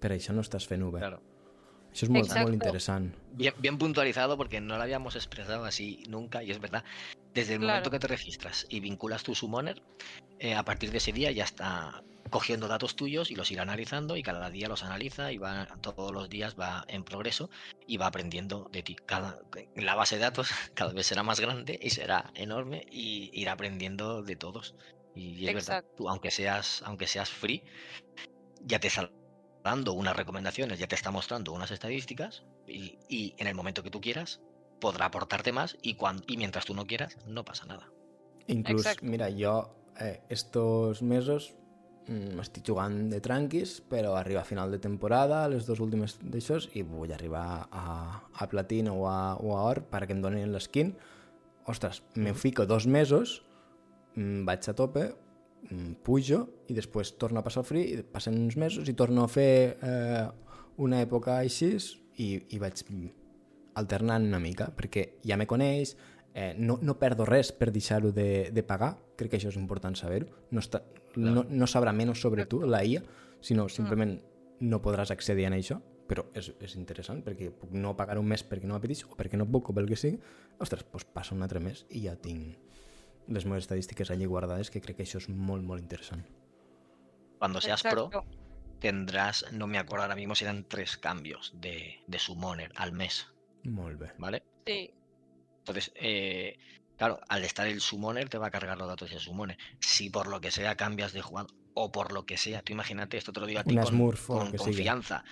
per 0.00 0.12
això 0.12 0.34
no 0.34 0.44
estàs 0.44 0.66
fent 0.66 0.82
Uber. 0.82 1.00
Claro. 1.00 1.22
Molt, 2.08 2.26
Exacto. 2.26 2.42
molt 2.42 2.54
interessant. 2.54 3.14
Bien, 3.32 3.54
bien 3.58 3.78
puntualizado 3.78 4.36
porque 4.36 4.60
no 4.60 4.76
lo 4.76 4.82
habíamos 4.82 5.16
expresado 5.16 5.64
así 5.64 6.04
nunca 6.08 6.42
y 6.42 6.50
es 6.50 6.60
verdad. 6.60 6.84
Desde 7.32 7.54
el 7.54 7.60
Claro. 7.60 7.72
momento 7.72 7.90
que 7.90 7.98
te 7.98 8.06
registras 8.06 8.66
y 8.68 8.80
vinculas 8.80 9.22
tu 9.22 9.34
summoner, 9.34 9.82
eh, 10.38 10.54
a 10.54 10.62
partir 10.62 10.90
de 10.90 10.98
ese 10.98 11.12
día 11.12 11.30
ya 11.30 11.44
está 11.44 12.02
cogiendo 12.30 12.68
datos 12.68 12.96
tuyos 12.96 13.30
y 13.30 13.36
los 13.36 13.50
irá 13.50 13.62
analizando 13.62 14.16
y 14.16 14.22
cada 14.22 14.50
día 14.50 14.68
los 14.68 14.82
analiza 14.82 15.32
y 15.32 15.38
va 15.38 15.66
todos 15.80 16.12
los 16.12 16.28
días 16.28 16.56
va 16.58 16.84
en 16.88 17.04
progreso 17.04 17.48
y 17.86 17.96
va 17.96 18.06
aprendiendo 18.08 18.68
de 18.72 18.82
ti. 18.82 18.96
Cada, 19.06 19.38
la 19.76 19.94
base 19.94 20.16
de 20.16 20.22
datos 20.22 20.48
cada 20.74 20.92
vez 20.92 21.06
será 21.06 21.22
más 21.22 21.40
grande 21.40 21.78
y 21.80 21.90
será 21.90 22.30
enorme 22.34 22.84
y 22.90 23.30
irá 23.32 23.52
aprendiendo 23.52 24.22
de 24.22 24.36
todos. 24.36 24.74
Y 25.14 25.46
es 25.46 25.54
verdad, 25.54 25.84
tú 25.96 26.10
aunque 26.10 26.30
seas, 26.30 26.82
aunque 26.84 27.06
seas 27.06 27.30
free, 27.30 27.62
ya 28.60 28.78
te 28.80 28.88
está 28.88 29.10
dando 29.66 29.92
unas 29.92 30.16
recomendaciones, 30.16 30.78
ya 30.78 30.86
te 30.86 30.94
está 30.94 31.10
mostrando 31.10 31.52
unas 31.52 31.70
estadísticas 31.70 32.44
y, 32.66 32.98
y 33.08 33.34
en 33.38 33.46
el 33.46 33.54
momento 33.54 33.82
que 33.82 33.90
tú 33.90 34.00
quieras 34.00 34.40
podrá 34.80 35.06
aportarte 35.06 35.52
más 35.52 35.76
y, 35.82 35.94
cuan- 35.94 36.22
y 36.26 36.36
mientras 36.38 36.64
tú 36.64 36.74
no 36.74 36.86
quieras 36.86 37.16
no 37.26 37.44
pasa 37.44 37.66
nada. 37.66 37.88
Inclús, 38.46 38.86
Exacte. 38.86 39.06
mira, 39.06 39.28
jo 39.30 39.74
eh, 40.00 40.20
estos 40.28 41.02
mesos 41.02 41.54
mm, 42.06 42.38
estic 42.44 42.62
jugant 42.68 43.10
de 43.10 43.20
tranquis, 43.20 43.80
però 43.90 44.14
arriba 44.16 44.42
a 44.42 44.48
final 44.48 44.70
de 44.70 44.78
temporada, 44.78 45.48
les 45.50 45.66
dues 45.66 45.80
últimes 45.82 46.18
d'aixòs, 46.22 46.68
i 46.78 46.84
vull 46.86 47.10
arribar 47.16 47.66
a, 47.72 48.22
a 48.32 48.46
Platino 48.52 48.94
o 49.00 49.08
a, 49.10 49.34
o 49.36 49.56
a 49.56 49.64
Or 49.72 49.82
perquè 49.90 50.14
em 50.14 50.22
donin 50.22 50.52
l'esquin. 50.54 50.94
Ostres, 51.66 52.02
me 52.14 52.30
fico 52.38 52.66
dos 52.70 52.86
mesos, 52.86 53.40
mm, 54.14 54.44
vaig 54.46 54.68
a 54.70 54.74
tope, 54.78 55.08
pujo, 56.06 56.42
i 56.70 56.74
després 56.76 57.14
torno 57.18 57.40
a 57.40 57.44
passar 57.46 57.62
el 57.64 57.68
free, 57.68 57.94
i 57.94 58.02
passen 58.02 58.36
uns 58.38 58.56
mesos 58.60 58.88
i 58.88 58.94
torno 58.94 59.24
a 59.24 59.30
fer 59.30 59.76
eh, 59.82 60.26
una 60.82 61.00
època 61.02 61.38
així 61.40 61.72
i, 62.22 62.28
i 62.54 62.60
vaig 62.62 62.82
alternant 63.76 64.28
una 64.28 64.40
mica, 64.40 64.70
perquè 64.72 65.06
ja 65.26 65.36
me 65.36 65.46
coneix, 65.48 65.96
eh, 66.34 66.54
no, 66.58 66.78
no 66.82 66.98
perdo 67.00 67.26
res 67.28 67.52
per 67.52 67.70
deixar-ho 67.72 68.12
de, 68.12 68.50
de 68.52 68.62
pagar, 68.62 68.94
crec 69.16 69.34
que 69.34 69.40
això 69.40 69.50
és 69.52 69.58
important 69.60 69.96
saber-ho, 69.98 70.30
no, 70.50 70.62
està, 70.62 70.82
no, 71.16 71.44
no 71.48 71.68
sabrà 71.68 71.92
menys 71.96 72.22
sobre 72.22 72.46
tu, 72.48 72.62
la 72.64 72.84
IA, 72.84 73.02
sinó 73.44 73.68
simplement 73.68 74.16
no 74.60 74.80
podràs 74.82 75.12
accedir 75.12 75.48
a 75.48 75.52
això, 75.52 75.80
però 76.06 76.28
és, 76.38 76.52
és 76.62 76.76
interessant 76.78 77.18
perquè 77.26 77.50
puc 77.50 77.72
no 77.74 77.96
pagar 77.98 78.18
un 78.20 78.28
mes 78.30 78.44
perquè 78.46 78.68
no 78.68 78.76
m'apeteix 78.76 79.02
o 79.08 79.16
perquè 79.18 79.38
no 79.40 79.48
puc 79.50 79.72
o 79.72 79.74
pel 79.74 79.90
que 79.90 79.98
sigui, 79.98 80.20
ostres, 80.62 80.86
doncs 80.92 81.08
passa 81.12 81.34
un 81.34 81.42
altre 81.42 81.60
mes 81.60 81.82
i 81.90 82.04
ja 82.06 82.14
tinc 82.14 82.65
les 83.28 83.44
meves 83.44 83.64
estadístiques 83.64 84.10
allí 84.10 84.26
guardades, 84.26 84.70
que 84.70 84.80
crec 84.80 84.98
que 84.98 85.06
això 85.06 85.20
és 85.22 85.28
molt, 85.28 85.64
molt 85.64 85.82
interessant. 85.82 86.24
Cuando 87.38 87.60
seas 87.60 87.82
pro 87.82 88.10
tendrás, 88.78 89.46
no 89.52 89.66
me 89.66 89.78
acuerdo 89.78 90.04
ahora 90.04 90.16
mismo 90.16 90.34
si 90.34 90.44
eran 90.44 90.64
tres 90.68 90.96
cambios 90.96 91.52
de, 91.56 92.02
de 92.06 92.18
summoner 92.18 92.72
al 92.76 92.92
mes, 92.92 93.26
Molt 93.64 93.98
bé. 93.98 94.12
¿vale? 94.18 94.42
Sí. 94.66 94.90
Entonces, 95.58 95.92
eh, 95.96 96.58
claro, 96.96 97.20
al 97.28 97.44
estar 97.44 97.66
el 97.66 97.80
summoner 97.80 98.28
te 98.28 98.38
va 98.38 98.48
a 98.48 98.50
cargar 98.50 98.78
los 98.78 98.86
datos 98.86 99.10
del 99.10 99.20
summoner. 99.20 99.58
Si 99.80 100.10
por 100.10 100.28
lo 100.28 100.40
que 100.40 100.50
sea 100.50 100.76
cambias 100.76 101.12
de 101.12 101.22
jugador 101.22 101.52
o 101.74 101.92
por 101.92 102.12
lo 102.12 102.24
que 102.24 102.36
sea, 102.36 102.62
tú 102.62 102.72
imagínate, 102.72 103.16
esto 103.16 103.32
te 103.32 103.40
lo 103.40 103.46
digo 103.46 103.60
a 103.60 103.64
ti 103.64 103.72
Una 103.72 103.82
con, 103.82 103.92
Smurf 103.92 104.26
confianza. 104.56 105.24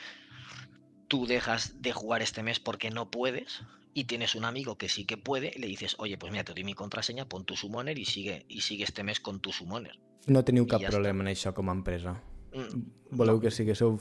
Tú 1.09 1.27
dejas 1.27 1.81
de 1.81 1.93
jugar 1.93 2.23
este 2.23 2.43
mes 2.43 2.59
porque 2.61 2.91
no 2.91 3.11
puedes 3.11 3.63
y 3.95 4.05
tienes 4.05 4.35
un 4.35 4.45
amigo 4.45 4.77
que 4.77 4.89
sí 4.89 5.05
que 5.07 5.17
puede, 5.17 5.53
le 5.57 5.67
dices, 5.69 5.95
oye, 5.99 6.19
pues 6.19 6.33
mira, 6.33 6.45
te 6.45 6.53
doy 6.53 6.65
mi 6.65 6.75
contraseña, 6.75 7.29
pon 7.29 7.45
tu 7.45 7.55
summoner 7.57 7.97
y 7.99 8.05
sigue, 8.05 8.45
y 8.49 8.61
sigue 8.63 8.85
este 8.85 9.03
mes 9.05 9.21
con 9.21 9.41
tu 9.41 9.53
summoner. 9.53 9.99
No 10.27 10.43
teniu 10.45 10.67
cap 10.67 10.83
problema 10.89 11.23
en 11.23 11.29
això 11.37 11.53
com 11.55 11.69
a 11.69 11.73
empresa. 11.77 12.15
Mm, 12.55 12.83
Voleu 13.17 13.37
no, 13.37 13.41
que 13.41 13.51
siguéssiu, 13.51 13.99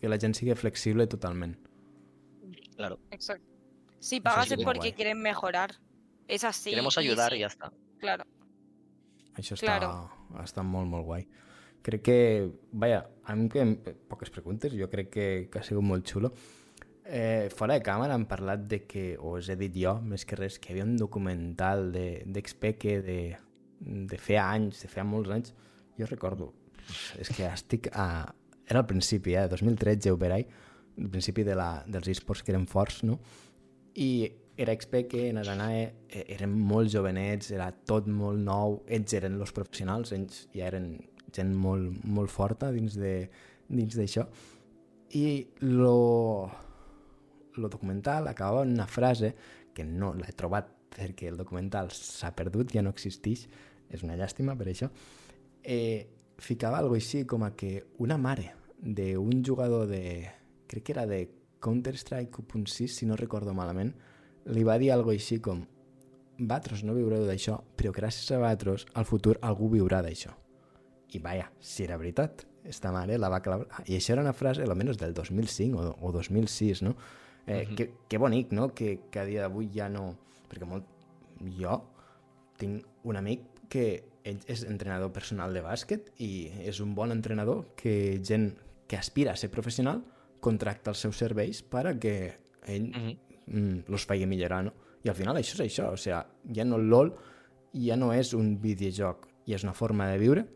que 0.00 0.08
la 0.08 0.18
gent 0.18 0.34
sigui 0.34 0.54
flexible 0.54 1.06
totalment. 1.06 1.56
claro, 2.76 2.98
Exacto. 3.10 3.44
Si 4.00 4.20
pagas 4.20 4.50
es 4.50 4.58
que 4.58 4.64
porque 4.64 4.78
guay. 4.90 4.92
quieren 4.92 5.20
mejorar. 5.22 5.74
Es 6.28 6.44
así. 6.44 6.70
queremos 6.70 6.96
y 6.96 7.00
ayudar 7.00 7.30
sí, 7.32 7.36
y 7.36 7.40
ya 7.40 7.46
está. 7.48 7.72
Claro. 7.98 8.24
Això 9.36 9.54
està, 9.56 9.60
Claro. 9.78 10.10
està 10.42 10.62
molt, 10.62 10.88
molt 10.88 11.04
guai. 11.04 11.26
Crec 11.82 12.02
que, 12.02 12.50
vaja, 12.72 13.10
a 13.24 13.34
mi 13.36 13.48
que 13.48 13.60
em- 13.60 13.76
poques 14.08 14.30
preguntes, 14.30 14.72
jo 14.72 14.88
crec 14.88 15.10
que, 15.10 15.48
que 15.50 15.58
ha 15.58 15.62
sigut 15.62 15.82
molt 15.84 16.06
xulo. 16.06 16.32
Eh, 17.04 17.50
fora 17.52 17.74
de 17.76 17.82
càmera 17.84 18.14
hem 18.16 18.24
parlat 18.24 18.62
de 18.70 18.78
que, 18.88 19.16
o 19.20 19.34
us 19.38 19.50
he 19.52 19.56
dit 19.60 19.74
jo, 19.76 19.92
més 20.08 20.24
que 20.24 20.36
res, 20.38 20.56
que 20.58 20.70
hi 20.70 20.74
havia 20.78 20.86
un 20.86 20.96
documental 20.96 21.90
de- 21.92 22.22
d'XP 22.24 22.70
de, 22.80 22.94
de, 23.04 23.18
de 24.08 24.18
feia 24.18 24.46
anys, 24.54 24.80
de 24.82 24.88
feia 24.88 25.04
molts 25.04 25.30
anys, 25.34 25.52
jo 26.00 26.08
recordo, 26.08 26.52
és 27.20 27.28
que 27.28 27.44
estic 27.50 27.90
a... 27.92 28.06
Era 28.64 28.80
al 28.80 28.86
principi, 28.88 29.34
eh, 29.36 29.44
2013, 29.52 30.14
Uberai, 30.16 30.46
al 30.96 31.10
principi 31.12 31.44
de 31.44 31.52
la, 31.58 31.82
dels 31.86 32.08
esports 32.08 32.40
que 32.42 32.54
eren 32.54 32.64
forts, 32.66 33.02
no? 33.04 33.18
I 34.00 34.24
era 34.56 34.72
XP 34.72 35.02
que 35.10 35.26
en 35.28 35.36
Aranae 35.42 35.82
eh, 36.08 36.24
eren 36.38 36.54
molt 36.56 36.88
jovenets, 36.94 37.50
era 37.52 37.68
tot 37.84 38.08
molt 38.08 38.40
nou, 38.40 38.78
ells 38.88 39.12
eren 39.18 39.36
els 39.36 39.52
professionals, 39.52 40.14
ells 40.16 40.46
ja 40.56 40.70
eren 40.70 40.94
gent 41.36 41.52
molt, 41.52 42.00
molt 42.08 42.32
forta 42.32 42.72
dins 42.72 42.96
de 42.96 43.28
dins 43.68 43.96
d'això. 43.98 44.24
I 45.20 45.26
lo, 45.60 46.48
lo 47.56 47.68
documental 47.68 48.28
acabava 48.28 48.64
en 48.64 48.72
una 48.72 48.86
frase 48.86 49.34
que 49.74 49.84
no 49.84 50.12
l'he 50.14 50.32
trobat 50.36 50.70
perquè 50.94 51.28
el 51.30 51.38
documental 51.38 51.90
s'ha 51.90 52.30
perdut, 52.36 52.70
ja 52.74 52.82
no 52.82 52.92
existeix, 52.94 53.46
és 53.90 54.04
una 54.06 54.16
llàstima 54.18 54.54
per 54.58 54.68
això, 54.70 54.90
eh, 55.62 56.06
ficava 56.38 56.78
algo 56.78 56.94
així 56.94 57.24
com 57.26 57.42
a 57.42 57.54
que 57.56 57.84
una 57.98 58.18
mare 58.18 58.52
d'un 58.78 59.42
jugador 59.44 59.88
de... 59.88 60.30
crec 60.68 60.84
que 60.84 60.92
era 60.92 61.06
de 61.06 61.28
Counter-Strike 61.64 62.44
1.6, 62.44 62.88
si 62.88 63.06
no 63.06 63.16
recordo 63.16 63.54
malament, 63.54 63.94
li 64.46 64.64
va 64.64 64.78
dir 64.78 64.92
algo 64.92 65.10
així 65.10 65.40
com 65.40 65.64
Vatros 66.38 66.82
no 66.82 66.96
viureu 66.96 67.24
d'això, 67.28 67.60
però 67.78 67.92
gràcies 67.94 68.32
a 68.34 68.40
Vatros 68.42 68.88
al 68.98 69.06
futur 69.06 69.36
algú 69.40 69.68
viurà 69.70 70.00
d'això. 70.02 70.32
I 71.14 71.20
vaja, 71.22 71.46
si 71.62 71.84
era 71.84 71.96
veritat, 71.96 72.42
esta 72.66 72.90
mare 72.92 73.18
la 73.18 73.30
va 73.30 73.40
clavar... 73.40 73.84
I 73.86 73.94
això 73.96 74.16
era 74.16 74.24
una 74.24 74.34
frase, 74.34 74.64
almenys 74.66 74.98
del 74.98 75.14
2005 75.14 75.78
o, 75.78 75.92
o 76.08 76.12
2006, 76.12 76.82
no? 76.82 76.96
Eh, 77.46 77.62
uh 77.62 77.68
-huh. 77.68 77.74
que, 77.76 77.92
que 78.08 78.18
bonic, 78.18 78.52
no?, 78.52 78.74
que, 78.74 79.00
que 79.10 79.18
a 79.18 79.24
dia 79.24 79.42
d'avui 79.42 79.70
ja 79.72 79.88
no... 79.88 80.16
Perquè 80.48 80.64
molt... 80.66 80.84
jo 81.58 81.90
tinc 82.56 82.84
un 83.02 83.16
amic 83.16 83.40
que 83.68 84.04
ell 84.24 84.40
és 84.46 84.64
entrenador 84.64 85.12
personal 85.12 85.52
de 85.52 85.60
bàsquet 85.60 86.12
i 86.18 86.48
és 86.64 86.80
un 86.80 86.94
bon 86.94 87.12
entrenador 87.12 87.74
que 87.76 88.20
gent 88.24 88.54
que 88.86 88.96
aspira 88.96 89.32
a 89.32 89.36
ser 89.36 89.50
professional 89.50 90.02
contracta 90.40 90.90
els 90.90 91.00
seus 91.00 91.18
serveis 91.18 91.62
per 91.62 91.86
a 91.86 91.98
que 91.98 92.32
ell 92.66 92.90
Ujú. 92.90 93.16
mm, 93.46 93.78
los 93.88 94.06
faci 94.06 94.26
millorar, 94.26 94.64
no? 94.64 94.72
I 95.04 95.08
al 95.08 95.14
final 95.14 95.36
això 95.36 95.58
és 95.58 95.66
això, 95.66 95.92
o 95.92 95.96
sigui, 95.96 96.54
ja 96.56 96.64
no 96.64 96.76
el 96.76 96.88
LOL 96.88 97.12
ja 97.74 97.96
no 97.96 98.12
és 98.14 98.32
un 98.32 98.60
videojoc, 98.60 99.26
ja 99.46 99.56
és 99.56 99.64
una 99.64 99.74
forma 99.74 100.08
de 100.08 100.18
viure, 100.18 100.46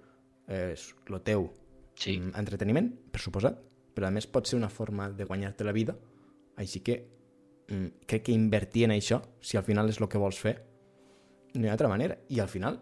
és 0.48 0.94
el 1.10 1.20
teu 1.22 1.50
Sí. 1.98 2.18
mm, 2.18 2.36
entreteniment, 2.38 2.92
per 3.10 3.20
suposat, 3.20 3.58
però 3.94 4.06
a 4.06 4.10
més 4.14 4.26
pot 4.30 4.46
ser 4.46 4.56
una 4.56 4.68
forma 4.70 5.10
de 5.10 5.24
guanyar-te 5.24 5.64
la 5.64 5.72
vida, 5.72 5.96
així 6.58 6.82
que 6.84 6.98
mm, 7.68 8.04
crec 8.06 8.28
que 8.28 8.36
invertir 8.36 8.86
en 8.88 8.96
això, 8.96 9.20
si 9.40 9.56
al 9.56 9.66
final 9.66 9.88
és 9.90 10.00
el 10.00 10.08
que 10.10 10.20
vols 10.20 10.38
fer, 10.42 10.56
no 11.54 11.64
hi 11.64 11.70
ha 11.70 11.74
altra 11.76 11.90
manera. 11.90 12.18
I 12.34 12.40
al 12.42 12.50
final 12.52 12.80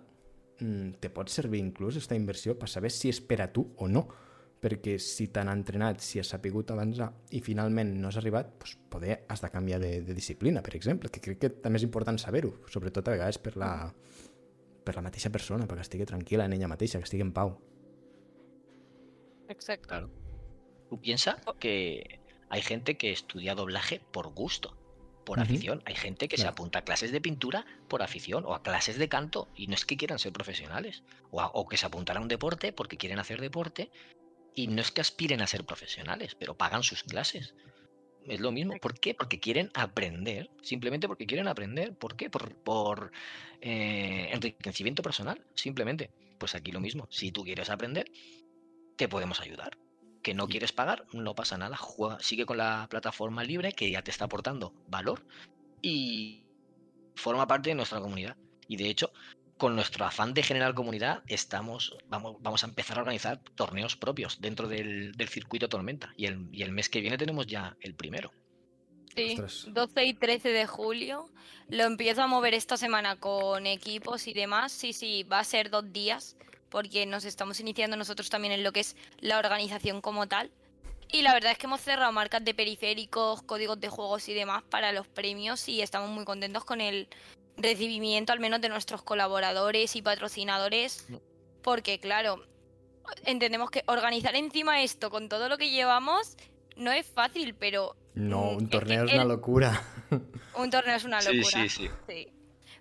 mm, 0.61 0.99
te 1.01 1.11
pot 1.12 1.33
servir 1.33 1.62
inclús 1.62 1.97
aquesta 1.97 2.18
inversió 2.18 2.57
per 2.59 2.70
saber 2.72 2.93
si 2.95 3.12
és 3.12 3.20
per 3.20 3.43
a 3.45 3.51
tu 3.53 3.68
o 3.77 3.89
no, 3.89 4.07
perquè 4.66 4.97
si 5.03 5.29
t'han 5.31 5.51
entrenat, 5.53 6.01
si 6.03 6.18
has 6.18 6.33
sapigut 6.33 6.70
avançar 6.72 7.11
i 7.37 7.43
finalment 7.45 7.93
no 8.01 8.09
has 8.09 8.16
arribat, 8.18 8.55
doncs 8.57 8.77
poder 8.91 9.20
has 9.29 9.45
de 9.45 9.51
canviar 9.53 9.79
de, 9.83 10.01
de 10.03 10.16
disciplina, 10.16 10.62
per 10.64 10.74
exemple, 10.79 11.12
que 11.12 11.22
crec 11.22 11.43
que 11.43 11.51
també 11.62 11.79
és 11.79 11.87
important 11.87 12.18
saber-ho, 12.18 12.55
sobretot 12.72 13.07
a 13.07 13.14
vegades 13.14 13.39
per 13.43 13.55
la, 13.61 13.70
per 14.83 14.97
la 14.97 15.05
mateixa 15.05 15.31
persona, 15.35 15.68
perquè 15.68 15.85
estigui 15.85 16.09
tranquil·la 16.09 16.49
en 16.49 16.57
ella 16.57 16.72
mateixa, 16.72 16.99
que 16.99 17.07
estigui 17.07 17.27
en 17.27 17.35
pau. 17.37 17.53
Exacto. 19.53 19.89
Claro. 19.89 20.11
Tú 20.89 21.01
piensas 21.01 21.37
que 21.61 22.20
hay 22.49 22.62
gente 22.62 22.97
que 22.97 23.11
estudia 23.12 23.55
doblaje 23.55 24.01
por 24.12 24.28
gusto, 24.32 24.76
por 25.24 25.40
afición. 25.40 25.82
Hay 25.86 25.97
gente 25.97 26.28
que 26.28 26.36
se 26.36 26.47
apunta 26.47 26.78
a 26.78 26.84
clases 26.84 27.11
de 27.11 27.20
pintura 27.20 27.66
por 27.88 28.03
afición 28.03 28.44
o 28.47 28.55
a 28.55 28.62
clases 28.62 28.97
de 28.99 29.09
canto 29.09 29.49
y 29.57 29.66
no 29.66 29.74
es 29.74 29.84
que 29.84 29.97
quieran 29.97 30.18
ser 30.20 30.32
profesionales. 30.32 31.03
O, 31.30 31.40
a- 31.40 31.49
o 31.49 31.66
que 31.66 31.76
se 31.76 31.86
apuntan 31.86 32.16
a 32.16 32.20
un 32.20 32.28
deporte 32.28 32.72
porque 32.72 32.97
quieren 32.97 33.18
hacer 33.18 33.40
deporte 33.40 33.90
y 34.55 34.68
no 34.68 34.80
es 34.80 34.90
que 34.92 35.01
aspiren 35.01 35.42
a 35.42 35.47
ser 35.47 35.64
profesionales, 35.64 36.36
pero 36.38 36.57
pagan 36.57 36.82
sus 36.82 37.03
clases. 37.03 37.55
Es 38.24 38.40
lo 38.40 38.51
mismo. 38.53 38.74
¿Por 38.80 38.99
qué? 38.99 39.14
Porque 39.14 39.38
quieren 39.38 39.70
aprender. 39.74 40.51
Simplemente 40.62 41.07
porque 41.09 41.26
quieren 41.26 41.47
aprender. 41.49 41.94
¿Por 41.97 42.16
qué? 42.16 42.30
Por, 42.30 42.55
por 42.57 43.12
eh, 43.61 44.30
enriquecimiento 44.32 45.03
personal. 45.03 45.44
Simplemente. 45.55 46.11
Pues 46.38 46.55
aquí 46.55 46.72
lo 46.72 46.80
mismo. 46.80 47.07
Si 47.11 47.30
tú 47.32 47.44
quieres 47.44 47.70
aprender, 47.70 48.11
te 48.97 49.09
podemos 49.09 49.40
ayudar. 49.40 49.76
Que 50.27 50.35
no 50.35 50.49
quieres 50.49 50.72
pagar, 50.72 51.07
no 51.12 51.37
pasa 51.37 51.57
nada. 51.57 51.77
Juega, 51.77 52.18
sigue 52.18 52.47
con 52.47 52.57
la 52.57 52.89
plataforma 52.91 53.45
libre 53.45 53.70
que 53.70 53.93
ya 53.93 54.03
te 54.03 54.11
está 54.11 54.24
aportando 54.24 54.74
valor 54.89 55.24
y 55.81 56.43
forma 57.14 57.47
parte 57.47 57.68
de 57.68 57.77
nuestra 57.77 58.01
comunidad. 58.01 58.37
Y 58.66 58.77
de 58.77 58.89
hecho, 58.89 59.12
con 59.57 59.77
nuestro 59.77 60.05
afán 60.05 60.35
de 60.35 60.43
generar 60.43 60.74
comunidad, 60.74 61.22
estamos, 61.29 61.97
vamos, 62.09 62.39
vamos 62.41 62.64
a 62.64 62.66
empezar 62.66 62.99
a 62.99 63.03
organizar 63.03 63.41
torneos 63.55 63.95
propios 63.97 64.41
dentro 64.41 64.66
del, 64.66 65.12
del 65.12 65.29
circuito 65.29 65.68
Tormenta. 65.68 66.12
Y 66.16 66.27
el, 66.27 66.49
y 66.51 66.64
el 66.64 66.72
mes 66.72 66.89
que 66.89 67.01
viene 67.01 67.18
tenemos 67.18 67.47
ya 67.47 67.77
el 67.81 67.95
primero. 67.95 68.33
Sí, 69.14 69.35
Ostras. 69.35 69.66
12 69.68 70.05
y 70.07 70.14
13 70.14 70.49
de 70.49 70.66
julio. 70.66 71.31
Lo 71.68 71.85
empiezo 71.85 72.24
a 72.24 72.27
mover 72.27 72.53
esta 72.55 72.77
semana 72.77 73.14
con 73.20 73.64
equipos 73.68 74.27
y 74.27 74.33
demás. 74.33 74.72
Sí, 74.72 74.93
sí, 74.93 75.22
va 75.22 75.39
a 75.39 75.45
ser 75.45 75.70
dos 75.70 75.93
días 75.93 76.37
porque 76.71 77.07
nos 77.07 77.25
estamos 77.25 77.61
iniciando 77.61 77.97
nosotros 77.97 78.29
también 78.31 78.53
en 78.53 78.64
lo 78.64 78.73
que 78.73 78.81
es 78.81 78.97
la 79.21 79.39
organización 79.39 80.01
como 80.01 80.27
tal. 80.27 80.51
Y 81.12 81.23
la 81.23 81.33
verdad 81.35 81.53
es 81.53 81.59
que 81.59 81.67
hemos 81.67 81.81
cerrado 81.81 82.11
marcas 82.12 82.45
de 82.45 82.53
periféricos, 82.55 83.43
códigos 83.43 83.79
de 83.81 83.89
juegos 83.89 84.29
y 84.29 84.35
demás 84.35 84.64
para 84.64 84.91
los 84.93 85.07
premios 85.07 85.69
y 85.69 85.81
estamos 85.81 86.11
muy 86.11 86.25
contentos 86.25 86.64
con 86.64 86.81
el 86.81 87.09
recibimiento 87.57 88.33
al 88.33 88.41
menos 88.41 88.61
de 88.61 88.69
nuestros 88.69 89.03
colaboradores 89.03 89.95
y 89.97 90.03
patrocinadores. 90.03 91.07
Porque 91.62 92.01
claro, 92.01 92.45
entendemos 93.25 93.71
que 93.71 93.83
organizar 93.87 94.35
encima 94.35 94.83
esto 94.83 95.11
con 95.11 95.29
todo 95.29 95.49
lo 95.49 95.59
que 95.59 95.71
llevamos 95.71 96.37
no 96.77 96.91
es 96.93 97.07
fácil, 97.07 97.55
pero 97.55 97.97
No, 98.14 98.39
Mm, 98.39 98.49
un 98.49 98.55
es 98.57 98.62
que 98.64 98.69
torneo 98.71 99.05
es 99.05 99.12
una 99.12 99.23
el- 99.23 99.29
locura. 99.29 99.83
un 100.57 100.71
torneo 100.71 100.97
es 100.97 101.05
una 101.05 101.21
Sí, 101.23 101.33
locura. 101.37 101.62
sí, 101.62 101.69
sí. 101.69 101.91
Sí. 102.09 102.29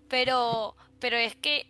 Pero, 0.09 0.75
pero 0.99 1.17
es 1.17 1.35
que 1.35 1.67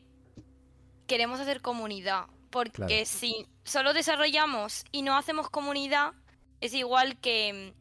queremos 1.08 1.40
hacer 1.40 1.62
comunidad. 1.62 2.26
Porque 2.50 2.72
Claro. 2.88 3.06
si 3.06 3.46
solo 3.64 3.94
desarrollamos 3.94 4.86
y 4.92 5.02
no 5.02 5.18
hacemos 5.18 5.50
comunidad, 5.50 6.14
es 6.62 6.74
igual 6.74 7.18
que 7.20 7.74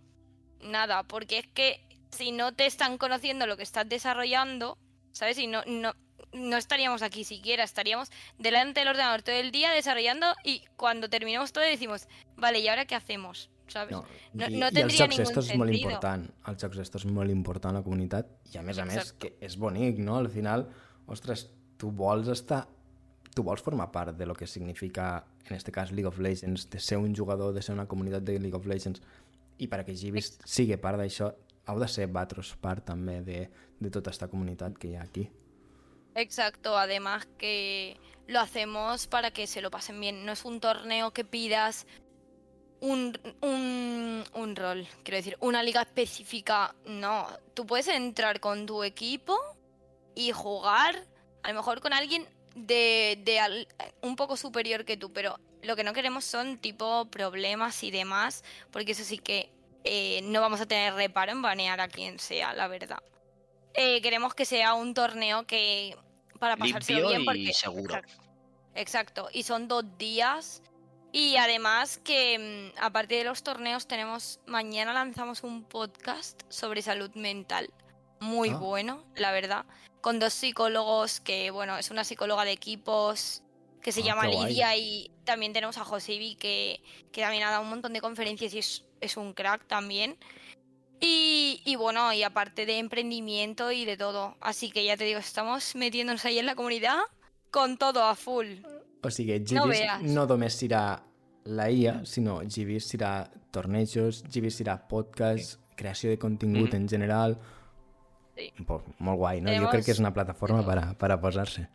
mm, 0.63 0.71
nada. 0.71 1.05
Porque 1.05 1.39
es 1.39 1.47
que 1.49 1.87
si 2.11 2.33
no 2.33 2.53
te 2.55 2.67
están 2.67 2.99
conociendo 2.99 3.47
lo 3.47 3.57
que 3.57 3.63
estás 3.63 3.89
desarrollando, 3.89 4.79
¿sabes? 5.13 5.39
Y 5.39 5.47
no, 5.47 5.63
no, 5.67 5.95
no 6.33 6.57
estaríamos 6.57 7.03
aquí 7.03 7.23
siquiera, 7.25 7.63
estaríamos 7.65 8.11
delante 8.39 8.81
del 8.81 8.89
ordenador 8.89 9.23
todo 9.23 9.37
el 9.37 9.53
día 9.53 9.71
desarrollando 9.71 10.27
y 10.45 10.65
cuando 10.77 11.09
terminemos 11.09 11.53
todo 11.53 11.63
decimos, 11.65 12.09
vale, 12.37 12.59
¿y 12.61 12.69
ahora 12.69 12.85
qué 12.87 12.95
hacemos? 12.97 13.51
¿Sabes? 13.69 13.93
No, 13.93 14.05
No- 14.35 14.47
i, 14.49 14.57
no 14.59 14.69
i 14.69 14.81
els 14.83 14.97
jocs 14.99 15.19
estos 15.23 15.49
és 15.51 15.57
molt 15.57 15.73
important. 15.73 16.27
Els 16.51 16.61
jocs 16.61 16.79
estos 16.83 17.05
és 17.07 17.11
molt 17.11 17.31
important 17.31 17.75
la 17.79 17.83
comunitat 17.83 18.27
i 18.53 18.59
a 18.59 18.63
més 18.63 18.77
a 18.79 18.85
més 18.85 19.13
que 19.15 19.37
és 19.41 19.57
bonic, 19.57 19.97
no? 19.99 20.19
Al 20.19 20.29
final, 20.29 20.67
ostres, 21.07 21.47
tu 21.79 21.91
vols 21.91 22.29
estar 22.29 22.67
tu 23.35 23.43
vols 23.43 23.63
formar 23.63 23.91
part 23.93 24.17
de 24.17 24.27
lo 24.27 24.35
que 24.35 24.47
significa, 24.47 25.27
en 25.45 25.57
este 25.57 25.73
cas, 25.73 25.91
League 25.91 26.07
of 26.07 26.19
Legends, 26.19 26.71
de 26.71 26.79
ser 26.79 26.99
un 26.99 27.15
jugador, 27.15 27.53
de 27.53 27.63
ser 27.63 27.75
una 27.75 27.87
comunitat 27.87 28.23
de 28.23 28.39
League 28.39 28.57
of 28.57 28.67
Legends, 28.67 29.03
i 29.59 29.69
perquè 29.71 29.95
Givis 29.95 30.37
sigui 30.47 30.77
part 30.83 30.99
d'això, 30.99 31.31
heu 31.67 31.81
de 31.81 31.89
ser 31.89 32.09
vosaltres 32.11 32.55
part 32.63 32.85
també 32.87 33.21
de, 33.27 33.41
de 33.81 33.91
tota 33.91 34.11
esta 34.15 34.29
comunitat 34.31 34.79
que 34.79 34.93
hi 34.93 34.97
ha 34.97 35.03
aquí. 35.03 35.29
Exacto, 36.15 36.79
además 36.79 37.27
que 37.39 37.97
lo 38.29 38.41
hacemos 38.41 39.07
para 39.07 39.33
que 39.33 39.47
se 39.47 39.61
lo 39.61 39.71
pasen 39.71 40.01
bien. 40.01 40.25
No 40.25 40.33
es 40.33 40.45
un 40.45 40.61
torneo 40.61 41.13
que 41.13 41.25
pidas 41.25 41.87
un, 42.81 43.19
un, 43.41 44.25
un 44.35 44.57
rol, 44.57 44.87
quiero 45.03 45.17
decir, 45.17 45.37
una 45.41 45.63
liga 45.63 45.83
específica. 45.83 46.75
No, 46.87 47.27
tú 47.55 47.67
puedes 47.67 47.89
entrar 47.89 48.41
con 48.41 48.67
tu 48.67 48.85
equipo 48.85 49.37
y 50.15 50.31
jugar, 50.31 50.95
a 51.43 51.49
lo 51.49 51.55
mejor 51.55 51.81
con 51.81 51.93
alguien 51.93 52.27
de, 52.55 53.21
de 53.25 53.41
al- 53.41 53.69
un 54.03 54.17
poco 54.17 54.37
superior 54.37 54.85
que 54.85 54.97
tú, 54.97 55.13
pero 55.13 55.39
lo 55.63 55.77
que 55.77 55.85
no 55.85 55.93
queremos 55.93 56.25
son 56.25 56.59
tipo 56.59 57.07
problemas 57.07 57.83
y 57.83 57.91
demás, 57.91 58.45
porque 58.71 58.93
eso 58.93 59.05
sí 59.05 59.19
que 59.19 59.51
eh, 59.85 60.21
no 60.23 60.41
vamos 60.41 60.61
a 60.61 60.67
tener 60.67 60.95
reparo 60.95 61.33
en 61.33 61.43
banear 61.43 61.81
a 61.81 61.89
quien 61.89 62.19
sea, 62.19 62.53
la 62.55 62.69
verdad. 62.69 63.03
Eh, 63.75 64.01
queremos 64.03 64.35
que 64.35 64.45
sea 64.45 64.75
un 64.75 64.95
torneo 64.95 65.47
que 65.47 65.97
para 66.39 66.57
Limpio 66.57 67.09
bien 67.09 67.23
y 67.23 67.25
porque 67.25 67.53
seguro. 67.53 67.95
Exacto, 67.97 68.23
exacto. 68.75 69.29
y 69.33 69.43
son 69.43 69.67
dos 69.69 69.85
días 69.99 70.63
y 71.13 71.37
además 71.37 71.99
que 71.99 72.73
mm, 72.77 72.79
aparte 72.83 73.15
de 73.17 73.25
los 73.25 73.43
torneos 73.43 73.87
tenemos 73.87 74.41
mañana 74.47 74.93
lanzamos 74.93 75.43
un 75.43 75.65
podcast 75.65 76.43
sobre 76.49 76.83
salud 76.83 77.11
mental 77.15 77.71
muy 78.25 78.51
Ah. 78.51 78.57
bueno 78.59 79.05
la 79.17 79.31
verdad 79.33 79.65
con 80.01 80.19
dos 80.19 80.33
psicólogos 80.35 81.21
que 81.21 81.51
bueno 81.51 81.79
es 81.79 81.91
una 81.91 82.05
psicóloga 82.05 82.45
de 82.45 82.53
equipos 82.53 83.43
que 83.83 83.93
se 83.93 84.01
Ah, 84.01 84.05
llama. 84.05 84.27
Lidia 84.27 84.75
y 84.77 85.11
también 85.25 85.53
tenemos 85.53 85.77
a 85.79 85.85
Josebi 85.85 86.37
que, 86.37 86.81
que 87.13 87.21
también 87.21 87.43
ha 87.45 87.51
dado 87.51 87.63
un 87.63 87.69
montón 87.71 87.93
de 87.93 88.01
conferencias 88.01 88.53
y 88.55 88.59
es, 88.59 88.85
es 89.01 89.17
un 89.19 89.35
crack 89.35 89.67
también 89.67 90.17
y, 91.01 91.61
y 91.67 91.77
bueno, 91.77 92.13
y 92.13 92.23
aparte 92.23 92.65
de 92.67 92.79
emprendimiento 92.79 93.71
y 93.73 93.85
de 93.85 93.97
todo. 93.99 94.37
Así 94.41 94.71
que 94.71 94.85
ya 94.85 94.97
te 94.97 95.05
digo, 95.05 95.19
estamos 95.19 95.75
metiéndonos 95.75 96.25
ahí 96.25 96.39
en 96.39 96.47
la 96.47 96.55
comunidad 96.55 96.99
con 97.51 97.77
todo 97.77 98.05
a 98.05 98.15
full. 98.15 98.47
O 99.03 99.11
sigui, 99.11 99.39
No 99.53 99.67
veas. 99.67 100.01
no, 100.03 100.25
només 100.27 100.57
serà 100.57 101.03
la 101.45 101.69
IA, 101.71 102.07
sinó 102.07 102.41
Givis 102.49 102.89
serà 102.89 103.29
tornejos, 103.53 104.25
Givis 104.33 104.57
serà 104.59 104.79
podcast, 104.89 105.61
creació 105.77 106.09
de 106.09 106.19
contingut 106.19 106.71
Mhm. 106.73 106.77
en 106.77 106.89
general... 106.89 107.39
Sí. 108.37 108.53
Pues, 108.67 108.83
molt 108.99 109.19
guai, 109.19 109.41
no? 109.41 109.49
Jo 109.51 109.55
Tenemos 109.55 109.71
crec 109.73 109.85
que 109.85 109.93
és 109.95 110.01
una 110.03 110.13
plataforma 110.15 110.65
per 110.67 110.79
a, 110.79 110.87
per 110.99 111.11
a 111.13 111.21
posar-se. 111.21 111.69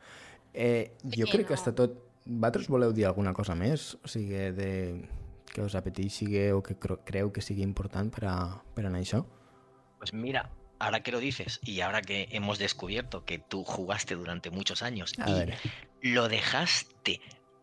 Eh, 0.53 0.91
jo 1.03 1.26
Sí, 1.26 1.32
crec 1.32 1.47
que 1.47 1.55
no. 1.55 1.60
està 1.62 1.74
tot... 1.76 1.97
Vosaltres 2.26 2.68
voleu 2.70 2.91
dir 2.93 3.05
alguna 3.07 3.34
cosa 3.34 3.55
més? 3.55 3.95
O 4.03 4.07
sigui, 4.12 4.51
de... 4.53 4.70
que 5.49 5.64
us 5.66 5.74
apeteixi 5.74 6.28
o 6.53 6.62
que 6.62 6.76
cre- 6.78 6.99
creu 7.03 7.32
que 7.34 7.41
sigui 7.41 7.64
important 7.66 8.12
per, 8.14 8.28
a, 8.30 8.36
per 8.76 8.86
a 8.86 8.91
això? 8.93 9.24
Pues 9.97 10.14
mira, 10.14 10.51
ahora 10.78 11.01
que 11.01 11.12
lo 11.12 11.18
dices 11.20 11.60
y 11.64 11.82
ahora 11.82 12.03
que 12.03 12.28
hemos 12.32 12.60
descubierto 12.60 13.26
que 13.26 13.39
tú 13.39 13.64
jugaste 13.64 14.14
durante 14.16 14.51
muchos 14.51 14.84
años 14.84 15.14
A 15.18 15.28
y 15.28 15.34
veure, 15.34 15.57
lo 16.01 16.28
dejaste 16.30 17.20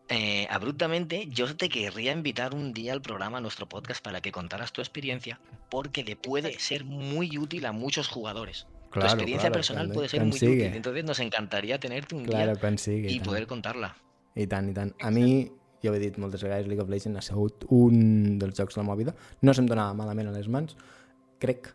eh, 0.09 0.47
abruptamente, 0.49 1.27
yo 1.27 1.55
te 1.55 1.69
querría 1.69 2.11
invitar 2.11 2.53
un 2.53 2.73
día 2.73 2.91
al 2.91 3.01
programa, 3.01 3.37
a 3.37 3.41
nuestro 3.41 3.69
podcast, 3.69 4.03
para 4.03 4.19
que 4.19 4.33
contaras 4.33 4.73
tu 4.73 4.81
experiencia, 4.81 5.39
porque 5.69 6.03
le 6.03 6.17
puede 6.17 6.59
ser 6.59 6.83
muy 6.83 7.37
útil 7.37 7.65
a 7.65 7.71
muchos 7.71 8.09
jugadores. 8.09 8.67
Tu 8.91 8.99
experiencia 9.01 9.51
personal 9.51 9.89
puede 9.91 10.09
ser 10.09 10.21
muy 10.23 10.35
útil, 10.35 10.61
entonces 10.61 11.03
nos 11.05 11.19
encantaría 11.19 11.79
tenerte 11.79 12.15
un 12.15 12.23
Claro, 12.25 12.51
día 12.53 12.59
quan 12.61 12.77
sigui. 12.77 13.07
y 13.09 13.15
i 13.15 13.19
poder 13.19 13.47
contarla. 13.47 13.95
I 14.35 14.45
tant, 14.47 14.69
i 14.69 14.73
tant. 14.73 14.93
A 15.01 15.09
mi, 15.11 15.51
ja 15.81 15.91
ho 15.91 15.95
he 15.95 15.99
dit 15.99 16.17
moltes 16.17 16.43
vegades, 16.43 16.67
League 16.67 16.81
of 16.81 16.89
Legends 16.89 17.17
ha 17.17 17.21
sigut 17.21 17.65
un 17.69 18.37
dels 18.39 18.55
jocs 18.57 18.75
de 18.75 18.81
la 18.81 18.83
meva 18.83 18.95
vida. 18.95 19.15
No 19.41 19.53
se'm 19.53 19.65
donava 19.67 19.93
malament 19.93 20.29
a 20.29 20.31
les 20.31 20.47
mans. 20.47 20.75
Crec, 21.39 21.71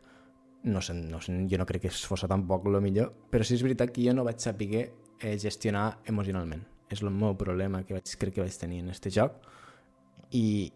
no 0.65 0.81
sé, 0.81 0.95
no 0.95 1.21
sé, 1.21 1.33
jo 1.51 1.59
no 1.59 1.67
crec 1.67 1.83
que 1.83 1.91
fos 1.91 2.23
tampoc 2.29 2.67
el 2.67 2.81
millor, 2.81 3.13
però 3.31 3.43
sí 3.45 3.55
és 3.55 3.63
veritat 3.63 3.91
que 3.91 4.05
jo 4.05 4.15
no 4.15 4.25
vaig 4.25 4.39
saber 4.39 4.93
eh, 5.21 5.39
gestionar 5.39 5.99
emocionalment. 6.07 6.63
És 6.89 7.03
el 7.03 7.11
meu 7.11 7.35
problema 7.37 7.83
que 7.85 7.95
vaig, 7.95 8.15
crec 8.19 8.35
que 8.35 8.43
vaig 8.43 8.57
tenir 8.59 8.81
en 8.81 8.91
este 8.91 9.11
joc 9.11 9.41
i, 10.31 10.73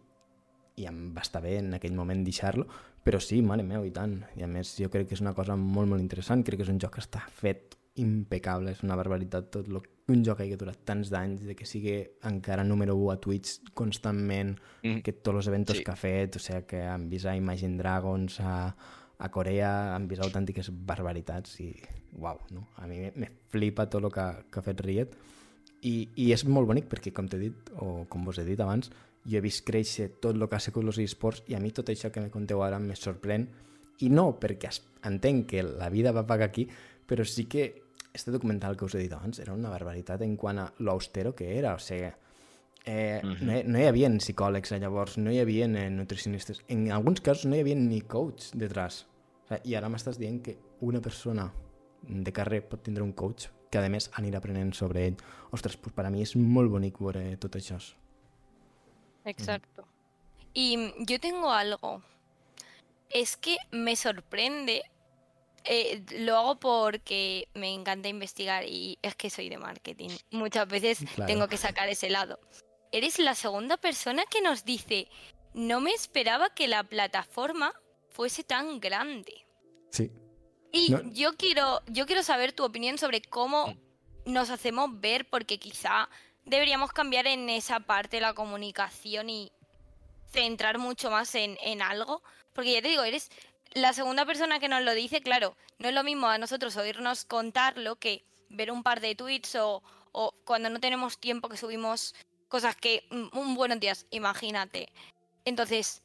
i 0.76 0.86
em 0.86 1.14
va 1.14 1.22
estar 1.22 1.42
bé 1.42 1.58
en 1.58 1.74
aquell 1.74 1.94
moment 1.94 2.24
deixar-lo, 2.24 2.66
Però 3.06 3.20
sí, 3.22 3.38
mare 3.46 3.62
meu, 3.62 3.84
i 3.86 3.92
tant. 3.94 4.18
I 4.34 4.42
a 4.42 4.48
més, 4.50 4.74
jo 4.82 4.90
crec 4.90 5.06
que 5.10 5.14
és 5.14 5.22
una 5.22 5.34
cosa 5.34 5.54
molt, 5.54 5.86
molt 5.92 6.02
interessant. 6.02 6.42
Crec 6.46 6.58
que 6.58 6.66
és 6.66 6.72
un 6.72 6.80
joc 6.82 6.96
que 6.96 7.04
està 7.04 7.22
fet 7.30 7.76
impecable, 8.02 8.72
és 8.74 8.82
una 8.84 8.96
barbaritat 8.98 9.46
tot 9.54 9.70
lo, 9.72 9.80
un 10.12 10.24
joc 10.26 10.42
que 10.42 10.48
ha 10.52 10.58
durat 10.58 10.82
tants 10.88 11.08
d'anys, 11.12 11.46
de 11.48 11.54
que 11.56 11.68
sigui 11.68 11.96
encara 12.28 12.64
número 12.66 12.96
1 12.98 13.12
a 13.14 13.16
Twitch 13.22 13.70
constantment, 13.78 14.56
mm. 14.82 15.00
que 15.06 15.14
tots 15.16 15.40
els 15.40 15.50
eventos 15.52 15.80
sí. 15.80 15.86
que 15.86 15.94
ha 15.94 15.98
fet, 16.00 16.36
o 16.36 16.42
sigui, 16.42 16.66
que 16.74 16.82
han 16.84 17.08
vist 17.12 17.30
a 17.30 17.36
Imagine 17.38 17.78
Dragons, 17.80 18.40
a, 18.42 18.58
a 19.16 19.30
Corea, 19.32 19.70
han 19.94 20.10
vist 20.10 20.26
autèntiques 20.26 20.68
barbaritats 20.90 21.56
i, 21.64 21.70
uau, 22.20 22.42
no? 22.52 22.66
a 22.76 22.90
mi 22.90 23.06
me 23.16 23.30
flipa 23.52 23.88
tot 23.88 24.04
el 24.04 24.12
que, 24.12 24.26
que 24.50 24.60
ha 24.60 24.66
fet 24.66 24.82
Riot 24.84 25.16
i, 25.82 25.94
i 26.20 26.30
és 26.34 26.44
molt 26.48 26.68
bonic 26.68 26.90
perquè, 26.90 27.12
com 27.16 27.28
t'he 27.30 27.40
dit, 27.40 27.72
o 27.80 28.04
com 28.12 28.26
vos 28.28 28.40
he 28.40 28.44
dit 28.46 28.60
abans, 28.60 28.90
jo 29.26 29.38
he 29.38 29.44
vist 29.44 29.64
créixer 29.66 30.08
tot 30.22 30.36
el 30.36 30.46
que 30.48 30.56
ha 30.56 30.62
sigut 30.62 30.86
els 30.86 30.98
esports 31.02 31.44
i 31.50 31.56
a 31.56 31.60
mi 31.60 31.72
tot 31.74 31.90
això 31.90 32.12
que 32.12 32.22
me 32.22 32.30
conteu 32.30 32.62
ara 32.62 32.78
me 32.78 32.96
sorprèn 32.96 33.48
i 34.04 34.10
no 34.12 34.28
perquè 34.40 34.70
entenc 35.08 35.48
que 35.50 35.64
la 35.64 35.88
vida 35.90 36.12
va 36.12 36.26
pagar 36.26 36.50
aquí, 36.50 36.66
però 37.06 37.24
sí 37.24 37.46
que 37.46 37.82
este 38.12 38.30
documental 38.30 38.76
que 38.76 38.84
us 38.84 38.94
he 38.94 39.02
dit 39.02 39.12
abans 39.12 39.38
era 39.40 39.54
una 39.54 39.70
barbaritat 39.70 40.22
en 40.22 40.36
quant 40.36 40.58
a 40.58 40.70
l'austero 40.78 41.34
que 41.34 41.58
era, 41.58 41.74
o 41.74 41.78
sigui, 41.78 42.12
eh, 42.84 43.20
uh 43.22 43.28
-huh. 43.28 43.40
no, 43.40 43.58
hi, 43.58 43.62
no 43.64 43.78
hi 43.78 43.86
havia 43.86 44.08
psicòlegs 44.10 44.72
llavors, 44.78 45.18
no 45.18 45.30
hi 45.30 45.40
havia 45.40 45.66
eh, 45.66 45.90
nutricionistes, 45.90 46.62
en 46.68 46.90
alguns 46.92 47.20
casos 47.20 47.46
no 47.46 47.56
hi 47.56 47.60
havia 47.60 47.74
ni 47.74 48.00
coach 48.02 48.52
detrás, 48.54 49.06
o 49.44 49.54
sigui, 49.54 49.70
i 49.70 49.74
ara 49.74 49.88
m'estàs 49.88 50.18
dient 50.18 50.42
que 50.42 50.58
una 50.80 51.00
persona 51.00 51.52
de 52.02 52.32
carrer 52.32 52.62
pot 52.68 52.82
tindre 52.82 53.02
un 53.02 53.12
coach 53.12 53.48
que 53.70 53.78
a 53.78 53.88
més 53.88 54.10
anirà 54.14 54.38
aprenent 54.38 54.72
sobre 54.72 55.06
ell. 55.06 55.16
Ostres, 55.50 55.76
pues 55.76 55.94
per 55.94 56.06
a 56.06 56.10
mi 56.10 56.22
és 56.22 56.36
molt 56.36 56.70
bonic 56.70 57.00
veure 57.00 57.36
tot 57.36 57.56
això. 57.56 57.78
Exacto. 59.26 59.86
Y 60.54 60.92
yo 61.04 61.20
tengo 61.20 61.52
algo. 61.52 62.02
Es 63.10 63.36
que 63.36 63.58
me 63.70 63.94
sorprende. 63.96 64.84
Eh, 65.64 66.02
lo 66.18 66.36
hago 66.36 66.60
porque 66.60 67.48
me 67.54 67.74
encanta 67.74 68.08
investigar 68.08 68.64
y 68.64 68.98
es 69.02 69.16
que 69.16 69.28
soy 69.30 69.48
de 69.48 69.58
marketing. 69.58 70.10
Muchas 70.30 70.66
veces 70.68 70.98
claro. 71.14 71.26
tengo 71.26 71.48
que 71.48 71.56
sacar 71.56 71.88
ese 71.88 72.08
lado. 72.08 72.38
Eres 72.92 73.18
la 73.18 73.34
segunda 73.34 73.76
persona 73.76 74.24
que 74.30 74.40
nos 74.40 74.64
dice, 74.64 75.08
no 75.52 75.80
me 75.80 75.90
esperaba 75.90 76.50
que 76.50 76.68
la 76.68 76.84
plataforma 76.84 77.74
fuese 78.10 78.44
tan 78.44 78.80
grande. 78.80 79.44
Sí. 79.90 80.12
Y 80.72 80.90
no. 80.90 81.02
yo 81.12 81.36
quiero, 81.36 81.82
yo 81.88 82.06
quiero 82.06 82.22
saber 82.22 82.52
tu 82.52 82.64
opinión 82.64 82.96
sobre 82.96 83.20
cómo 83.20 83.76
nos 84.24 84.50
hacemos 84.50 85.00
ver, 85.00 85.28
porque 85.28 85.58
quizá 85.58 86.08
deberíamos 86.46 86.92
cambiar 86.92 87.26
en 87.26 87.50
esa 87.50 87.80
parte 87.80 88.20
la 88.20 88.34
comunicación 88.34 89.28
y 89.28 89.52
centrar 90.32 90.78
mucho 90.78 91.10
más 91.10 91.34
en, 91.34 91.58
en, 91.62 91.82
algo. 91.82 92.22
Porque 92.54 92.72
ya 92.72 92.82
te 92.82 92.88
digo, 92.88 93.02
eres 93.02 93.30
la 93.74 93.92
segunda 93.92 94.24
persona 94.24 94.58
que 94.58 94.68
nos 94.68 94.82
lo 94.82 94.94
dice, 94.94 95.20
claro, 95.20 95.56
no 95.78 95.88
es 95.88 95.94
lo 95.94 96.04
mismo 96.04 96.28
a 96.28 96.38
nosotros 96.38 96.76
oírnos 96.76 97.24
contarlo 97.24 97.96
que 97.96 98.24
ver 98.48 98.70
un 98.70 98.82
par 98.82 99.00
de 99.00 99.14
tweets 99.14 99.56
o, 99.56 99.82
o 100.12 100.32
cuando 100.44 100.70
no 100.70 100.80
tenemos 100.80 101.18
tiempo 101.18 101.48
que 101.48 101.56
subimos 101.56 102.14
cosas 102.48 102.76
que, 102.76 103.06
un 103.10 103.54
buenos 103.54 103.80
días, 103.80 104.06
imagínate. 104.10 104.88
Entonces, 105.44 106.02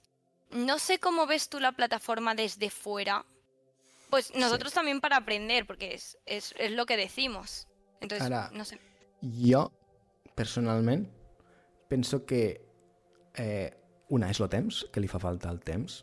no 0.50 0.80
sé 0.80 1.00
cómo 1.00 1.28
ves 1.28 1.50
tú 1.50 1.60
la 1.60 1.72
plataforma 1.72 2.36
desde 2.36 2.70
fuera. 2.70 3.26
Pues 4.10 4.36
nosotros 4.36 4.74
sí. 4.74 4.76
también 4.76 5.00
para 5.00 5.18
aprender, 5.18 5.66
porque 5.66 5.94
es, 5.94 6.18
es, 6.26 6.54
es, 6.58 6.72
lo 6.72 6.86
que 6.86 6.98
decimos. 6.98 7.68
Entonces, 8.02 8.30
no 8.52 8.66
sé. 8.66 8.80
Jo, 9.22 9.72
personalment, 10.36 11.08
penso 11.90 12.26
que 12.26 12.62
eh, 13.38 13.72
una 14.10 14.30
és 14.32 14.40
el 14.40 14.50
temps, 14.52 14.86
que 14.92 15.04
li 15.04 15.10
fa 15.12 15.20
falta 15.20 15.52
el 15.52 15.60
temps, 15.64 16.02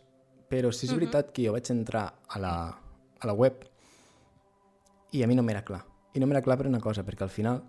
però 0.48 0.72
sí 0.72 0.86
és 0.86 0.92
uh 0.92 0.96
-huh. 0.96 1.00
veritat 1.00 1.32
que 1.32 1.46
jo 1.46 1.52
vaig 1.52 1.70
entrar 1.70 2.20
a 2.28 2.38
la, 2.38 2.54
a 3.20 3.26
la 3.26 3.32
web 3.32 3.64
i 5.12 5.22
a 5.22 5.26
mi 5.26 5.34
no 5.34 5.42
m'era 5.42 5.64
clar. 5.64 5.84
I 6.14 6.20
no 6.20 6.26
m'era 6.26 6.42
clar 6.42 6.56
per 6.58 6.66
una 6.66 6.80
cosa, 6.80 7.04
perquè 7.04 7.22
al 7.22 7.30
final, 7.30 7.62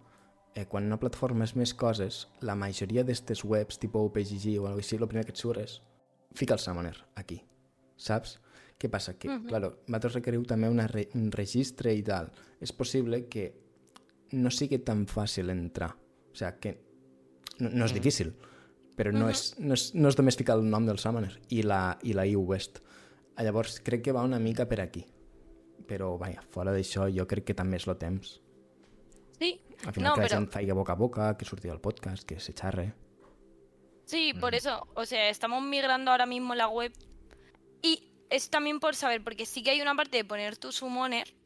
eh, 0.55 0.65
quan 0.65 0.85
una 0.85 0.99
plataforma 0.99 1.43
és 1.43 1.55
més 1.55 1.73
coses, 1.73 2.27
la 2.41 2.55
majoria 2.55 3.03
d'aquestes 3.03 3.43
webs, 3.43 3.79
tipus 3.79 4.01
OpenGG 4.01 4.59
o 4.59 4.67
alguna 4.67 4.75
així, 4.75 4.95
el 4.95 5.07
primer 5.07 5.25
que 5.25 5.31
et 5.31 5.37
surt 5.37 5.59
és 5.59 5.81
fica 6.33 6.53
el 6.53 6.59
Summoner 6.59 6.95
aquí, 7.15 7.41
saps? 7.97 8.39
Què 8.79 8.89
passa? 8.89 9.17
Que, 9.17 9.27
uh 9.27 9.33
-huh. 9.33 9.47
claro, 9.47 9.79
vosaltres 9.87 10.13
requeriu 10.13 10.43
també 10.43 10.69
una 10.69 10.87
re 10.87 11.09
un 11.13 11.31
registre 11.31 11.93
i 11.93 12.01
tal. 12.01 12.31
És 12.61 12.71
possible 12.71 13.27
que 13.27 13.53
no 14.31 14.49
sigui 14.49 14.79
tan 14.79 15.05
fàcil 15.05 15.49
entrar. 15.49 15.95
O 16.39 16.45
sigui, 16.45 16.59
que 16.63 16.75
no, 17.59 17.69
no 17.73 17.87
és 17.87 17.93
difícil, 17.95 18.31
però 18.95 19.11
no, 19.15 19.29
és, 19.31 19.53
no, 19.59 19.75
és, 19.75 19.89
no 19.95 20.11
és 20.11 20.17
només 20.19 20.37
ficar 20.39 20.57
el 20.59 20.65
nom 20.67 20.87
del 20.87 20.99
Summoner 20.99 21.33
i 21.55 21.63
la, 21.63 21.97
i 22.03 22.15
la 22.15 22.25
EU 22.27 22.45
West. 22.47 22.81
Llavors, 23.39 23.79
crec 23.83 24.03
que 24.03 24.15
va 24.15 24.25
una 24.27 24.39
mica 24.43 24.65
per 24.67 24.81
aquí. 24.83 25.05
Però, 25.87 26.13
vaja, 26.19 26.43
fora 26.53 26.73
d'això, 26.75 27.07
jo 27.11 27.25
crec 27.27 27.47
que 27.47 27.55
també 27.55 27.79
és 27.79 27.87
el 27.87 27.95
temps. 27.99 28.33
Sí. 29.39 29.53
Al 29.85 29.93
final 29.95 30.09
no, 30.09 30.15
que 30.15 30.25
la 30.25 30.27
pero... 30.27 30.35
gent 30.35 30.49
faci 30.51 30.75
boca 30.75 30.93
a 30.93 30.99
boca, 30.99 31.29
que 31.39 31.47
surti 31.47 31.71
el 31.71 31.79
podcast, 31.79 32.27
que 32.27 32.39
se 32.39 32.53
xarre. 32.53 32.91
Sí, 34.05 34.33
por 34.33 34.55
eso, 34.55 34.87
o 34.95 35.05
sea, 35.05 35.29
estamos 35.29 35.63
migrando 35.63 36.11
ahora 36.11 36.25
mismo 36.25 36.55
la 36.55 36.67
web 36.67 36.91
y 37.81 38.11
es 38.29 38.49
también 38.49 38.79
por 38.79 38.95
saber, 38.95 39.23
porque 39.23 39.45
sí 39.45 39.63
que 39.63 39.69
hay 39.69 39.81
una 39.81 39.95
parte 39.95 40.17
de 40.17 40.25
poner 40.25 40.57
tu 40.57 40.71
summoner 40.71 41.38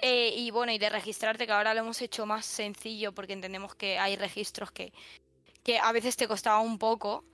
eh, 0.00 0.32
y 0.36 0.50
bueno, 0.50 0.72
y 0.72 0.78
de 0.78 0.90
registrarte, 0.90 1.46
que 1.46 1.52
ahora 1.52 1.74
lo 1.74 1.80
hemos 1.80 2.00
hecho 2.02 2.24
más 2.26 2.46
sencillo 2.46 3.12
porque 3.12 3.32
entendemos 3.32 3.74
que 3.74 3.98
hay 3.98 4.16
registros 4.16 4.70
que, 4.70 4.92
que 5.64 5.78
a 5.78 5.92
veces 5.92 6.16
te 6.16 6.28
costaba 6.28 6.60
un 6.60 6.78
poco, 6.78 7.24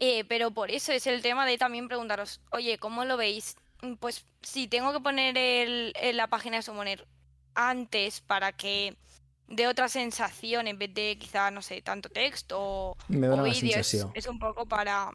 eh, 0.00 0.24
pero 0.24 0.50
por 0.50 0.70
eso 0.70 0.92
es 0.92 1.06
el 1.06 1.22
tema 1.22 1.46
de 1.46 1.58
también 1.58 1.86
preguntaros, 1.86 2.40
oye, 2.50 2.78
¿cómo 2.78 3.04
lo 3.04 3.16
veis? 3.16 3.56
Pues 4.00 4.24
si 4.42 4.66
tengo 4.66 4.92
que 4.92 5.00
poner 5.00 5.36
el, 5.36 5.92
el, 6.00 6.16
la 6.16 6.28
página 6.28 6.56
de 6.56 6.62
summoner 6.62 7.06
antes 7.54 8.20
para 8.20 8.52
que 8.52 8.96
de 9.48 9.66
otra 9.66 9.88
sensación 9.88 10.66
en 10.66 10.78
vez 10.78 10.94
de 10.94 11.18
quizá, 11.18 11.50
no 11.50 11.60
sé, 11.60 11.82
tanto 11.82 12.08
texto 12.08 12.58
o, 12.58 12.90
o 12.92 13.42
vídeo. 13.42 13.78
Es, 13.78 13.94
es, 14.14 14.26
un 14.26 14.38
poco 14.38 14.66
para, 14.66 15.10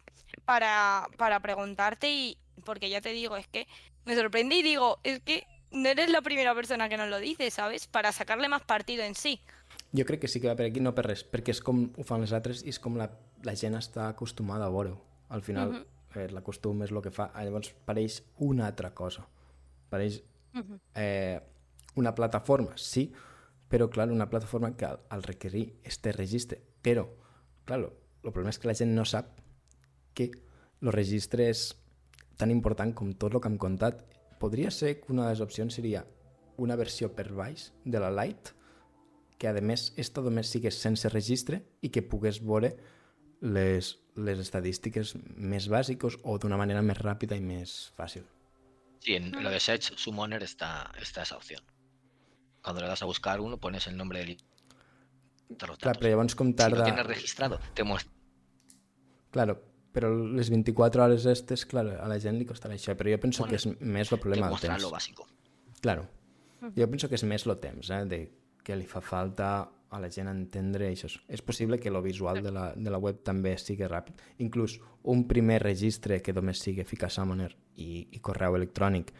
para, 0.45 1.07
para 1.17 1.39
preguntarte 1.39 2.11
y 2.11 2.37
porque 2.63 2.89
ya 2.89 3.01
te 3.01 3.09
digo, 3.09 3.35
es 3.37 3.47
que 3.47 3.67
me 4.05 4.15
sorprende 4.15 4.55
y 4.55 4.61
digo, 4.61 4.99
es 5.03 5.19
que 5.21 5.47
no 5.71 5.89
eres 5.89 6.09
la 6.09 6.21
primera 6.21 6.55
persona 6.55 6.89
que 6.89 6.97
nos 6.97 7.09
lo 7.09 7.19
dice, 7.19 7.51
¿sabes? 7.51 7.87
Para 7.87 8.11
sacarle 8.11 8.49
más 8.49 8.63
partido 8.63 9.03
en 9.03 9.15
sí. 9.15 9.41
Jo 9.95 10.05
crec 10.05 10.21
que 10.21 10.27
sí 10.27 10.39
que 10.39 10.47
va 10.47 10.55
per 10.55 10.67
aquí, 10.67 10.79
no 10.79 10.93
per 10.93 11.05
res, 11.07 11.23
perquè 11.25 11.53
és 11.53 11.61
com 11.65 11.87
ho 11.97 12.05
fan 12.05 12.21
les 12.21 12.33
altres 12.33 12.61
i 12.65 12.69
és 12.73 12.79
com 12.81 12.97
la, 12.97 13.09
la 13.45 13.55
gent 13.57 13.77
està 13.77 14.07
acostumada 14.09 14.67
a 14.67 14.73
veure-ho. 14.73 14.99
Al 15.29 15.41
final, 15.41 15.69
uh 15.69 15.75
-huh. 15.75 16.19
eh, 16.21 16.27
l'acostum 16.31 16.83
és 16.83 16.91
el 16.91 17.01
que 17.01 17.11
fa. 17.11 17.31
Llavors, 17.43 17.73
pareix 17.85 18.23
una 18.37 18.67
altra 18.67 18.93
cosa. 18.93 19.27
Pareix 19.89 20.21
uh 20.53 20.59
-huh. 20.59 20.79
eh, 20.95 21.41
una 21.95 22.13
plataforma, 22.13 22.77
sí, 22.77 23.11
però, 23.69 23.89
clar, 23.89 24.11
una 24.11 24.29
plataforma 24.29 24.75
que 24.75 24.85
al, 24.85 24.99
al 25.09 25.23
requerir 25.23 25.79
este 25.83 26.11
registre, 26.11 26.61
però, 26.83 27.07
clar, 27.65 27.79
el 27.79 28.31
problema 28.31 28.49
és 28.49 28.59
que 28.59 28.67
la 28.67 28.75
gent 28.75 28.93
no 28.95 29.05
sap 29.05 29.39
que 30.13 30.31
el 30.81 30.91
registre 30.91 31.49
és 31.49 31.75
tan 32.37 32.51
important 32.51 32.93
com 32.95 33.13
tot 33.13 33.33
el 33.33 33.41
que 33.41 33.47
hem 33.47 33.57
contat. 33.57 34.03
Podria 34.39 34.71
ser 34.71 34.99
que 35.01 35.11
una 35.13 35.27
de 35.27 35.33
les 35.33 35.43
opcions 35.43 35.75
seria 35.75 36.05
una 36.59 36.77
versió 36.79 37.11
per 37.15 37.27
baix 37.35 37.69
de 37.85 37.99
la 37.99 38.11
Lite, 38.11 38.55
que 39.39 39.47
a 39.47 39.53
més 39.63 39.91
esta 39.99 40.23
només 40.23 40.51
sigués 40.51 40.79
sense 40.79 41.09
registre 41.11 41.61
i 41.81 41.91
que 41.91 42.03
pogués 42.03 42.41
veure 42.43 42.73
les, 43.41 43.93
les 44.15 44.39
estadístiques 44.43 45.15
més 45.35 45.69
bàsiques 45.71 46.19
o 46.23 46.37
d'una 46.37 46.59
manera 46.59 46.83
més 46.83 46.99
ràpida 46.99 47.37
i 47.39 47.43
més 47.43 47.91
fàcil. 47.95 48.25
Sí, 48.99 49.15
en 49.15 49.31
lo 49.31 49.49
de 49.49 49.59
Search 49.63 49.95
Summoner 49.95 50.43
está, 50.43 50.91
está 50.99 51.23
esa 51.23 51.37
opción. 51.37 51.63
Cuando 52.61 52.81
le 52.81 52.87
das 52.87 53.01
a 53.01 53.05
buscar 53.05 53.39
uno, 53.39 53.57
pones 53.57 53.87
el 53.87 53.95
nombre 53.95 54.19
del 54.19 54.37
Clar, 55.57 55.95
però 55.97 56.11
llavors 56.11 56.35
com 56.37 56.51
tarda... 56.53 56.75
Si 56.75 56.79
lo 56.83 56.85
tienes 56.85 57.07
registrado, 57.07 57.59
te 57.73 57.83
muestra. 57.83 58.13
Claro, 59.31 59.55
però 59.93 60.11
les 60.13 60.51
24 60.53 61.03
hores 61.03 61.25
estes, 61.25 61.65
clar, 61.65 61.85
a 61.97 62.07
la 62.09 62.19
gent 62.21 62.37
li 62.37 62.45
costarà 62.45 62.75
això, 62.77 62.95
però 62.97 63.11
jo 63.13 63.19
penso 63.21 63.43
bueno, 63.43 63.51
que 63.51 63.59
és 63.61 63.81
més 63.81 64.11
el 64.11 64.19
problema 64.21 64.49
del 64.51 64.61
temps. 64.61 64.83
lo 64.83 64.91
básico. 64.93 65.27
Claro. 65.81 66.07
Jo 66.75 66.87
penso 66.91 67.09
que 67.09 67.15
és 67.15 67.23
més 67.23 67.45
el 67.47 67.57
temps, 67.57 67.89
eh, 67.89 68.05
de 68.05 68.19
que 68.63 68.75
li 68.75 68.85
fa 68.85 69.01
falta 69.01 69.49
a 69.89 69.99
la 69.99 70.09
gent 70.13 70.29
entendre 70.29 70.91
això. 70.91 71.09
És 71.27 71.41
possible 71.41 71.79
que 71.79 71.89
lo 71.89 72.01
visual 72.01 72.43
de 72.43 72.51
la, 72.51 72.73
de 72.75 72.91
la 72.93 72.99
web 73.01 73.23
també 73.25 73.55
sigui 73.57 73.87
ràpid. 73.89 74.19
Inclús 74.45 74.77
un 75.03 75.25
primer 75.27 75.61
registre 75.63 76.21
que 76.21 76.35
només 76.35 76.61
sigui 76.61 76.85
ficar 76.85 77.09
Summoner 77.09 77.55
i, 77.75 78.05
i 78.11 78.19
correu 78.21 78.59
electrònic 78.59 79.13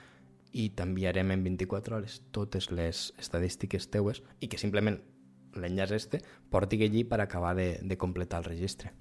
i 0.51 0.70
t'enviarem 0.78 1.32
en 1.34 1.43
24 1.45 1.97
hores 1.97 2.22
totes 2.32 2.70
les 2.72 3.09
estadístiques 3.22 3.89
teues 3.89 4.22
i 4.39 4.49
que 4.49 4.61
simplement 4.61 4.99
l'enllaç 5.57 5.93
este 5.97 6.22
porti 6.49 6.82
allí 6.86 7.03
per 7.03 7.22
acabar 7.22 7.55
de, 7.57 7.80
de 7.82 7.97
completar 7.97 8.43
el 8.43 8.51
registre. 8.51 8.93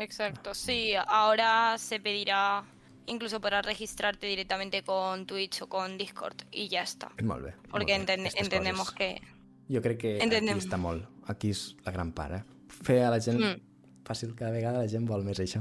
Exacto, 0.00 0.54
sí, 0.54 0.94
ahora 1.06 1.76
se 1.78 2.00
pedirá 2.00 2.64
incluso 3.06 3.40
para 3.40 3.60
registrarte 3.60 4.26
directamente 4.26 4.82
con 4.82 5.26
Twitch 5.26 5.62
o 5.62 5.68
con 5.68 5.98
Discord 5.98 6.36
y 6.50 6.68
ya 6.68 6.82
está. 6.82 7.10
Molt 7.22 7.44
bé. 7.44 7.54
Porque 7.70 7.92
molt 7.96 8.06
bé. 8.08 8.14
enten 8.14 8.26
entendemos 8.36 8.92
que... 8.92 9.20
Jo 9.68 9.80
crec 9.82 9.98
que 9.98 10.18
Entenem. 10.18 10.56
aquí 10.56 10.66
està 10.66 10.78
molt. 10.78 11.04
Aquí 11.28 11.50
és 11.50 11.76
la 11.84 11.92
gran 11.92 12.10
part, 12.12 12.40
eh? 12.40 12.44
Fer 12.82 13.02
a 13.06 13.10
la 13.12 13.20
gent 13.20 13.38
mm. 13.38 13.60
fàcil 14.08 14.32
cada 14.34 14.50
vegada, 14.50 14.80
la 14.82 14.88
gent 14.88 15.04
vol 15.06 15.22
més 15.22 15.38
això. 15.38 15.60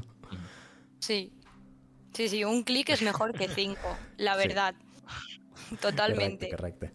Sí. 0.99 1.31
Sí, 2.15 2.27
sí, 2.27 2.43
un 2.43 2.63
clic 2.63 2.89
és 2.89 3.03
mejor 3.05 3.33
que 3.37 3.47
cinco, 3.47 3.95
la 4.17 4.33
Sí. 4.39 4.47
verdad. 4.47 4.75
Totalmente. 5.81 6.49
Correcte, 6.49 6.89
correcte. 6.89 6.91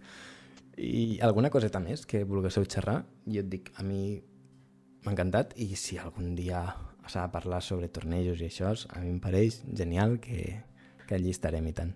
I 0.77 1.21
alguna 1.23 1.51
coseta 1.51 1.79
més 1.79 2.03
que 2.07 2.25
volguéssiu 2.25 2.65
xerrar? 2.67 3.05
Jo 3.27 3.45
et 3.45 3.49
dic, 3.53 3.71
a 3.77 3.85
mi 3.87 4.19
m'ha 5.05 5.13
encantat 5.13 5.53
i 5.61 5.77
si 5.77 5.99
algun 5.99 6.35
dia 6.35 6.65
s'ha 7.09 7.27
de 7.27 7.33
parlar 7.33 7.63
sobre 7.63 7.89
tornejos 7.89 8.41
i 8.41 8.47
això, 8.49 8.71
a 8.91 9.01
mi 9.01 9.11
em 9.11 9.21
pareix 9.21 9.63
genial 9.77 10.19
que, 10.21 10.63
que 11.07 11.15
allí 11.15 11.31
estarem 11.31 11.67
i 11.69 11.73
tant. 11.73 11.95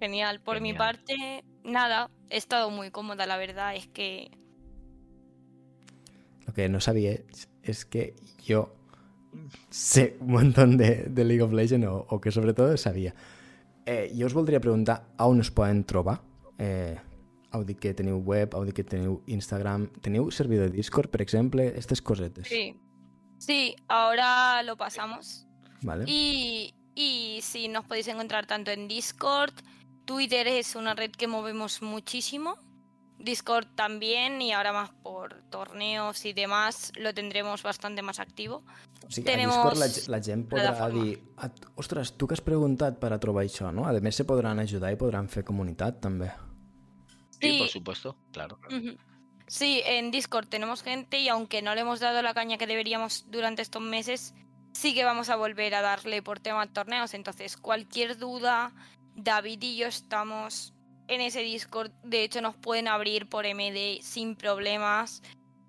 Genial. 0.00 0.40
Por 0.40 0.60
mi 0.60 0.72
Genial. 0.72 0.78
parte, 0.78 1.44
nada, 1.64 2.10
he 2.30 2.36
estado 2.36 2.70
muy 2.70 2.90
cómoda, 2.90 3.26
la 3.26 3.36
verdad. 3.36 3.76
Es 3.76 3.86
que 3.88 4.30
Lo 6.46 6.52
que 6.52 6.68
no 6.68 6.80
sabía 6.80 7.12
es, 7.12 7.48
es 7.62 7.84
que 7.84 8.14
yo 8.44 8.74
sé 9.70 10.16
un 10.20 10.32
montón 10.32 10.76
de, 10.76 11.04
de 11.08 11.24
League 11.24 11.42
of 11.42 11.52
Legends 11.52 11.86
o, 11.86 12.06
o 12.08 12.20
que 12.20 12.30
sobre 12.32 12.52
todo 12.52 12.76
sabia. 12.76 13.14
Eh, 13.86 14.12
jo 14.16 14.26
us 14.26 14.34
voldria 14.34 14.60
preguntar 14.60 15.06
on 15.18 15.40
us 15.40 15.50
poden 15.50 15.84
trobar. 15.84 16.20
Eh, 16.58 16.96
heu 17.52 17.64
dit 17.64 17.78
que 17.78 17.92
teniu 17.94 18.18
web, 18.24 18.54
heu 18.54 18.64
dit 18.64 18.74
que 18.74 18.84
teniu 18.84 19.20
Instagram, 19.26 19.88
teniu 20.00 20.30
servidor 20.30 20.70
de 20.70 20.76
Discord, 20.76 21.10
per 21.10 21.20
exemple, 21.22 21.68
aquestes 21.68 22.02
cosetes. 22.02 22.48
sí. 22.48 22.74
Sí, 23.42 23.74
ahora 23.88 24.62
lo 24.62 24.76
pasamos. 24.76 25.46
Vale? 25.82 26.04
Y, 26.06 26.74
y 26.94 27.40
sí, 27.42 27.66
nos 27.66 27.84
podéis 27.86 28.06
encontrar 28.06 28.46
tanto 28.46 28.70
en 28.70 28.86
Discord, 28.86 29.52
Twitter 30.04 30.46
es 30.46 30.76
una 30.76 30.94
red 30.94 31.10
que 31.10 31.26
movemos 31.26 31.82
muchísimo, 31.82 32.56
Discord 33.18 33.66
también 33.74 34.40
y 34.40 34.52
ahora 34.52 34.72
más 34.72 34.90
por 35.02 35.42
torneos 35.50 36.24
y 36.24 36.32
demás 36.32 36.92
lo 36.94 37.12
tendremos 37.12 37.64
bastante 37.64 38.00
más 38.00 38.20
activo. 38.20 38.62
O 39.06 39.10
sigui, 39.10 39.26
tenemos 39.26 39.56
a 39.56 39.70
Discord 39.70 40.08
la, 40.08 40.18
la 40.18 40.22
gent 40.22 40.48
podrà 40.48 40.88
dir 40.90 41.18
"Ah, 41.36 41.50
ostres, 41.74 42.12
tu 42.16 42.28
que 42.28 42.34
has 42.34 42.40
preguntat 42.46 42.98
per 43.02 43.12
a 43.12 43.18
trobar 43.18 43.42
això, 43.42 43.72
no? 43.74 43.88
A 43.90 43.92
més, 43.98 44.14
se 44.14 44.24
podran 44.24 44.62
ajudar 44.62 44.92
i 44.94 44.96
podran 44.96 45.26
fer 45.28 45.42
comunitat, 45.42 45.98
també. 46.00 46.30
Sí, 47.40 47.58
por 47.58 47.68
supuesto, 47.68 48.16
claro. 48.30 48.58
Sí, 49.52 49.82
en 49.84 50.10
Discord 50.10 50.46
tenemos 50.46 50.82
gente 50.82 51.18
y 51.18 51.28
aunque 51.28 51.60
no 51.60 51.74
le 51.74 51.82
hemos 51.82 52.00
dado 52.00 52.22
la 52.22 52.32
caña 52.32 52.56
que 52.56 52.66
deberíamos 52.66 53.26
durante 53.30 53.60
estos 53.60 53.82
meses, 53.82 54.32
sí 54.72 54.94
que 54.94 55.04
vamos 55.04 55.28
a 55.28 55.36
volver 55.36 55.74
a 55.74 55.82
darle 55.82 56.22
por 56.22 56.40
tema 56.40 56.66
torneos. 56.72 57.12
Entonces, 57.12 57.58
cualquier 57.58 58.16
duda, 58.16 58.72
David 59.14 59.58
y 59.60 59.76
yo 59.76 59.88
estamos 59.88 60.72
en 61.06 61.20
ese 61.20 61.40
Discord. 61.40 61.92
De 62.02 62.24
hecho, 62.24 62.40
nos 62.40 62.56
pueden 62.56 62.88
abrir 62.88 63.28
por 63.28 63.44
MD 63.44 64.00
sin 64.00 64.36
problemas. 64.36 65.22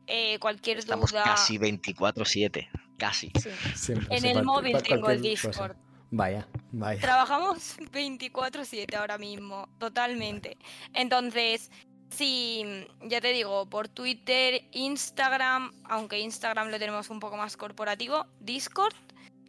Eh, 0.08 0.40
cualquier 0.40 0.78
Estamos 0.78 1.12
duda. 1.12 1.24
casi 1.26 1.58
24-7, 1.58 2.70
casi. 2.98 3.34
Sí. 3.38 3.50
Sempre, 3.76 4.16
En 4.16 4.24
el 4.24 4.46
móvil 4.46 4.82
tengo 4.82 5.10
el 5.10 5.18
cosa. 5.18 5.30
Discord. 5.50 5.76
Vaya, 6.10 6.48
vaya. 6.72 7.02
Trabajamos 7.02 7.76
24/7 7.92 8.96
ahora 8.96 9.18
mismo, 9.18 9.68
totalmente. 9.78 10.58
Entonces, 10.94 11.70
sí, 12.14 12.64
ya 13.02 13.20
te 13.22 13.34
digo, 13.34 13.70
por 13.70 13.88
Twitter, 13.88 14.64
Instagram, 14.72 15.74
aunque 15.86 16.20
Instagram 16.20 16.70
lo 16.70 16.80
tenemos 16.80 17.10
un 17.10 17.20
poco 17.20 17.38
más 17.38 17.58
corporativo, 17.58 18.26
Discord, 18.40 18.94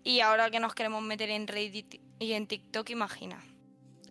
y 0.02 0.20
ahora 0.20 0.50
que 0.50 0.60
nos 0.60 0.74
queremos 0.74 1.02
meter 1.02 1.30
en 1.30 1.46
Reddit 1.46 2.00
y 2.18 2.32
en 2.32 2.46
TikTok, 2.46 2.90
imagina. 2.90 3.42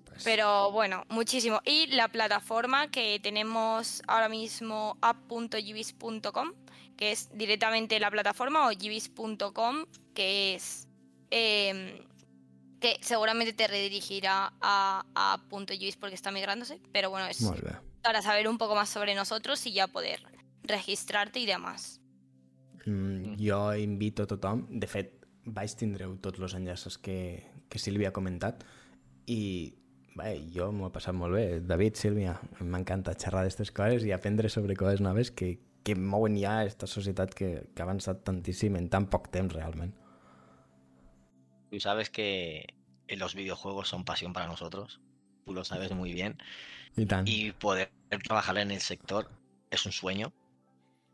Pues, 0.06 0.24
Pero 0.24 0.72
bueno, 0.72 1.06
muchísimo. 1.10 1.62
Y 1.66 1.88
la 1.88 2.08
plataforma 2.08 2.90
que 2.90 3.20
tenemos 3.22 4.02
ahora 4.08 4.30
mismo, 4.30 4.98
app.gibis.com, 5.02 6.54
que 6.98 7.12
es 7.12 7.30
directamente 7.36 8.00
la 8.00 8.12
plataforma, 8.12 8.68
o 8.68 8.72
gibis.com, 8.72 9.86
que 10.14 10.56
es... 10.56 10.88
em, 11.30 12.06
que 12.80 13.00
seguramente 13.00 13.54
te 13.54 13.66
redirigirá 13.66 14.54
a, 14.60 15.06
a 15.16 15.42
porque 15.48 16.16
está 16.16 16.32
migrándose, 16.32 16.82
pero 16.92 17.10
bueno, 17.10 17.28
es 17.28 17.40
Molt 17.40 17.62
bé. 17.62 17.93
Para 18.04 18.22
saber 18.22 18.48
un 18.48 18.58
poco 18.58 18.76
más 18.76 18.90
sobre 18.90 19.16
nosotros 19.16 19.66
y 19.66 19.74
ya 19.74 19.88
poder 19.88 20.22
registrarte 20.64 21.40
y 21.40 21.46
demás. 21.46 22.02
Mm, 22.86 23.36
jo 23.40 23.76
invito 23.76 24.24
a 24.24 24.28
tothom, 24.28 24.68
de 24.70 24.88
fet 24.92 25.14
vaig 25.46 25.72
tindreu 25.80 26.18
tots 26.24 26.40
els 26.44 26.56
enllaços 26.56 26.98
que, 27.00 27.44
que 27.72 27.80
Sílvia 27.80 28.12
ha 28.12 28.16
comentat 28.16 28.64
i 29.32 29.74
bé, 30.16 30.36
jo 30.52 30.70
m'ho 30.76 30.90
he 30.90 30.94
passat 30.96 31.16
molt 31.16 31.36
bé 31.36 31.62
David, 31.64 31.96
Sílvia, 32.00 32.36
m'encanta 32.60 33.16
xerrar 33.16 33.44
d'aquestes 33.44 33.72
coses 33.76 34.04
i 34.08 34.12
aprendre 34.12 34.52
sobre 34.52 34.76
coses 34.80 35.04
noves 35.04 35.32
que, 35.32 35.58
que 35.84 35.96
mouen 35.96 36.36
ja 36.40 36.60
aquesta 36.62 36.88
societat 36.92 37.36
que, 37.36 37.52
que 37.72 37.84
ha 37.84 37.88
avançat 37.88 38.24
tantíssim 38.28 38.76
en 38.80 38.92
tan 38.92 39.08
poc 39.12 39.32
temps 39.32 39.56
realment 39.56 39.96
Tú 41.74 41.80
sabes 41.80 42.12
que 42.12 42.68
los 43.08 43.34
videojuegos 43.34 43.88
son 43.88 44.06
pasión 44.06 44.32
para 44.32 44.46
nosotros. 44.46 45.02
Tú 45.44 45.56
lo 45.56 45.64
sabes 45.64 45.92
muy 45.92 46.14
bien. 46.14 46.38
Y 47.26 47.52
poder 47.54 47.92
trabajar 48.24 48.58
en 48.58 48.72
el 48.72 48.82
sector 48.82 49.30
es 49.72 49.86
un 49.86 49.92
sueño. 49.92 50.34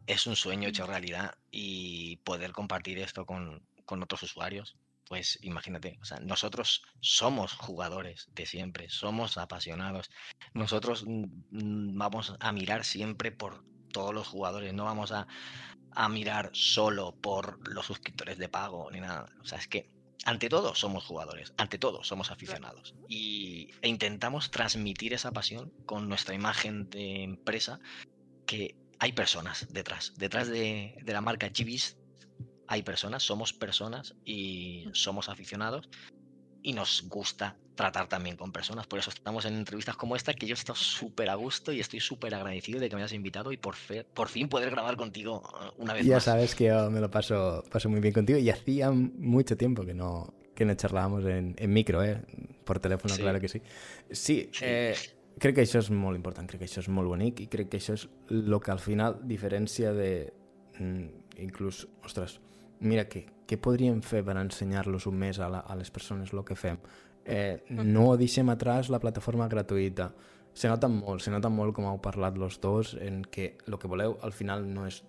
Es 0.07 0.27
un 0.27 0.35
sueño 0.35 0.69
hecho 0.69 0.85
realidad. 0.85 1.35
Y 1.51 2.17
poder 2.17 2.51
compartir 2.51 2.99
esto 2.99 3.25
con, 3.25 3.65
con 3.85 4.03
otros 4.03 4.23
usuarios. 4.23 4.77
Pues 5.07 5.39
imagínate, 5.41 5.97
o 6.01 6.05
sea, 6.05 6.19
nosotros 6.19 6.83
somos 6.99 7.53
jugadores 7.53 8.29
de 8.35 8.45
siempre, 8.45 8.89
somos 8.89 9.39
apasionados. 9.39 10.11
Nosotros 10.53 11.03
vamos 11.07 12.35
a 12.39 12.51
mirar 12.51 12.85
siempre 12.85 13.31
por 13.31 13.63
todos 13.91 14.13
los 14.13 14.27
jugadores, 14.27 14.71
no 14.71 14.85
vamos 14.85 15.11
a, 15.11 15.25
a 15.93 16.09
mirar 16.09 16.51
solo 16.53 17.15
por 17.15 17.67
los 17.67 17.87
suscriptores 17.87 18.37
de 18.37 18.49
pago 18.49 18.91
ni 18.91 18.99
nada. 18.99 19.25
O 19.41 19.45
sea, 19.45 19.57
es 19.57 19.67
que 19.67 19.89
ante 20.25 20.49
todo 20.49 20.75
somos 20.75 21.05
jugadores, 21.05 21.53
ante 21.57 21.77
todo 21.77 22.03
somos 22.03 22.31
aficionados. 22.31 22.95
Y, 23.07 23.71
e 23.81 23.87
intentamos 23.87 24.51
transmitir 24.51 25.13
esa 25.13 25.31
pasión 25.31 25.71
con 25.85 26.09
nuestra 26.09 26.35
imagen 26.35 26.89
de 26.89 27.23
empresa, 27.23 27.79
que 28.45 28.75
hay 28.99 29.13
personas 29.13 29.67
detrás. 29.71 30.13
Detrás 30.17 30.47
de, 30.47 30.97
de 31.01 31.13
la 31.13 31.21
marca 31.21 31.49
GBs 31.49 31.97
hay 32.67 32.83
personas, 32.83 33.23
somos 33.23 33.53
personas 33.53 34.15
y 34.25 34.89
somos 34.93 35.29
aficionados. 35.29 35.89
Y 36.61 36.73
nos 36.73 37.03
gusta 37.07 37.55
tratar 37.75 38.07
también 38.09 38.35
con 38.35 38.51
personas. 38.51 38.85
Por 38.87 38.99
eso 38.99 39.09
estamos 39.09 39.45
en 39.45 39.53
entrevistas 39.55 39.95
como 39.95 40.15
esta, 40.17 40.33
que 40.33 40.45
yo 40.45 40.53
estoy 40.53 40.75
súper 40.75 41.29
a 41.29 41.35
gusto 41.35 41.71
y 41.71 41.79
estoy 41.79 42.01
súper 42.01 42.35
agradecido 42.35 42.79
de 42.81 42.89
que 42.89 42.95
me 42.95 43.01
hayas 43.01 43.13
invitado 43.13 43.53
y 43.53 43.57
por, 43.57 43.75
fe- 43.75 44.03
por 44.03 44.27
fin 44.27 44.49
poder 44.49 44.69
grabar 44.71 44.97
contigo 44.97 45.41
uh, 45.77 45.81
una 45.81 45.93
vez 45.93 46.05
ya 46.05 46.15
más. 46.15 46.23
sabes 46.25 46.55
que 46.55 46.65
yo 46.65 46.91
me 46.91 46.99
lo 46.99 47.09
paso, 47.09 47.63
paso 47.71 47.87
muy 47.89 48.01
bien 48.01 48.13
contigo 48.13 48.37
y 48.37 48.49
hacía 48.49 48.91
mucho 48.91 49.55
tiempo 49.55 49.85
que 49.85 49.93
no, 49.93 50.33
que 50.53 50.65
no 50.65 50.73
charlábamos 50.75 51.23
en, 51.23 51.55
en 51.57 51.71
micro, 51.71 52.03
eh? 52.03 52.21
por 52.65 52.79
teléfono, 52.79 53.15
Sí. 53.15 53.21
claro 53.21 53.39
que 53.39 53.47
sí. 53.47 53.61
Sí, 54.11 54.49
Sí. 54.51 54.65
eh, 54.65 54.95
crec 55.39 55.55
que 55.55 55.63
això 55.63 55.79
és 55.79 55.87
molt 55.89 56.17
important, 56.19 56.49
crec 56.51 56.59
que 56.59 56.67
això 56.67 56.81
és 56.83 56.89
molt 56.91 57.07
bonic 57.07 57.39
i 57.39 57.47
crec 57.47 57.69
que 57.71 57.77
això 57.79 57.93
és 57.95 58.09
el 58.29 58.59
que 58.59 58.71
al 58.71 58.79
final 58.83 59.21
diferencia 59.23 59.93
de... 59.93 60.33
Mm, 60.79 61.07
inclús, 61.39 61.87
ostres, 62.03 62.41
mira, 62.81 63.07
què, 63.07 63.23
què 63.49 63.57
podríem 63.57 64.03
fer 64.05 64.21
per 64.25 64.37
ensenyar-los 64.37 65.07
un 65.09 65.17
mes 65.17 65.39
a, 65.41 65.49
la, 65.49 65.63
a 65.65 65.77
les 65.79 65.89
persones 65.89 66.33
el 66.33 66.43
que 66.45 66.57
fem? 66.59 66.77
Eh, 67.25 67.63
no 67.69 68.13
deixem 68.17 68.49
atrás 68.53 68.89
la 68.93 68.99
plataforma 69.01 69.49
gratuïta. 69.49 70.11
Se 70.53 70.69
nota 70.69 70.89
molt, 70.89 71.23
se 71.25 71.33
nota 71.33 71.49
molt 71.49 71.75
com 71.77 71.87
heu 71.89 71.99
parlat 72.01 72.37
los 72.37 72.59
dos 72.61 72.95
en 72.99 73.23
que 73.25 73.55
el 73.67 73.77
que 73.77 73.89
voleu 73.89 74.17
al 74.25 74.33
final 74.33 74.65
no 74.69 74.85
és 74.89 75.01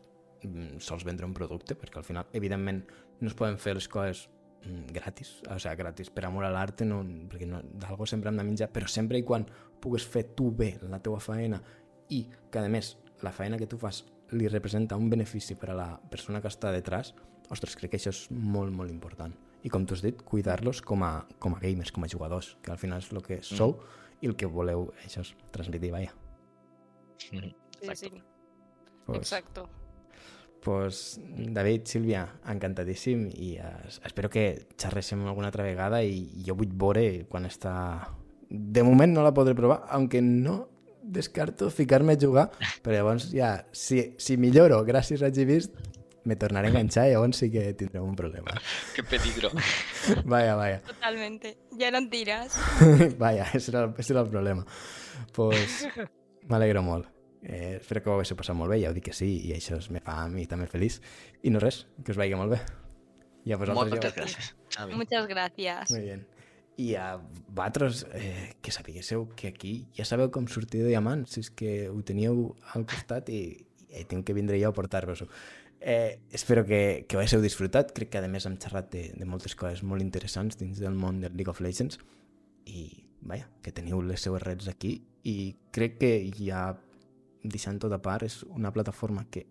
mm, 0.44 0.80
sols 0.84 1.04
vendre 1.04 1.28
un 1.28 1.34
producte, 1.36 1.76
perquè 1.76 2.00
al 2.00 2.06
final, 2.06 2.28
evidentment, 2.36 2.84
no 3.20 3.28
es 3.28 3.36
poden 3.36 3.58
fer 3.60 3.74
les 3.76 3.88
coses 3.88 4.26
mm, 4.64 4.92
gratis, 4.96 5.34
o 5.48 5.58
sigui, 5.58 5.80
gratis 5.80 6.12
per 6.12 6.26
amor 6.28 6.46
a 6.48 6.52
l'arte, 6.54 6.88
no, 6.88 7.00
perquè 7.32 7.48
no, 7.48 7.62
d'algo 7.82 8.08
sempre 8.08 8.32
hem 8.32 8.40
de 8.40 8.46
menjar, 8.52 8.70
però 8.72 8.88
sempre 8.88 9.20
i 9.20 9.26
quan 9.26 9.48
pugues 9.80 10.04
fer 10.04 10.30
tu 10.36 10.50
bé 10.52 10.74
la 10.88 11.00
teua 11.00 11.20
feina 11.24 11.60
i 12.08 12.26
que, 12.50 12.60
a 12.60 12.68
més, 12.68 12.96
la 13.24 13.32
feina 13.32 13.58
que 13.60 13.68
tu 13.68 13.78
fas 13.80 14.04
li 14.32 14.48
representa 14.48 14.96
un 14.96 15.10
benefici 15.10 15.56
per 15.58 15.72
a 15.72 15.76
la 15.76 15.88
persona 16.10 16.40
que 16.40 16.50
està 16.52 16.70
detrás, 16.72 17.14
ostres, 17.50 17.76
crec 17.76 17.90
que 17.94 17.98
això 18.00 18.12
és 18.14 18.24
molt, 18.30 18.72
molt 18.74 18.90
important. 18.92 19.34
I 19.62 19.68
com 19.68 19.84
tu 19.84 19.94
has 19.96 20.02
dit, 20.04 20.22
cuidar-los 20.24 20.80
com, 20.86 21.02
a, 21.04 21.26
com 21.38 21.54
a 21.56 21.60
gamers, 21.60 21.92
com 21.92 22.04
a 22.06 22.08
jugadors, 22.08 22.54
que 22.62 22.72
al 22.72 22.78
final 22.80 23.02
és 23.02 23.10
el 23.12 23.20
que 23.26 23.40
sou 23.44 23.76
i 24.22 24.28
el 24.30 24.36
que 24.36 24.46
voleu, 24.48 24.88
això 25.04 25.20
és 25.24 25.34
transmitir, 25.52 25.90
vaja. 25.92 26.14
Sí, 27.20 27.42
Exacto. 27.82 27.96
sí, 28.16 28.22
Pues, 29.06 29.18
exacto. 29.18 29.68
pues, 30.62 31.20
David, 31.26 31.86
Sílvia, 31.88 32.26
encantadíssim 32.46 33.24
i 33.32 33.54
eh, 33.58 33.70
espero 34.06 34.28
que 34.30 34.66
xerréssim 34.78 35.24
alguna 35.26 35.48
altra 35.48 35.64
vegada 35.64 36.02
i 36.04 36.44
jo 36.46 36.54
vull 36.54 36.70
veure 36.72 37.26
quan 37.28 37.48
està... 37.48 37.74
De 38.50 38.82
moment 38.82 39.12
no 39.14 39.22
la 39.22 39.32
podré 39.34 39.54
provar, 39.54 39.84
aunque 39.90 40.20
no 40.22 40.68
descarto 41.02 41.70
ficar-me 41.70 42.12
a 42.14 42.20
jugar, 42.20 42.50
però 42.82 42.94
llavors 42.96 43.30
ja, 43.32 43.64
si, 43.72 44.14
si 44.18 44.36
milloro 44.36 44.82
gràcies 44.84 45.22
a 45.22 45.30
Givist, 45.32 45.74
me 46.24 46.36
tornaré 46.36 46.68
a 46.68 46.70
enganxar 46.72 47.06
i 47.08 47.14
llavors 47.14 47.40
sí 47.42 47.50
que 47.52 47.72
tindrem 47.74 48.04
un 48.04 48.16
problema. 48.16 48.54
Qué 48.96 49.02
peligro. 49.02 49.50
Vaya, 50.24 50.54
vaya. 50.54 50.80
Totalmente. 50.82 51.56
Ya 51.72 51.90
no 51.90 52.08
tiras. 52.08 52.56
Vaya, 53.18 53.46
ese 53.54 53.70
era, 53.70 53.94
ese 53.96 54.12
era 54.12 54.22
el 54.22 54.28
problema. 54.28 54.66
Pues 55.32 55.86
m'alegro 56.48 56.82
molt. 56.82 57.08
Eh, 57.42 57.78
espero 57.80 58.02
que 58.02 58.10
ho 58.10 58.18
haguéssiu 58.18 58.36
passat 58.36 58.56
molt 58.56 58.68
bé, 58.72 58.80
ja 58.82 58.90
ho 58.90 58.96
dic 58.96 59.06
que 59.08 59.14
sí, 59.16 59.30
i 59.48 59.54
això 59.56 59.78
es 59.80 59.88
me 59.92 60.02
fa 60.04 60.18
a 60.24 60.28
mi 60.28 60.44
també 60.48 60.66
feliç. 60.68 60.98
I 61.42 61.52
no 61.54 61.62
res, 61.62 61.86
que 62.04 62.12
us 62.12 62.20
vagi 62.20 62.36
molt 62.36 62.52
bé. 62.52 62.60
I 63.48 63.54
a 63.54 63.60
vosaltres 63.60 63.78
Moltes 63.78 64.04
ja... 64.04 64.12
gràcies, 64.18 64.50
Xavi. 64.74 64.98
Muchas 65.00 65.26
gracias. 65.28 65.90
Muy 65.90 66.00
bien. 66.00 66.26
I 66.76 66.94
a 67.00 67.06
vosaltres, 67.48 68.04
eh, 68.12 68.56
que 68.60 68.72
sapiguéssiu 68.72 69.28
que 69.36 69.48
aquí 69.48 69.88
ja 69.96 70.04
sabeu 70.04 70.30
com 70.32 70.48
sortir 70.48 70.82
de 70.84 70.92
diamants, 70.92 71.36
si 71.36 71.44
és 71.44 71.50
que 71.50 71.72
ho 71.88 71.96
teníeu 72.04 72.50
al 72.74 72.84
costat 72.88 73.32
i, 73.32 73.40
i 73.88 74.04
tinc 74.08 74.26
que 74.28 74.36
vindre 74.36 74.60
jo 74.60 74.68
a 74.68 74.76
portar-vos-ho. 74.76 75.28
Eh, 75.80 76.20
espero 76.30 76.64
que, 76.66 77.06
que 77.08 77.16
ho 77.16 77.20
haguéssiu 77.20 77.40
disfrutat. 77.40 77.94
Crec 77.96 78.12
que, 78.12 78.20
a 78.20 78.28
més, 78.28 78.46
hem 78.46 78.58
xerrat 78.60 78.90
de, 78.92 79.06
de 79.16 79.28
moltes 79.28 79.56
coses 79.56 79.82
molt 79.82 80.04
interessants 80.04 80.60
dins 80.60 80.80
del 80.80 80.94
món 80.94 81.22
del 81.24 81.36
League 81.36 81.50
of 81.50 81.62
Legends 81.64 81.98
i, 82.68 82.90
vaja, 83.22 83.48
que 83.64 83.72
teniu 83.72 84.02
les 84.04 84.20
seues 84.20 84.42
reds 84.44 84.68
aquí 84.68 84.98
i 85.24 85.56
crec 85.72 85.98
que 86.00 86.12
ja, 86.36 86.70
deixant 87.42 87.80
tot 87.80 87.92
a 87.96 88.00
part, 88.02 88.24
és 88.28 88.42
una 88.48 88.72
plataforma 88.72 89.26
que, 89.32 89.46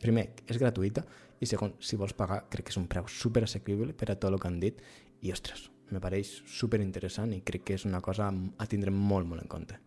primer, 0.00 0.30
és 0.48 0.60
gratuïta 0.60 1.04
i 1.40 1.48
segon, 1.48 1.74
si 1.80 2.00
vols 2.00 2.16
pagar, 2.16 2.44
crec 2.52 2.68
que 2.68 2.74
és 2.74 2.80
un 2.80 2.88
preu 2.88 3.08
super 3.12 3.44
assequible 3.44 3.92
per 3.96 4.10
a 4.12 4.16
tot 4.16 4.32
el 4.32 4.40
que 4.40 4.48
han 4.48 4.60
dit 4.60 4.80
i, 5.20 5.32
ostres, 5.32 5.68
me 5.92 6.00
pareix 6.02 6.38
super 6.48 6.80
interessant 6.82 7.32
i 7.36 7.42
crec 7.46 7.66
que 7.68 7.76
és 7.76 7.84
una 7.88 8.00
cosa 8.04 8.30
a 8.32 8.68
tindre 8.70 8.92
molt, 8.92 9.28
molt 9.28 9.44
en 9.44 9.52
compte. 9.52 9.80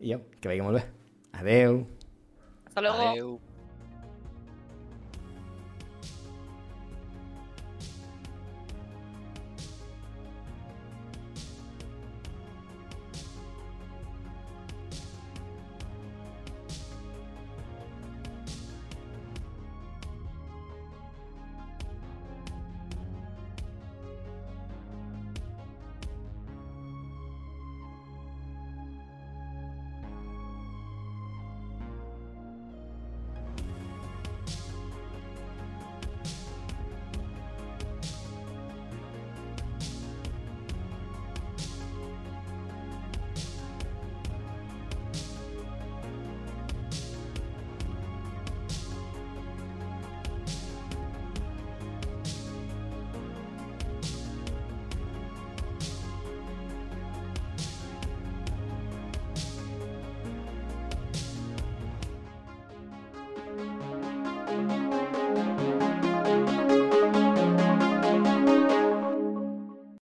I 0.00 0.14
ja, 0.14 0.20
que 0.40 0.50
vagi 0.50 0.62
molt 0.64 0.80
bé. 0.80 0.86
Adeu! 1.40 1.82
Hasta 2.66 2.80
luego. 2.80 3.10
Adeu. 3.10 3.53